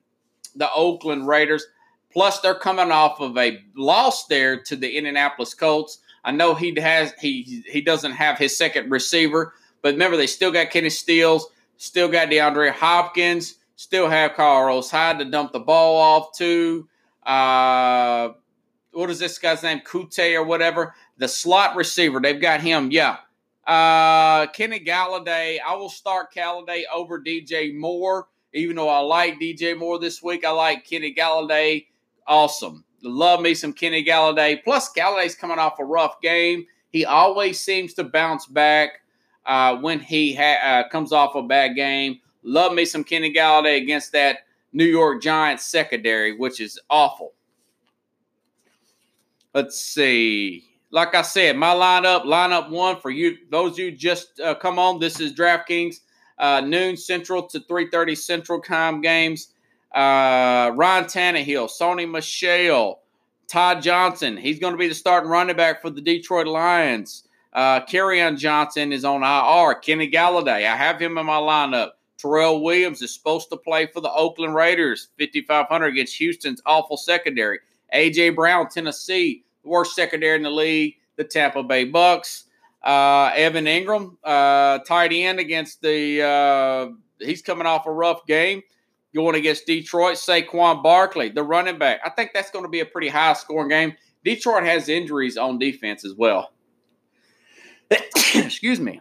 the 0.56 0.68
Oakland 0.72 1.28
Raiders. 1.28 1.64
Plus, 2.12 2.40
they're 2.40 2.56
coming 2.56 2.90
off 2.90 3.20
of 3.20 3.38
a 3.38 3.62
loss 3.76 4.26
there 4.26 4.60
to 4.64 4.74
the 4.74 4.96
Indianapolis 4.98 5.54
Colts. 5.54 5.98
I 6.24 6.32
know 6.32 6.54
he 6.56 6.78
has 6.80 7.12
he 7.20 7.62
he 7.68 7.80
doesn't 7.80 8.12
have 8.12 8.36
his 8.36 8.56
second 8.58 8.90
receiver, 8.90 9.54
but 9.80 9.92
remember 9.92 10.16
they 10.16 10.26
still 10.26 10.50
got 10.50 10.70
Kenny 10.70 10.90
Stills, 10.90 11.46
still 11.76 12.08
got 12.08 12.30
DeAndre 12.30 12.72
Hopkins, 12.72 13.54
still 13.76 14.08
have 14.08 14.34
Carlos 14.34 14.90
Hyde 14.90 15.20
to 15.20 15.24
dump 15.24 15.52
the 15.52 15.60
ball 15.60 15.96
off 15.96 16.36
to. 16.38 16.88
Uh, 17.24 18.30
what 18.90 19.08
is 19.08 19.20
this 19.20 19.38
guy's 19.38 19.62
name? 19.62 19.80
Kute 19.80 20.34
or 20.34 20.42
whatever. 20.42 20.94
The 21.18 21.28
slot 21.28 21.76
receiver. 21.76 22.20
They've 22.20 22.40
got 22.40 22.60
him. 22.60 22.90
Yeah. 22.90 23.18
Uh, 23.66 24.46
Kenny 24.48 24.80
Golladay, 24.80 25.58
I 25.64 25.74
will 25.76 25.88
start 25.88 26.34
Golladay 26.34 26.82
over 26.92 27.20
DJ 27.20 27.76
Moore. 27.76 28.28
Even 28.54 28.76
though 28.76 28.88
I 28.88 28.98
like 28.98 29.40
DJ 29.40 29.78
Moore 29.78 29.98
this 29.98 30.22
week, 30.22 30.44
I 30.44 30.50
like 30.50 30.84
Kenny 30.84 31.14
Golladay. 31.14 31.86
Awesome. 32.26 32.84
Love 33.02 33.40
me 33.40 33.54
some 33.54 33.72
Kenny 33.72 34.04
Golladay. 34.04 34.62
Plus, 34.62 34.92
Golladay's 34.92 35.34
coming 35.34 35.58
off 35.58 35.78
a 35.78 35.84
rough 35.84 36.20
game. 36.20 36.66
He 36.90 37.04
always 37.04 37.60
seems 37.60 37.94
to 37.94 38.04
bounce 38.04 38.46
back 38.46 39.00
uh, 39.46 39.76
when 39.76 40.00
he 40.00 40.34
ha- 40.34 40.60
uh, 40.62 40.88
comes 40.88 41.12
off 41.12 41.34
a 41.34 41.42
bad 41.42 41.74
game. 41.74 42.20
Love 42.42 42.74
me 42.74 42.84
some 42.84 43.04
Kenny 43.04 43.32
Golladay 43.32 43.80
against 43.80 44.12
that 44.12 44.40
New 44.72 44.84
York 44.84 45.22
Giants 45.22 45.64
secondary, 45.64 46.36
which 46.36 46.60
is 46.60 46.78
awful. 46.90 47.32
Let's 49.54 49.78
see. 49.78 50.71
Like 50.92 51.14
I 51.14 51.22
said, 51.22 51.56
my 51.56 51.74
lineup, 51.74 52.24
lineup 52.24 52.68
one 52.68 53.00
for 53.00 53.10
you, 53.10 53.38
those 53.50 53.78
you 53.78 53.90
just 53.90 54.38
uh, 54.40 54.54
come 54.54 54.78
on. 54.78 55.00
This 55.00 55.20
is 55.20 55.32
DraftKings, 55.32 55.96
uh, 56.38 56.60
noon 56.60 56.98
Central 56.98 57.42
to 57.44 57.60
3:30 57.60 58.16
Central 58.16 58.60
time 58.60 59.00
games. 59.00 59.54
Uh, 59.94 60.72
Ryan 60.74 61.04
Tannehill, 61.04 61.70
Sony 61.70 62.08
Michel, 62.10 63.00
Todd 63.48 63.82
Johnson. 63.82 64.36
He's 64.36 64.58
going 64.58 64.72
to 64.74 64.78
be 64.78 64.88
the 64.88 64.94
starting 64.94 65.30
running 65.30 65.56
back 65.56 65.80
for 65.80 65.90
the 65.90 66.00
Detroit 66.00 66.46
Lions. 66.46 67.24
Uh, 67.52 67.80
Johnson 67.86 68.92
is 68.92 69.04
on 69.04 69.22
IR. 69.22 69.74
Kenny 69.76 70.10
Golladay, 70.10 70.66
I 70.66 70.76
have 70.76 71.00
him 71.00 71.18
in 71.18 71.26
my 71.26 71.36
lineup. 71.36 71.90
Terrell 72.16 72.62
Williams 72.62 73.02
is 73.02 73.12
supposed 73.12 73.50
to 73.50 73.56
play 73.56 73.86
for 73.86 74.00
the 74.00 74.12
Oakland 74.12 74.54
Raiders, 74.54 75.08
5,500 75.18 75.86
against 75.86 76.16
Houston's 76.16 76.62
awful 76.64 76.96
secondary. 76.96 77.58
A.J. 77.92 78.30
Brown, 78.30 78.68
Tennessee, 78.68 79.44
worst 79.64 79.94
secondary 79.94 80.36
in 80.36 80.42
the 80.42 80.50
league. 80.50 80.96
The 81.16 81.24
Tampa 81.24 81.62
Bay 81.62 81.84
Bucks. 81.84 82.44
Uh, 82.82 83.30
Evan 83.36 83.66
Engram, 83.66 84.16
uh, 84.24 84.78
tight 84.80 85.12
end 85.12 85.38
against 85.38 85.82
the. 85.82 86.22
Uh, 86.22 86.88
he's 87.24 87.42
coming 87.42 87.66
off 87.66 87.86
a 87.86 87.92
rough 87.92 88.26
game 88.26 88.62
going 89.14 89.36
against 89.36 89.66
Detroit. 89.66 90.16
Saquon 90.16 90.82
Barkley, 90.82 91.28
the 91.28 91.42
running 91.42 91.78
back. 91.78 92.00
I 92.04 92.10
think 92.10 92.32
that's 92.34 92.50
going 92.50 92.64
to 92.64 92.68
be 92.70 92.80
a 92.80 92.86
pretty 92.86 93.08
high 93.08 93.34
scoring 93.34 93.68
game. 93.68 93.94
Detroit 94.24 94.64
has 94.64 94.88
injuries 94.88 95.36
on 95.36 95.58
defense 95.58 96.04
as 96.04 96.14
well. 96.14 96.52
Excuse 98.34 98.80
me. 98.80 99.00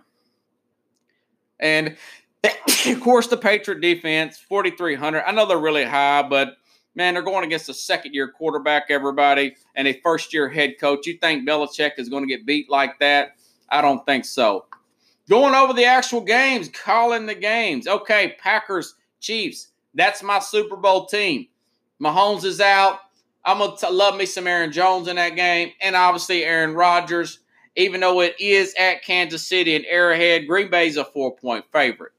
And 1.60 1.98
of 2.44 3.02
course, 3.02 3.28
the 3.28 3.38
Patriot 3.38 3.82
defense, 3.82 4.38
4,300. 4.38 5.24
I 5.24 5.32
know 5.32 5.46
they're 5.46 5.58
really 5.58 5.86
high, 5.86 6.24
but 6.24 6.56
man, 6.96 7.14
they're 7.14 7.24
going 7.24 7.44
against 7.44 7.70
a 7.70 7.74
second 7.74 8.14
year 8.14 8.30
quarterback, 8.30 8.86
everybody, 8.90 9.56
and 9.76 9.88
a 9.88 10.00
first 10.02 10.34
year 10.34 10.50
head 10.50 10.76
coach. 10.80 11.08
You 11.08 11.18
think 11.18 11.48
Belichick 11.48 11.92
is 11.98 12.10
going 12.10 12.24
to 12.24 12.30
get 12.30 12.46
beat 12.46 12.70
like 12.70 13.00
that? 13.00 13.36
I 13.70 13.82
don't 13.82 14.06
think 14.06 14.26
so. 14.26 14.66
Going 15.30 15.56
over 15.56 15.74
the 15.74 15.86
actual 15.86 16.22
games, 16.22 16.70
calling 16.70 17.26
the 17.26 17.36
games. 17.36 17.88
Okay, 17.88 18.36
Packers, 18.40 18.96
Chiefs. 19.20 19.70
That's 19.94 20.24
my 20.24 20.40
Super 20.40 20.76
Bowl 20.76 21.06
team. 21.06 21.48
Mahomes 22.02 22.44
is 22.44 22.60
out. 22.60 23.00
I'm 23.44 23.60
gonna 23.60 23.90
love 23.90 24.16
me 24.18 24.26
some 24.26 24.48
Aaron 24.48 24.72
Jones 24.72 25.08
in 25.08 25.16
that 25.16 25.36
game, 25.36 25.72
and 25.82 25.96
obviously 25.96 26.44
Aaron 26.44 26.74
Rodgers. 26.74 27.40
Even 27.78 28.02
though 28.02 28.20
it 28.20 28.36
is 28.40 28.76
at 28.78 29.04
Kansas 29.04 29.48
City 29.48 29.76
and 29.76 29.86
Arrowhead, 29.86 30.48
Green 30.48 30.70
Bay's 30.70 30.98
a 30.98 31.06
four 31.06 31.36
point 31.36 31.64
favorite. 31.72 32.12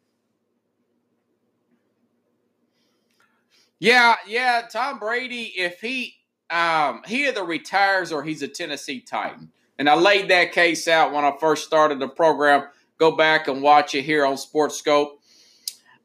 Yeah, 3.82 4.14
yeah, 4.28 4.62
Tom 4.70 5.00
Brady. 5.00 5.52
If 5.56 5.80
he 5.80 6.14
um, 6.50 7.02
he 7.04 7.26
either 7.26 7.42
retires 7.42 8.12
or 8.12 8.22
he's 8.22 8.40
a 8.40 8.46
Tennessee 8.46 9.00
Titan, 9.00 9.50
and 9.76 9.90
I 9.90 9.96
laid 9.96 10.30
that 10.30 10.52
case 10.52 10.86
out 10.86 11.12
when 11.12 11.24
I 11.24 11.32
first 11.40 11.66
started 11.66 11.98
the 11.98 12.06
program. 12.06 12.68
Go 12.98 13.10
back 13.16 13.48
and 13.48 13.60
watch 13.60 13.96
it 13.96 14.02
here 14.02 14.24
on 14.24 14.36
Sports 14.36 14.76
Scope. 14.78 15.20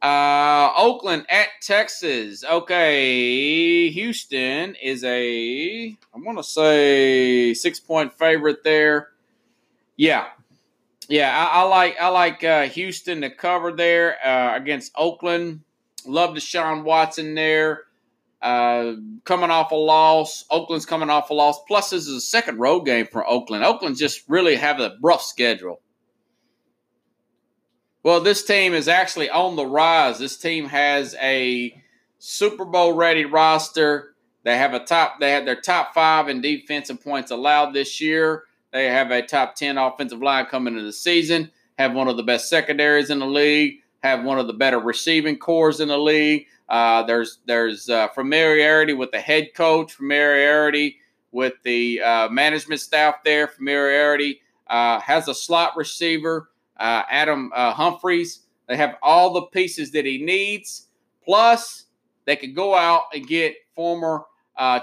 Uh, 0.01 0.71
Oakland 0.75 1.27
at 1.29 1.49
Texas. 1.61 2.43
Okay, 2.43 3.91
Houston 3.91 4.73
is 4.81 5.03
a 5.03 5.95
I'm 6.15 6.23
gonna 6.23 6.41
say 6.41 7.53
six 7.53 7.79
point 7.79 8.11
favorite 8.11 8.63
there. 8.63 9.09
Yeah, 9.97 10.29
yeah, 11.09 11.31
I, 11.31 11.59
I 11.59 11.63
like 11.65 11.95
I 12.01 12.07
like 12.07 12.43
uh, 12.43 12.63
Houston 12.69 13.21
to 13.21 13.29
cover 13.29 13.71
there 13.71 14.17
uh, 14.25 14.55
against 14.55 14.93
Oakland. 14.95 15.61
Love 16.07 16.35
Deshaun 16.35 16.83
Watson 16.83 17.35
there. 17.35 17.83
Uh, 18.41 18.93
coming 19.23 19.49
off 19.49 19.71
a 19.71 19.75
loss. 19.75 20.45
Oakland's 20.51 20.85
coming 20.85 21.09
off 21.09 21.29
a 21.29 21.33
loss. 21.33 21.59
Plus, 21.67 21.89
this 21.89 22.07
is 22.07 22.15
a 22.15 22.21
second 22.21 22.59
road 22.59 22.81
game 22.81 23.07
for 23.07 23.27
Oakland. 23.27 23.63
Oakland 23.63 23.97
just 23.97 24.23
really 24.27 24.55
have 24.55 24.79
a 24.79 24.95
rough 25.01 25.23
schedule. 25.23 25.81
Well, 28.03 28.21
this 28.21 28.43
team 28.45 28.73
is 28.73 28.87
actually 28.87 29.29
on 29.29 29.55
the 29.55 29.65
rise. 29.65 30.19
This 30.19 30.37
team 30.37 30.65
has 30.67 31.15
a 31.21 31.81
Super 32.19 32.63
Bowl 32.63 32.93
ready 32.93 33.25
roster. 33.25 34.15
They 34.43 34.57
have 34.57 34.73
a 34.73 34.79
top. 34.79 35.19
They 35.19 35.31
had 35.31 35.45
their 35.45 35.59
top 35.59 35.93
five 35.93 36.29
in 36.29 36.39
defensive 36.39 37.03
points 37.03 37.31
allowed 37.31 37.73
this 37.73 37.99
year. 37.99 38.43
They 38.71 38.85
have 38.85 39.11
a 39.11 39.23
top 39.23 39.55
ten 39.55 39.77
offensive 39.77 40.21
line 40.21 40.45
coming 40.45 40.75
into 40.75 40.85
the 40.85 40.93
season. 40.93 41.51
Have 41.77 41.93
one 41.93 42.07
of 42.07 42.17
the 42.17 42.23
best 42.23 42.49
secondaries 42.49 43.09
in 43.09 43.19
the 43.19 43.25
league. 43.25 43.79
Have 44.03 44.23
one 44.23 44.39
of 44.39 44.47
the 44.47 44.53
better 44.53 44.79
receiving 44.79 45.37
cores 45.37 45.79
in 45.79 45.87
the 45.87 45.97
league. 45.97 46.45
Uh, 46.69 47.03
there's 47.03 47.39
there's 47.45 47.89
uh, 47.89 48.07
familiarity 48.09 48.93
with 48.93 49.11
the 49.11 49.19
head 49.19 49.53
coach, 49.55 49.93
familiarity 49.93 50.97
with 51.31 51.53
the 51.63 52.01
uh, 52.01 52.29
management 52.29 52.81
staff 52.81 53.15
there, 53.23 53.47
familiarity. 53.47 54.41
Uh, 54.67 54.99
has 54.99 55.27
a 55.29 55.33
slot 55.33 55.71
receiver, 55.77 56.49
uh, 56.77 57.03
Adam 57.09 57.51
uh, 57.55 57.73
Humphries. 57.73 58.41
They 58.67 58.75
have 58.75 58.95
all 59.01 59.33
the 59.33 59.43
pieces 59.43 59.91
that 59.91 60.05
he 60.05 60.21
needs. 60.23 60.89
Plus, 61.23 61.85
they 62.25 62.35
could 62.35 62.53
go 62.53 62.75
out 62.75 63.03
and 63.13 63.25
get 63.25 63.55
former 63.75 64.25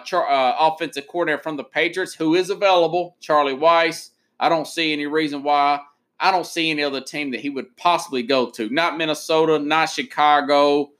char- 0.04 0.54
offensive 0.58 1.06
coordinator 1.06 1.42
from 1.42 1.56
the 1.56 1.64
Patriots, 1.64 2.14
who 2.14 2.34
is 2.34 2.48
available, 2.48 3.16
Charlie 3.20 3.54
Weis. 3.54 4.10
I 4.40 4.48
don't 4.48 4.66
see 4.66 4.92
any 4.92 5.06
reason 5.06 5.42
why. 5.42 5.80
I 6.24 6.30
don't 6.30 6.46
see 6.46 6.70
any 6.70 6.82
other 6.82 7.02
team 7.02 7.32
that 7.32 7.40
he 7.40 7.50
would 7.50 7.76
possibly 7.76 8.22
go 8.22 8.48
to. 8.48 8.70
Not 8.70 8.96
Minnesota, 8.96 9.58
not 9.58 9.90
Chicago. 9.90 10.90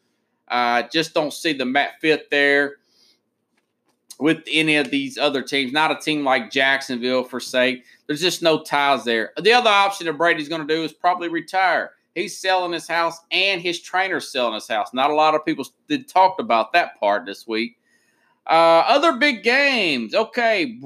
I 0.49 0.81
uh, 0.81 0.89
just 0.91 1.15
don't 1.15 1.33
see 1.33 1.55
the 1.55 1.65
Matt 1.65 1.99
fit 2.03 2.31
there 2.31 2.77
with 4.21 4.43
any 4.53 4.77
of 4.77 4.91
these 4.91 5.17
other 5.17 5.41
teams. 5.41 5.73
Not 5.73 5.91
a 5.91 5.97
team 5.99 6.25
like 6.25 6.51
Jacksonville, 6.51 7.25
for 7.25 7.41
sake. 7.41 7.87
There's 8.07 8.21
just 8.21 8.43
no 8.43 8.63
ties 8.63 9.05
there. 9.05 9.33
The 9.41 9.55
other 9.55 9.71
option 9.71 10.05
that 10.05 10.19
Brady's 10.19 10.51
going 10.51 10.61
to 10.61 10.75
do 10.75 10.85
is 10.85 10.93
probably 10.93 11.29
retire. 11.29 11.93
He's 12.15 12.37
selling 12.37 12.75
his 12.75 12.87
house 12.87 13.19
and 13.31 13.63
his 13.63 13.81
trainer's 13.81 14.31
selling 14.31 14.53
his 14.53 14.69
house. 14.69 14.93
Not 14.93 15.11
a 15.11 15.15
lot 15.15 15.35
of 15.35 15.47
people 15.47 15.65
did 15.89 16.07
talked 16.07 16.39
about 16.39 16.75
that 16.75 17.01
part 17.01 17.25
this 17.25 17.49
week. 17.49 17.79
Uh, 18.47 18.85
other 18.87 19.17
big 19.17 19.43
games. 19.43 20.15
Okay, 20.15 20.77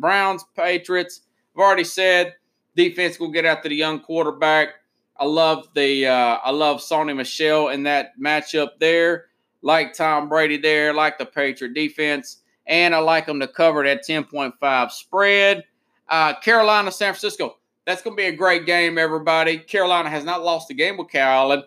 Browns, 0.00 0.46
Patriots. 0.56 1.20
I've 1.54 1.60
already 1.60 1.84
said 1.84 2.36
defense 2.76 3.18
will 3.18 3.30
get 3.30 3.44
after 3.44 3.68
the 3.68 3.74
young 3.74 4.00
quarterback. 4.00 4.68
I 5.16 5.24
love 5.24 5.68
the 5.74 6.06
uh, 6.06 6.38
I 6.42 6.50
love 6.50 6.80
Sony 6.80 7.14
Michel 7.14 7.68
in 7.68 7.82
that 7.84 8.18
matchup 8.20 8.78
there. 8.80 9.26
Like 9.62 9.94
Tom 9.94 10.28
Brady 10.28 10.56
there, 10.56 10.92
like 10.92 11.18
the 11.18 11.26
Patriot 11.26 11.74
defense, 11.74 12.38
and 12.66 12.94
I 12.94 12.98
like 12.98 13.26
them 13.26 13.38
to 13.38 13.46
cover 13.46 13.84
that 13.84 14.04
10.5 14.04 14.90
spread. 14.90 15.64
Uh, 16.08 16.34
Carolina, 16.40 16.90
San 16.90 17.12
Francisco. 17.12 17.58
That's 17.86 18.02
going 18.02 18.16
to 18.16 18.20
be 18.20 18.26
a 18.26 18.36
great 18.36 18.66
game, 18.66 18.98
everybody. 18.98 19.58
Carolina 19.58 20.10
has 20.10 20.24
not 20.24 20.42
lost 20.42 20.70
a 20.70 20.74
game 20.74 20.96
with 20.96 21.10
Carolina. 21.10 21.64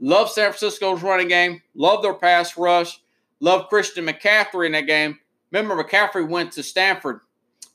Love 0.00 0.30
San 0.30 0.52
Francisco's 0.52 1.02
running 1.02 1.28
game. 1.28 1.62
Love 1.74 2.02
their 2.02 2.14
pass 2.14 2.56
rush. 2.56 3.00
Love 3.40 3.68
Christian 3.68 4.06
McCaffrey 4.06 4.66
in 4.66 4.72
that 4.72 4.86
game. 4.86 5.18
Remember, 5.50 5.82
McCaffrey 5.82 6.28
went 6.28 6.52
to 6.52 6.62
Stanford. 6.62 7.20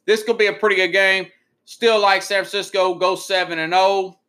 This 0.06 0.24
could 0.24 0.38
be 0.38 0.48
a 0.48 0.54
pretty 0.54 0.76
good 0.76 0.92
game. 0.92 1.28
Still 1.66 2.00
like 2.02 2.22
San 2.22 2.44
Francisco, 2.44 2.96
go 2.96 3.16
7 3.16 3.58
and 3.58 3.74
0 3.74 4.20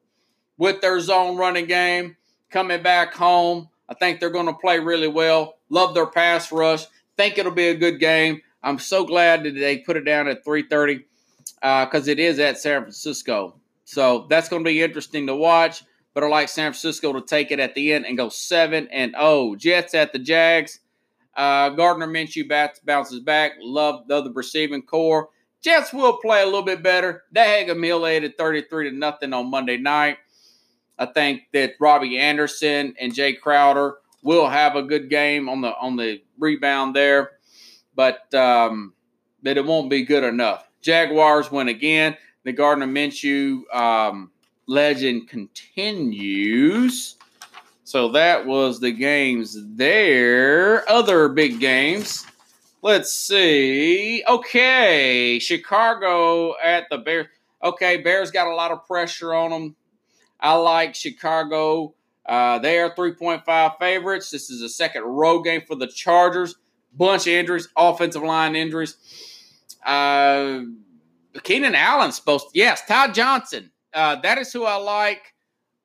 with 0.56 0.80
their 0.80 1.00
zone 1.00 1.36
running 1.36 1.66
game 1.66 2.16
coming 2.50 2.82
back 2.82 3.14
home. 3.14 3.68
I 3.88 3.94
think 3.94 4.20
they're 4.20 4.30
going 4.30 4.46
to 4.46 4.54
play 4.54 4.78
really 4.78 5.08
well. 5.08 5.56
Love 5.68 5.94
their 5.94 6.06
pass 6.06 6.52
rush. 6.52 6.84
Think 7.16 7.38
it'll 7.38 7.52
be 7.52 7.68
a 7.68 7.76
good 7.76 7.98
game. 7.98 8.40
I'm 8.62 8.78
so 8.78 9.04
glad 9.04 9.44
that 9.44 9.54
they 9.54 9.78
put 9.78 9.96
it 9.96 10.04
down 10.04 10.28
at 10.28 10.44
3:30 10.44 11.04
because 11.60 12.08
uh, 12.08 12.10
it 12.10 12.18
is 12.18 12.38
at 12.38 12.58
San 12.58 12.82
Francisco. 12.82 13.56
So 13.84 14.26
that's 14.30 14.48
going 14.48 14.64
to 14.64 14.68
be 14.68 14.82
interesting 14.82 15.26
to 15.26 15.36
watch. 15.36 15.82
But 16.14 16.22
I 16.22 16.28
like 16.28 16.48
San 16.48 16.72
Francisco 16.72 17.12
to 17.12 17.20
take 17.20 17.50
it 17.50 17.58
at 17.58 17.74
the 17.74 17.92
end 17.92 18.06
and 18.06 18.16
go 18.16 18.28
seven 18.28 18.88
and 18.92 19.12
zero. 19.12 19.22
Oh. 19.22 19.56
Jets 19.56 19.94
at 19.94 20.12
the 20.12 20.18
Jags. 20.18 20.80
Uh, 21.36 21.70
Gardner 21.70 22.06
Minshew 22.06 22.48
bounces 22.84 23.20
back. 23.20 23.52
Love 23.60 24.06
the 24.06 24.16
other 24.16 24.30
receiving 24.32 24.82
corps. 24.82 25.28
Jets 25.64 25.94
will 25.94 26.18
play 26.18 26.42
a 26.42 26.44
little 26.44 26.62
bit 26.62 26.82
better. 26.82 27.22
They 27.32 27.60
had 27.60 27.64
humiliated 27.64 28.36
33 28.36 28.90
to 28.90 28.96
nothing 28.96 29.32
on 29.32 29.50
Monday 29.50 29.78
night. 29.78 30.18
I 30.98 31.06
think 31.06 31.44
that 31.54 31.72
Robbie 31.80 32.18
Anderson 32.18 32.94
and 33.00 33.14
Jay 33.14 33.32
Crowder 33.32 33.96
will 34.22 34.46
have 34.46 34.76
a 34.76 34.82
good 34.82 35.08
game 35.08 35.48
on 35.48 35.62
the 35.62 35.74
on 35.76 35.96
the 35.96 36.22
rebound 36.38 36.94
there, 36.94 37.32
but 37.96 38.32
um, 38.34 38.92
that 39.42 39.56
it 39.56 39.64
won't 39.64 39.88
be 39.88 40.04
good 40.04 40.22
enough. 40.22 40.68
Jaguars 40.82 41.50
win 41.50 41.68
again. 41.68 42.16
The 42.44 42.52
Gardner 42.52 42.86
Minshew 42.86 43.62
um, 43.74 44.30
legend 44.66 45.28
continues. 45.30 47.16
So 47.84 48.10
that 48.10 48.44
was 48.44 48.80
the 48.80 48.92
games 48.92 49.56
there. 49.76 50.88
Other 50.90 51.30
big 51.30 51.58
games. 51.58 52.26
Let's 52.84 53.14
see. 53.14 54.22
Okay, 54.28 55.38
Chicago 55.38 56.54
at 56.62 56.84
the 56.90 56.98
Bears. 56.98 57.28
Okay, 57.62 57.96
Bears 57.96 58.30
got 58.30 58.46
a 58.46 58.54
lot 58.54 58.72
of 58.72 58.86
pressure 58.86 59.32
on 59.32 59.50
them 59.52 59.76
I 60.38 60.52
like 60.52 60.94
Chicago. 60.94 61.94
Uh, 62.26 62.58
they 62.58 62.78
are 62.78 62.94
3.5 62.94 63.78
favorites. 63.78 64.28
This 64.28 64.50
is 64.50 64.60
a 64.60 64.68
second 64.68 65.04
road 65.04 65.44
game 65.44 65.62
for 65.66 65.76
the 65.76 65.86
Chargers. 65.86 66.56
Bunch 66.92 67.22
of 67.22 67.32
injuries, 67.32 67.70
offensive 67.74 68.22
line 68.22 68.54
injuries. 68.54 68.98
Uh, 69.82 70.60
Keenan 71.42 71.74
Allen's 71.74 72.16
supposed 72.16 72.50
to, 72.52 72.58
yes, 72.58 72.84
Todd 72.86 73.14
Johnson. 73.14 73.70
Uh, 73.94 74.16
that 74.16 74.36
is 74.36 74.52
who 74.52 74.64
I 74.64 74.76
like. 74.76 75.32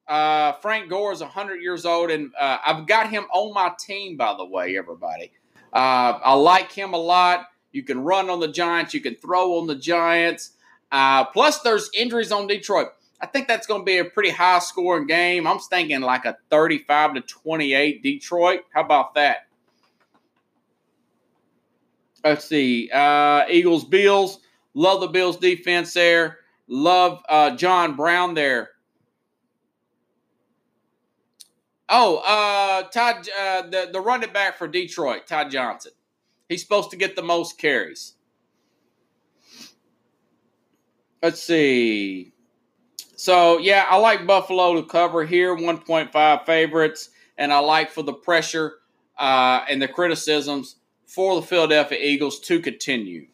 Uh, 0.05 0.51
Frank 0.61 0.89
Gore 0.89 1.13
is 1.13 1.21
100 1.21 1.61
years 1.61 1.85
old, 1.85 2.11
and 2.11 2.33
uh, 2.37 2.57
I've 2.65 2.85
got 2.87 3.09
him 3.09 3.23
on 3.31 3.53
my 3.53 3.71
team, 3.79 4.17
by 4.17 4.35
the 4.37 4.45
way, 4.45 4.77
everybody. 4.77 5.31
Uh, 5.73 6.19
I 6.23 6.33
like 6.33 6.71
him 6.71 6.93
a 6.93 6.97
lot. 6.97 7.45
You 7.71 7.83
can 7.83 8.03
run 8.03 8.29
on 8.29 8.39
the 8.39 8.47
Giants, 8.47 8.93
you 8.93 9.01
can 9.01 9.15
throw 9.15 9.59
on 9.59 9.67
the 9.67 9.75
Giants. 9.75 10.51
Uh, 10.91 11.25
plus, 11.25 11.59
there's 11.59 11.89
injuries 11.93 12.31
on 12.31 12.47
Detroit. 12.47 12.87
I 13.21 13.27
think 13.27 13.47
that's 13.47 13.67
going 13.67 13.81
to 13.81 13.85
be 13.85 13.97
a 13.97 14.05
pretty 14.05 14.29
high 14.29 14.59
scoring 14.59 15.05
game. 15.05 15.45
I'm 15.45 15.59
thinking 15.59 16.01
like 16.01 16.25
a 16.25 16.37
35 16.49 17.15
to 17.15 17.21
28 17.21 18.01
Detroit. 18.01 18.61
How 18.73 18.81
about 18.81 19.13
that? 19.15 19.47
Let's 22.23 22.45
see. 22.45 22.89
Uh, 22.91 23.43
Eagles, 23.49 23.83
Bills. 23.83 24.39
Love 24.73 25.01
the 25.01 25.07
Bills 25.07 25.37
defense 25.37 25.93
there. 25.93 26.39
Love 26.67 27.21
uh, 27.27 27.55
John 27.55 27.95
Brown 27.95 28.33
there. 28.33 28.69
Oh, 31.89 32.17
uh, 32.17 32.83
Todd, 32.89 33.27
uh, 33.37 33.63
the, 33.63 33.89
the 33.91 33.99
running 33.99 34.31
back 34.31 34.57
for 34.57 34.67
Detroit, 34.67 35.25
Todd 35.25 35.49
Johnson. 35.49 35.91
He's 36.47 36.61
supposed 36.61 36.91
to 36.91 36.97
get 36.97 37.15
the 37.15 37.23
most 37.23 37.57
carries. 37.57 38.13
Let's 41.21 41.41
see. 41.41 42.31
So 43.15 43.57
yeah, 43.57 43.85
I 43.89 43.97
like 43.97 44.25
Buffalo 44.25 44.75
to 44.75 44.87
cover 44.87 45.25
here, 45.25 45.55
1.5 45.55 46.45
favorites, 46.45 47.09
and 47.37 47.51
I 47.51 47.59
like 47.59 47.91
for 47.91 48.03
the 48.03 48.13
pressure 48.13 48.75
uh, 49.17 49.65
and 49.69 49.81
the 49.81 49.87
criticisms 49.87 50.77
for 51.05 51.35
the 51.35 51.41
Philadelphia 51.41 51.99
Eagles 52.01 52.39
to 52.41 52.59
continue. 52.61 53.27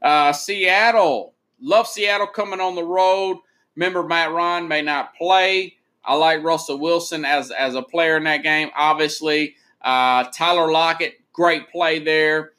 Uh, 0.00 0.32
Seattle, 0.32 1.34
love 1.60 1.86
Seattle 1.86 2.28
coming 2.28 2.60
on 2.60 2.76
the 2.76 2.84
road. 2.84 3.38
Remember, 3.74 4.02
Matt 4.02 4.32
Ryan 4.32 4.68
may 4.68 4.80
not 4.80 5.14
play. 5.16 5.76
I 6.06 6.14
like 6.14 6.44
Russell 6.44 6.78
Wilson 6.78 7.24
as 7.24 7.50
as 7.50 7.74
a 7.74 7.82
player 7.82 8.16
in 8.16 8.24
that 8.24 8.42
game. 8.42 8.70
Obviously, 8.76 9.56
uh, 9.82 10.24
Tyler 10.32 10.70
Lockett, 10.70 11.14
great 11.32 11.70
play 11.70 11.98
there. 11.98 12.52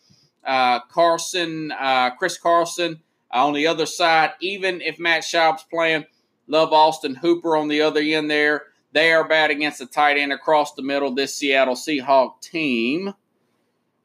Uh, 0.45 0.80
Carson, 0.91 1.72
uh, 1.72 2.12
Chris 2.12 2.38
Carson 2.38 3.02
on 3.32 3.54
the 3.54 3.68
other 3.68 3.86
side, 3.86 4.32
even 4.39 4.82
if 4.82 5.00
Matt 5.00 5.24
Schaub's 5.24 5.64
playing, 5.64 6.06
love 6.48 6.72
Austin 6.72 7.16
Hooper 7.16 7.58
on 7.58 7.68
the 7.68 7.82
other 7.82 8.02
end 8.02 8.30
there. 8.30 8.64
They 8.93 9.12
are 9.12 9.28
bad 9.28 9.52
against 9.52 9.80
the 9.80 9.86
tight 9.86 10.18
end 10.18 10.32
across 10.32 10.74
the 10.74 10.82
middle, 10.82 11.14
this 11.14 11.36
Seattle 11.36 11.76
Seahawk 11.76 12.41
team. 12.41 13.14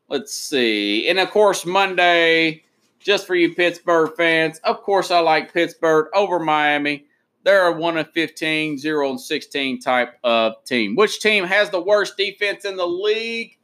Let's 0.09 0.35
see. 0.35 1.09
And 1.09 1.19
of 1.19 1.31
course, 1.31 1.65
Monday, 1.65 2.65
just 2.99 3.27
for 3.27 3.35
you 3.35 3.55
Pittsburgh 3.55 4.13
fans, 4.17 4.59
of 4.65 4.83
course, 4.83 5.11
I 5.11 5.21
like 5.21 5.55
Pittsburgh 5.55 6.09
over 6.15 6.39
Miami. 6.39 7.07
They're 7.45 7.67
a 7.69 7.73
1 7.73 7.97
of 7.99 8.11
15, 8.13 8.79
0 8.79 9.11
and 9.11 9.21
16 9.21 9.81
type 9.81 10.19
of 10.25 10.63
team. 10.65 10.97
Which 10.97 11.21
team 11.21 11.45
has 11.45 11.71
the 11.71 11.81
worst 11.81 12.17
defense 12.17 12.65
in 12.65 12.77
the 12.77 12.87
league? 12.87 13.59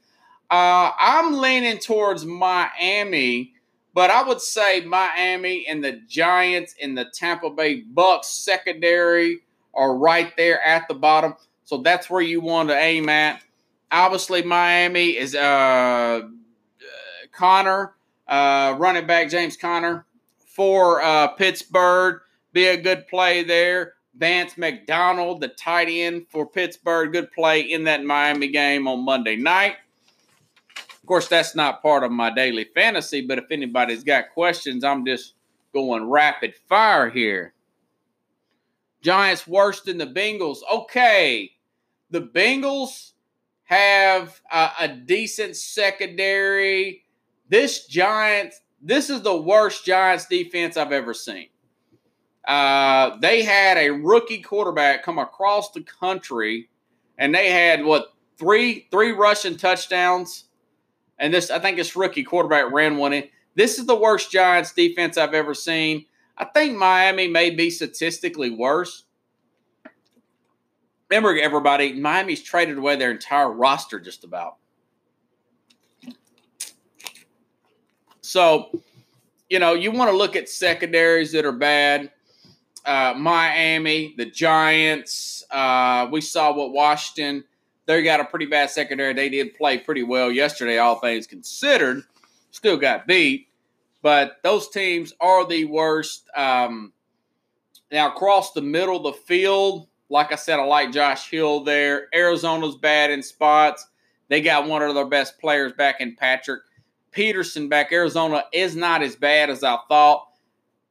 Uh, 0.50 0.92
I'm 0.98 1.34
leaning 1.40 1.78
towards 1.78 2.24
Miami 2.24 3.54
But 3.94 4.10
I 4.10 4.22
would 4.22 4.40
say 4.40 4.80
Miami 4.82 5.66
and 5.66 5.82
the 5.84 6.00
Giants 6.08 6.74
and 6.80 6.96
the 6.96 7.06
Tampa 7.12 7.50
Bay 7.50 7.80
Bucks 7.80 8.28
secondary 8.28 9.40
are 9.74 9.96
right 9.96 10.32
there 10.36 10.62
at 10.62 10.86
the 10.88 10.94
bottom. 10.94 11.34
So 11.64 11.78
that's 11.78 12.08
where 12.08 12.22
you 12.22 12.40
want 12.40 12.68
to 12.68 12.76
aim 12.76 13.08
at. 13.08 13.42
Obviously, 13.90 14.42
Miami 14.42 15.16
is 15.16 15.34
uh, 15.34 16.22
Conner, 17.32 17.94
uh, 18.28 18.76
running 18.78 19.06
back 19.06 19.30
James 19.30 19.56
Conner 19.56 20.06
for 20.46 21.02
uh, 21.02 21.28
Pittsburgh. 21.28 22.20
Be 22.58 22.66
a 22.66 22.76
good 22.76 23.06
play 23.06 23.44
there. 23.44 23.92
Vance 24.16 24.58
McDonald, 24.58 25.40
the 25.40 25.46
tight 25.46 25.86
end 25.88 26.26
for 26.28 26.44
Pittsburgh, 26.44 27.12
good 27.12 27.30
play 27.30 27.60
in 27.60 27.84
that 27.84 28.02
Miami 28.02 28.48
game 28.48 28.88
on 28.88 29.04
Monday 29.04 29.36
night. 29.36 29.76
Of 30.76 31.06
course, 31.06 31.28
that's 31.28 31.54
not 31.54 31.82
part 31.82 32.02
of 32.02 32.10
my 32.10 32.34
daily 32.34 32.64
fantasy, 32.74 33.20
but 33.24 33.38
if 33.38 33.44
anybody's 33.52 34.02
got 34.02 34.30
questions, 34.34 34.82
I'm 34.82 35.06
just 35.06 35.34
going 35.72 36.10
rapid 36.10 36.54
fire 36.68 37.08
here. 37.08 37.54
Giants 39.02 39.46
worse 39.46 39.82
than 39.82 39.98
the 39.98 40.06
Bengals. 40.08 40.58
Okay, 40.68 41.52
the 42.10 42.22
Bengals 42.22 43.12
have 43.66 44.40
a, 44.50 44.70
a 44.80 44.88
decent 44.88 45.54
secondary. 45.54 47.04
This 47.48 47.86
Giants, 47.86 48.60
this 48.82 49.10
is 49.10 49.22
the 49.22 49.40
worst 49.40 49.86
Giants 49.86 50.26
defense 50.26 50.76
I've 50.76 50.90
ever 50.90 51.14
seen. 51.14 51.50
Uh, 52.48 53.18
they 53.18 53.42
had 53.42 53.76
a 53.76 53.90
rookie 53.90 54.40
quarterback 54.40 55.02
come 55.02 55.18
across 55.18 55.70
the 55.70 55.82
country, 55.82 56.70
and 57.18 57.34
they 57.34 57.50
had 57.50 57.84
what 57.84 58.14
three 58.38 58.88
three 58.90 59.12
rushing 59.12 59.58
touchdowns, 59.58 60.44
and 61.18 61.32
this 61.32 61.50
I 61.50 61.58
think 61.58 61.76
this 61.76 61.94
rookie 61.94 62.24
quarterback 62.24 62.72
ran 62.72 62.96
one 62.96 63.12
in. 63.12 63.28
This 63.54 63.78
is 63.78 63.84
the 63.84 63.94
worst 63.94 64.30
Giants 64.30 64.72
defense 64.72 65.18
I've 65.18 65.34
ever 65.34 65.52
seen. 65.52 66.06
I 66.38 66.46
think 66.46 66.76
Miami 66.76 67.28
may 67.28 67.50
be 67.50 67.68
statistically 67.68 68.50
worse. 68.50 69.04
Remember, 71.10 71.38
everybody, 71.38 71.94
Miami's 71.94 72.42
traded 72.42 72.78
away 72.78 72.96
their 72.96 73.10
entire 73.10 73.50
roster 73.50 73.98
just 73.98 74.24
about. 74.24 74.56
So, 78.20 78.82
you 79.50 79.58
know, 79.58 79.74
you 79.74 79.90
want 79.90 80.10
to 80.10 80.16
look 80.16 80.36
at 80.36 80.48
secondaries 80.48 81.32
that 81.32 81.44
are 81.44 81.52
bad. 81.52 82.12
Uh, 82.88 83.12
Miami, 83.14 84.14
the 84.16 84.24
Giants. 84.24 85.44
Uh, 85.50 86.08
we 86.10 86.22
saw 86.22 86.54
what 86.54 86.72
Washington. 86.72 87.44
They 87.84 88.02
got 88.02 88.20
a 88.20 88.24
pretty 88.24 88.46
bad 88.46 88.70
secondary. 88.70 89.12
They 89.12 89.28
did 89.28 89.54
play 89.54 89.76
pretty 89.76 90.02
well 90.02 90.32
yesterday, 90.32 90.78
all 90.78 90.98
things 90.98 91.26
considered. 91.26 92.04
Still 92.50 92.78
got 92.78 93.06
beat, 93.06 93.48
but 94.00 94.38
those 94.42 94.70
teams 94.70 95.12
are 95.20 95.46
the 95.46 95.66
worst. 95.66 96.28
Um, 96.34 96.94
now, 97.92 98.10
across 98.10 98.52
the 98.52 98.62
middle 98.62 98.96
of 98.96 99.14
the 99.14 99.20
field, 99.22 99.86
like 100.08 100.32
I 100.32 100.36
said, 100.36 100.58
I 100.58 100.64
like 100.64 100.90
Josh 100.90 101.30
Hill 101.30 101.64
there. 101.64 102.08
Arizona's 102.14 102.76
bad 102.76 103.10
in 103.10 103.22
spots. 103.22 103.86
They 104.28 104.40
got 104.40 104.66
one 104.66 104.82
of 104.82 104.94
their 104.94 105.06
best 105.06 105.38
players 105.38 105.74
back 105.74 106.00
in 106.00 106.16
Patrick 106.16 106.62
Peterson 107.10 107.68
back. 107.68 107.92
Arizona 107.92 108.44
is 108.52 108.76
not 108.76 109.02
as 109.02 109.14
bad 109.14 109.50
as 109.50 109.62
I 109.62 109.76
thought. 109.88 110.27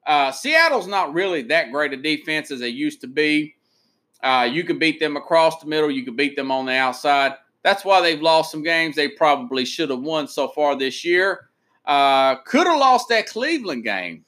Uh, 0.07 0.31
Seattle's 0.31 0.87
not 0.87 1.13
really 1.13 1.43
that 1.43 1.71
great 1.71 1.91
a 1.93 1.97
defense 1.97 2.49
as 2.49 2.61
they 2.61 2.69
used 2.69 3.01
to 3.01 3.07
be. 3.07 3.55
Uh, 4.23 4.49
you 4.51 4.63
can 4.63 4.79
beat 4.79 4.99
them 4.99 5.17
across 5.17 5.59
the 5.59 5.67
middle. 5.67 5.91
You 5.91 6.03
can 6.03 6.15
beat 6.15 6.35
them 6.35 6.49
on 6.49 6.65
the 6.65 6.73
outside. 6.73 7.33
That's 7.63 7.83
why 7.83 8.01
they've 8.01 8.21
lost 8.21 8.51
some 8.51 8.63
games 8.63 8.95
they 8.95 9.09
probably 9.09 9.65
should 9.65 9.89
have 9.89 9.99
won 9.99 10.27
so 10.27 10.47
far 10.47 10.77
this 10.77 11.03
year. 11.03 11.49
Uh, 11.85 12.35
could 12.45 12.65
have 12.67 12.79
lost 12.79 13.09
that 13.09 13.27
Cleveland 13.27 13.83
game. 13.83 14.23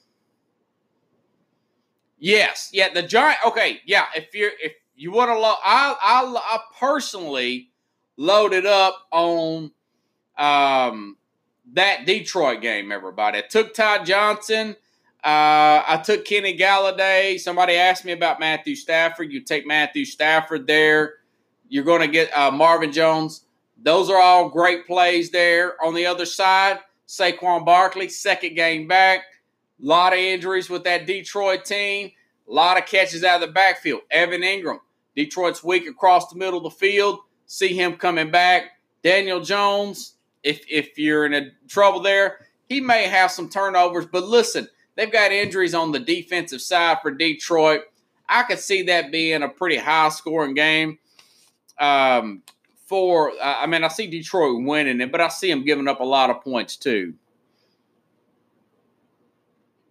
Yes, 2.19 2.69
yeah, 2.73 2.93
the 2.93 3.01
Giant. 3.01 3.39
Okay, 3.47 3.79
yeah. 3.85 4.05
If 4.13 4.35
you're 4.35 4.51
if 4.61 4.73
you 4.95 5.11
want 5.11 5.29
to, 5.29 5.39
lo- 5.39 5.55
I, 5.63 5.95
I 6.01 6.35
I 6.37 6.59
personally 6.77 7.69
loaded 8.17 8.65
up 8.65 9.07
on 9.11 9.71
um 10.37 11.15
that 11.73 12.05
Detroit 12.05 12.61
game. 12.61 12.91
Everybody, 12.91 13.37
I 13.37 13.41
took 13.41 13.73
Ty 13.73 14.03
Johnson. 14.03 14.75
Uh, 15.23 15.83
I 15.85 16.01
took 16.03 16.23
Kenny 16.23 16.57
Golladay. 16.57 17.39
Somebody 17.39 17.75
asked 17.75 18.05
me 18.05 18.13
about 18.13 18.39
Matthew 18.39 18.75
Stafford. 18.75 19.31
You 19.31 19.41
take 19.41 19.67
Matthew 19.67 20.05
Stafford 20.05 20.65
there. 20.65 21.15
You're 21.67 21.83
going 21.83 22.01
to 22.01 22.07
get 22.07 22.35
uh, 22.35 22.51
Marvin 22.51 22.91
Jones. 22.91 23.43
Those 23.81 24.09
are 24.09 24.21
all 24.21 24.49
great 24.49 24.87
plays 24.87 25.29
there. 25.29 25.81
On 25.83 25.93
the 25.93 26.05
other 26.05 26.25
side, 26.25 26.79
Saquon 27.07 27.65
Barkley, 27.65 28.07
second 28.07 28.55
game 28.55 28.87
back. 28.87 29.21
A 29.81 29.85
lot 29.85 30.13
of 30.13 30.19
injuries 30.19 30.69
with 30.69 30.83
that 30.85 31.05
Detroit 31.05 31.65
team. 31.65 32.11
A 32.49 32.53
lot 32.53 32.77
of 32.77 32.85
catches 32.85 33.23
out 33.23 33.41
of 33.41 33.47
the 33.47 33.53
backfield. 33.53 34.01
Evan 34.11 34.41
Engram, 34.41 34.79
Detroit's 35.15 35.63
weak 35.63 35.87
across 35.87 36.29
the 36.29 36.37
middle 36.37 36.57
of 36.57 36.63
the 36.63 36.77
field. 36.77 37.19
See 37.45 37.73
him 37.73 37.95
coming 37.95 38.31
back. 38.31 38.71
Daniel 39.03 39.41
Jones, 39.41 40.15
if 40.43 40.63
if 40.69 40.97
you're 40.97 41.25
in 41.25 41.51
trouble 41.67 42.01
there, 42.01 42.47
he 42.67 42.81
may 42.81 43.03
have 43.07 43.31
some 43.31 43.49
turnovers. 43.49 44.05
But 44.05 44.25
listen, 44.25 44.67
they've 44.99 45.11
got 45.11 45.31
injuries 45.31 45.73
on 45.73 45.93
the 45.93 45.99
defensive 45.99 46.61
side 46.61 46.97
for 47.01 47.09
Detroit. 47.09 47.83
I 48.27 48.43
could 48.43 48.59
see 48.59 48.83
that 48.83 49.13
being 49.13 49.41
a 49.43 49.47
pretty 49.47 49.77
high 49.77 50.09
scoring 50.09 50.53
game. 50.53 50.99
Um, 51.79 52.43
for 52.85 53.31
I 53.41 53.65
mean, 53.65 53.83
I 53.83 53.87
see 53.87 54.07
Detroit 54.07 54.61
winning 54.61 54.99
it, 54.99 55.11
but 55.11 55.21
I 55.21 55.29
see 55.29 55.49
them 55.49 55.63
giving 55.63 55.87
up 55.87 56.01
a 56.01 56.05
lot 56.05 56.29
of 56.29 56.41
points 56.41 56.75
too. 56.75 57.13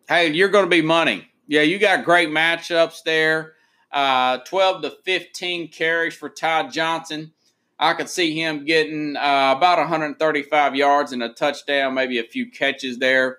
Hey, 0.06 0.30
you're 0.32 0.50
going 0.50 0.64
to 0.64 0.70
be 0.70 0.82
money. 0.82 1.28
Yeah, 1.46 1.62
you 1.62 1.78
got 1.78 2.04
great 2.04 2.28
matchups 2.28 3.02
there. 3.04 3.54
Uh, 3.90 4.38
12 4.38 4.82
to 4.82 4.90
15 5.04 5.68
carries 5.68 6.14
for 6.14 6.28
Ty 6.28 6.68
Johnson. 6.68 7.32
I 7.78 7.94
could 7.94 8.10
see 8.10 8.38
him 8.38 8.64
getting 8.64 9.16
uh, 9.16 9.54
about 9.56 9.78
135 9.78 10.76
yards 10.76 11.12
and 11.12 11.22
a 11.22 11.30
touchdown, 11.30 11.94
maybe 11.94 12.18
a 12.18 12.24
few 12.24 12.50
catches 12.50 12.98
there. 12.98 13.38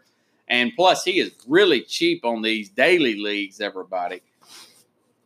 And 0.50 0.72
plus, 0.76 1.04
he 1.04 1.20
is 1.20 1.32
really 1.48 1.82
cheap 1.82 2.26
on 2.26 2.42
these 2.42 2.70
daily 2.70 3.20
leagues, 3.20 3.62
everybody. 3.62 4.22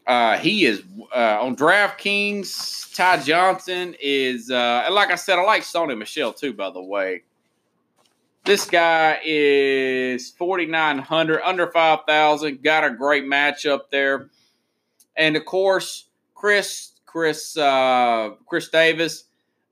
Uh, 0.06 0.38
he 0.38 0.66
is 0.66 0.84
uh, 1.16 1.40
on 1.42 1.56
DraftKings. 1.56 2.94
Ty 2.94 3.24
Johnson 3.24 3.96
is, 4.02 4.52
uh, 4.52 4.88
like 4.92 5.12
I 5.12 5.16
said, 5.16 5.40
I 5.40 5.44
like 5.44 5.64
Sony 5.64 5.98
Michel 5.98 6.34
too, 6.34 6.54
by 6.54 6.70
the 6.72 6.84
way. 6.84 7.24
This 8.46 8.66
guy 8.66 9.22
is 9.24 10.32
4,900, 10.32 11.42
under 11.44 11.72
5,000. 11.72 12.62
Got 12.62 12.84
a 12.84 12.90
great 12.90 13.24
matchup 13.24 13.90
there. 13.90 14.30
And 15.16 15.38
of 15.38 15.46
course, 15.46 16.08
Chris, 16.36 16.92
Chris, 17.06 17.56
uh, 17.56 18.32
Chris 18.46 18.68
Davis, 18.68 19.26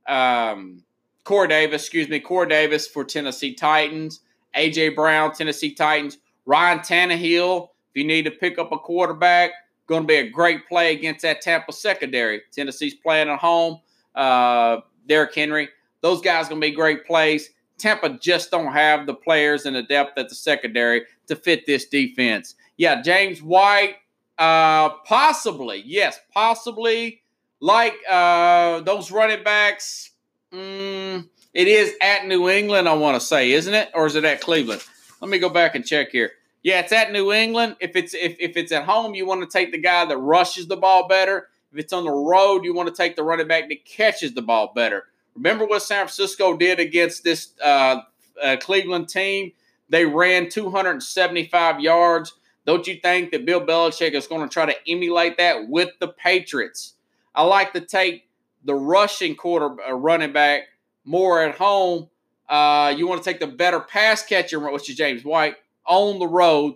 um, 0.07 0.83
Corey 1.25 1.49
Davis, 1.49 1.81
excuse 1.81 2.07
me, 2.07 2.21
Corey 2.21 2.47
Davis 2.47 2.87
for 2.87 3.03
Tennessee 3.03 3.53
Titans. 3.53 4.21
AJ 4.55 4.95
Brown, 4.95 5.33
Tennessee 5.33 5.73
Titans. 5.73 6.17
Ryan 6.45 6.79
Tannehill, 6.79 7.65
if 7.65 7.95
you 7.95 8.03
need 8.03 8.23
to 8.23 8.31
pick 8.31 8.57
up 8.57 8.71
a 8.71 8.77
quarterback, 8.77 9.51
going 9.87 10.03
to 10.03 10.07
be 10.07 10.15
a 10.15 10.29
great 10.29 10.67
play 10.67 10.93
against 10.93 11.21
that 11.21 11.41
Tampa 11.41 11.73
secondary. 11.73 12.41
Tennessee's 12.51 12.93
playing 12.95 13.29
at 13.29 13.39
home. 13.39 13.79
Uh, 14.15 14.77
Derrick 15.07 15.35
Henry, 15.35 15.69
those 16.01 16.21
guys 16.21 16.47
going 16.47 16.61
to 16.61 16.67
be 16.67 16.73
great 16.73 17.05
plays. 17.05 17.49
Tampa 17.77 18.17
just 18.21 18.51
don't 18.51 18.71
have 18.71 19.05
the 19.05 19.13
players 19.13 19.65
and 19.65 19.75
the 19.75 19.83
depth 19.83 20.17
at 20.17 20.29
the 20.29 20.35
secondary 20.35 21.03
to 21.27 21.35
fit 21.35 21.65
this 21.65 21.85
defense. 21.87 22.55
Yeah, 22.77 23.01
James 23.01 23.41
White, 23.41 23.95
uh, 24.37 24.89
possibly, 25.05 25.83
yes, 25.85 26.19
possibly. 26.33 27.21
Like 27.59 27.95
uh, 28.09 28.81
those 28.81 29.11
running 29.11 29.43
backs, 29.43 30.11
mm, 30.53 31.27
it 31.53 31.67
is 31.67 31.93
at 32.01 32.25
New 32.27 32.49
England, 32.49 32.87
I 32.87 32.93
want 32.93 33.19
to 33.19 33.25
say, 33.25 33.51
isn't 33.51 33.73
it? 33.73 33.89
Or 33.93 34.05
is 34.05 34.15
it 34.15 34.23
at 34.23 34.41
Cleveland? 34.41 34.81
Let 35.19 35.29
me 35.29 35.39
go 35.39 35.49
back 35.49 35.75
and 35.75 35.85
check 35.85 36.09
here. 36.11 36.31
Yeah, 36.63 36.79
it's 36.79 36.91
at 36.91 37.11
New 37.11 37.31
England. 37.31 37.75
If 37.79 37.95
it's 37.95 38.13
if, 38.13 38.35
if 38.39 38.55
it's 38.55 38.71
at 38.71 38.85
home, 38.85 39.15
you 39.15 39.25
want 39.25 39.41
to 39.41 39.47
take 39.47 39.71
the 39.71 39.77
guy 39.79 40.05
that 40.05 40.17
rushes 40.17 40.67
the 40.67 40.77
ball 40.77 41.07
better. 41.07 41.47
If 41.71 41.79
it's 41.79 41.93
on 41.93 42.03
the 42.03 42.11
road, 42.11 42.63
you 42.63 42.73
want 42.73 42.89
to 42.89 42.95
take 42.95 43.15
the 43.15 43.23
running 43.23 43.47
back 43.47 43.69
that 43.69 43.85
catches 43.85 44.33
the 44.33 44.41
ball 44.41 44.71
better. 44.75 45.05
Remember 45.35 45.65
what 45.65 45.81
San 45.81 46.05
Francisco 46.05 46.57
did 46.57 46.79
against 46.79 47.23
this 47.23 47.53
uh, 47.63 48.01
uh, 48.41 48.57
Cleveland 48.59 49.09
team? 49.09 49.53
They 49.89 50.05
ran 50.05 50.49
275 50.49 51.79
yards. 51.79 52.33
Don't 52.65 52.85
you 52.87 52.95
think 52.95 53.31
that 53.31 53.45
Bill 53.45 53.61
Belichick 53.61 54.11
is 54.11 54.27
going 54.27 54.47
to 54.47 54.53
try 54.53 54.65
to 54.65 54.75
emulate 54.87 55.37
that 55.37 55.67
with 55.67 55.89
the 55.99 56.09
Patriots? 56.09 56.93
I 57.33 57.43
like 57.43 57.73
to 57.73 57.81
take 57.81 58.29
the 58.63 58.75
rushing 58.75 59.35
quarter 59.35 59.75
uh, 59.81 59.93
running 59.93 60.33
back 60.33 60.63
more 61.05 61.41
at 61.41 61.55
home. 61.57 62.09
Uh, 62.47 62.93
you 62.95 63.07
want 63.07 63.23
to 63.23 63.29
take 63.29 63.39
the 63.39 63.47
better 63.47 63.79
pass 63.79 64.25
catcher, 64.25 64.59
which 64.59 64.89
is 64.89 64.95
James 64.95 65.23
White, 65.23 65.55
on 65.85 66.19
the 66.19 66.27
road. 66.27 66.75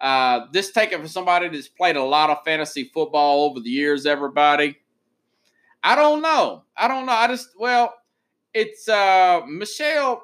Uh, 0.00 0.46
this 0.52 0.72
take 0.72 0.90
it 0.92 1.00
for 1.00 1.06
somebody 1.06 1.48
that's 1.48 1.68
played 1.68 1.94
a 1.94 2.02
lot 2.02 2.28
of 2.28 2.44
fantasy 2.44 2.90
football 2.92 3.44
over 3.44 3.60
the 3.60 3.70
years, 3.70 4.04
everybody. 4.04 4.76
I 5.82 5.94
don't 5.94 6.22
know. 6.22 6.64
I 6.76 6.88
don't 6.88 7.06
know. 7.06 7.12
I 7.12 7.28
just, 7.28 7.50
well, 7.56 7.94
it's 8.52 8.88
uh, 8.88 9.42
Michel. 9.48 10.22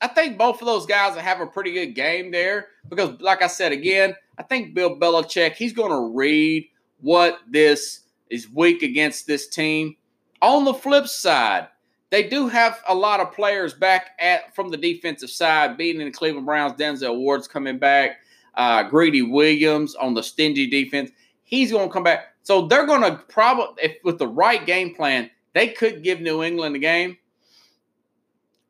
I 0.00 0.06
think 0.06 0.38
both 0.38 0.60
of 0.60 0.66
those 0.66 0.86
guys 0.86 1.14
will 1.14 1.22
have 1.22 1.40
a 1.40 1.46
pretty 1.46 1.72
good 1.72 1.94
game 1.94 2.30
there 2.30 2.68
because, 2.88 3.20
like 3.20 3.42
I 3.42 3.48
said 3.48 3.72
again, 3.72 4.14
I 4.38 4.44
think 4.44 4.72
Bill 4.74 4.96
Belichick 4.96 5.54
he's 5.54 5.72
going 5.72 5.90
to 5.90 6.16
read 6.16 6.68
what 7.00 7.40
this 7.48 8.02
is 8.30 8.48
weak 8.48 8.82
against 8.82 9.26
this 9.26 9.48
team. 9.48 9.96
On 10.40 10.64
the 10.64 10.74
flip 10.74 11.08
side, 11.08 11.66
they 12.10 12.28
do 12.28 12.48
have 12.48 12.80
a 12.88 12.94
lot 12.94 13.20
of 13.20 13.32
players 13.32 13.74
back 13.74 14.10
at 14.18 14.54
from 14.54 14.70
the 14.70 14.76
defensive 14.76 15.30
side, 15.30 15.76
beating 15.76 16.04
the 16.04 16.10
Cleveland 16.10 16.46
Browns. 16.46 16.74
Denzel 16.74 17.18
Ward's 17.18 17.48
coming 17.48 17.78
back. 17.78 18.18
Uh, 18.54 18.82
Greedy 18.82 19.22
Williams 19.22 19.94
on 19.94 20.14
the 20.14 20.22
stingy 20.22 20.66
defense. 20.66 21.10
He's 21.44 21.70
going 21.70 21.88
to 21.88 21.92
come 21.92 22.02
back. 22.02 22.34
So 22.42 22.66
they're 22.66 22.86
going 22.86 23.02
to 23.02 23.22
probably, 23.28 23.82
if 23.82 23.96
with 24.04 24.18
the 24.18 24.26
right 24.26 24.64
game 24.64 24.94
plan, 24.94 25.30
they 25.52 25.68
could 25.68 26.02
give 26.02 26.20
New 26.20 26.42
England 26.42 26.74
a 26.76 26.78
game. 26.78 27.18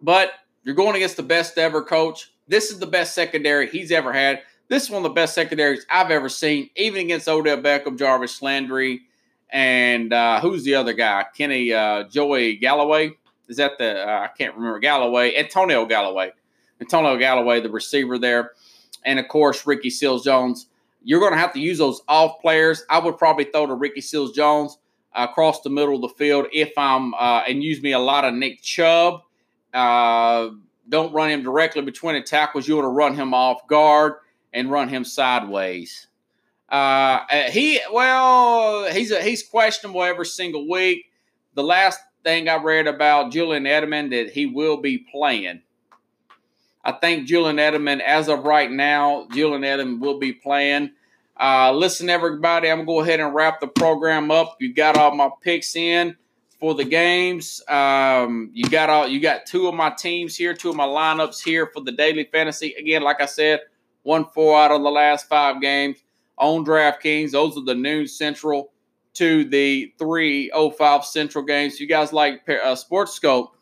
But 0.01 0.33
you're 0.65 0.75
going 0.75 0.97
against 0.97 1.17
the 1.17 1.23
best 1.23 1.59
ever 1.59 1.83
coach. 1.83 2.33
This 2.49 2.71
is 2.71 2.79
the 2.79 2.87
best 2.87 3.15
secondary 3.15 3.69
he's 3.69 3.93
ever 3.93 4.13
had. 4.13 4.43
This 4.69 4.85
is 4.85 4.91
one 4.91 4.99
of 4.99 5.05
the 5.05 5.15
best 5.15 5.35
secondaries 5.35 5.87
I've 5.91 6.11
ever 6.11 6.29
seen, 6.29 6.71
even 6.77 7.03
against 7.03 7.29
Odell 7.29 7.57
Beckham, 7.59 7.99
Jarvis 7.99 8.43
Landry, 8.43 9.03
and 9.51 10.13
uh, 10.13 10.41
who's 10.41 10.65
the 10.65 10.75
other 10.75 10.93
guy? 10.93 11.25
Kenny 11.37 11.73
uh, 11.73 12.05
Joey 12.05 12.57
Galloway. 12.57 13.13
Is 13.49 13.57
that 13.57 13.79
the 13.79 14.07
uh, 14.07 14.21
I 14.23 14.29
can't 14.37 14.55
remember 14.55 14.79
Galloway? 14.79 15.37
Antonio 15.37 15.87
Galloway. 15.87 16.33
Antonio 16.81 17.17
Galloway, 17.17 17.61
the 17.61 17.71
receiver 17.71 18.19
there, 18.19 18.53
and 19.05 19.19
of 19.19 19.29
course 19.29 19.67
Ricky 19.67 19.91
Seals 19.91 20.25
Jones. 20.25 20.69
You're 21.03 21.21
going 21.21 21.33
to 21.33 21.39
have 21.39 21.53
to 21.55 21.61
use 21.61 21.79
those 21.79 22.03
off 22.09 22.41
players. 22.41 22.85
I 22.91 22.99
would 22.99 23.19
probably 23.19 23.45
throw 23.45 23.67
to 23.67 23.75
Ricky 23.75 24.01
Seals 24.01 24.33
Jones 24.33 24.79
across 25.15 25.63
the 25.63 25.71
middle 25.71 25.97
of 25.97 26.03
the 26.03 26.17
field 26.17 26.47
if 26.53 26.73
I'm 26.77 27.15
uh, 27.15 27.43
and 27.49 27.63
use 27.63 27.83
me 27.83 27.93
a 27.93 27.99
lot 27.99 28.25
of 28.25 28.35
Nick 28.35 28.63
Chubb. 28.63 29.23
Uh, 29.73 30.51
don't 30.89 31.13
run 31.13 31.31
him 31.31 31.43
directly 31.43 31.83
between 31.83 32.15
the 32.15 32.23
tackles. 32.23 32.67
You 32.67 32.77
want 32.77 32.87
to 32.87 32.91
run 32.91 33.15
him 33.15 33.35
off 33.35 33.67
guard 33.67 34.15
and 34.53 34.71
run 34.71 34.89
him 34.89 35.05
sideways. 35.05 36.07
Uh, 36.69 37.21
he 37.51 37.81
well, 37.93 38.91
he's 38.93 39.11
a, 39.11 39.23
he's 39.23 39.43
questionable 39.43 40.03
every 40.03 40.27
single 40.27 40.69
week. 40.69 41.07
The 41.55 41.63
last 41.63 42.01
thing 42.25 42.49
I 42.49 42.57
read 42.57 42.87
about 42.87 43.33
Julian 43.33 43.65
Edelman 43.65 44.11
that 44.11 44.31
he 44.33 44.47
will 44.47 44.79
be 44.79 44.99
playing. 44.99 45.63
I 46.85 46.93
think 46.93 47.27
Julian 47.27 47.57
Edelman, 47.57 48.01
as 48.01 48.29
of 48.29 48.45
right 48.45 48.71
now, 48.71 49.27
Julian 49.33 49.63
Edelman 49.63 50.01
will 50.01 50.19
be 50.19 50.33
playing. 50.33 50.93
Uh, 51.39 51.73
listen, 51.73 52.09
everybody, 52.09 52.71
I'm 52.71 52.79
gonna 52.79 52.87
go 52.87 53.01
ahead 53.01 53.21
and 53.21 53.35
wrap 53.35 53.61
the 53.61 53.69
program 53.69 54.31
up. 54.31 54.57
You 54.61 54.73
got 54.73 54.97
all 54.97 55.15
my 55.15 55.31
picks 55.43 55.77
in 55.77 56.17
for 56.59 56.75
the 56.75 56.85
games. 56.85 57.63
Um, 57.69 58.51
you 58.53 58.69
got 58.69 58.91
all 58.91 59.07
you 59.07 59.21
got 59.21 59.47
two 59.47 59.69
of 59.69 59.75
my 59.75 59.91
teams 59.91 60.37
here, 60.37 60.55
two 60.55 60.71
of 60.71 60.77
my 60.77 60.87
lineups 60.87 61.43
here 61.43 61.67
for 61.73 61.81
the 61.81 61.93
daily 61.93 62.25
fantasy. 62.25 62.75
Again, 62.75 63.03
like 63.03 63.21
I 63.21 63.27
said, 63.27 63.61
one 64.03 64.25
four 64.25 64.59
out 64.59 64.73
of 64.73 64.83
the 64.83 64.91
last 64.91 65.29
five 65.29 65.61
games 65.61 65.99
on 66.37 66.65
DraftKings. 66.65 67.33
Those 67.33 67.57
are 67.57 67.65
the 67.65 67.75
noon 67.75 68.09
central 68.09 68.73
to 69.19 69.45
the 69.45 69.93
305 69.99 71.05
Central 71.05 71.45
games. 71.45 71.81
You 71.81 71.87
guys 71.87 72.13
like 72.13 72.49
uh, 72.49 72.75
Sports 72.75 73.13
Scope? 73.13 73.57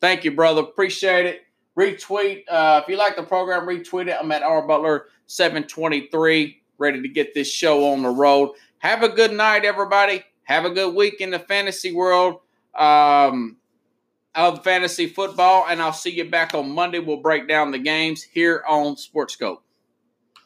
Thank 0.00 0.24
you, 0.24 0.32
brother. 0.32 0.60
Appreciate 0.60 1.26
it. 1.26 1.42
Retweet. 1.78 2.44
Uh, 2.48 2.82
if 2.82 2.88
you 2.88 2.96
like 2.96 3.16
the 3.16 3.22
program, 3.22 3.66
retweet 3.66 4.08
it. 4.08 4.16
I'm 4.20 4.30
at 4.32 4.42
R 4.42 4.66
Butler 4.66 5.06
723, 5.26 6.62
ready 6.76 7.00
to 7.00 7.08
get 7.08 7.32
this 7.32 7.50
show 7.50 7.90
on 7.92 8.02
the 8.02 8.10
road. 8.10 8.50
Have 8.78 9.02
a 9.02 9.08
good 9.08 9.32
night, 9.32 9.64
everybody. 9.64 10.22
Have 10.44 10.66
a 10.66 10.70
good 10.70 10.94
week 10.94 11.20
in 11.20 11.30
the 11.30 11.38
fantasy 11.38 11.92
world 11.94 12.40
um, 12.74 13.56
of 14.34 14.62
fantasy 14.62 15.06
football, 15.06 15.66
and 15.68 15.80
I'll 15.80 15.92
see 15.92 16.10
you 16.10 16.28
back 16.28 16.52
on 16.52 16.70
Monday. 16.70 16.98
We'll 16.98 17.22
break 17.22 17.48
down 17.48 17.70
the 17.70 17.78
games 17.78 18.22
here 18.22 18.62
on 18.68 18.96
Sports 18.96 19.34
Scope. 19.34 19.64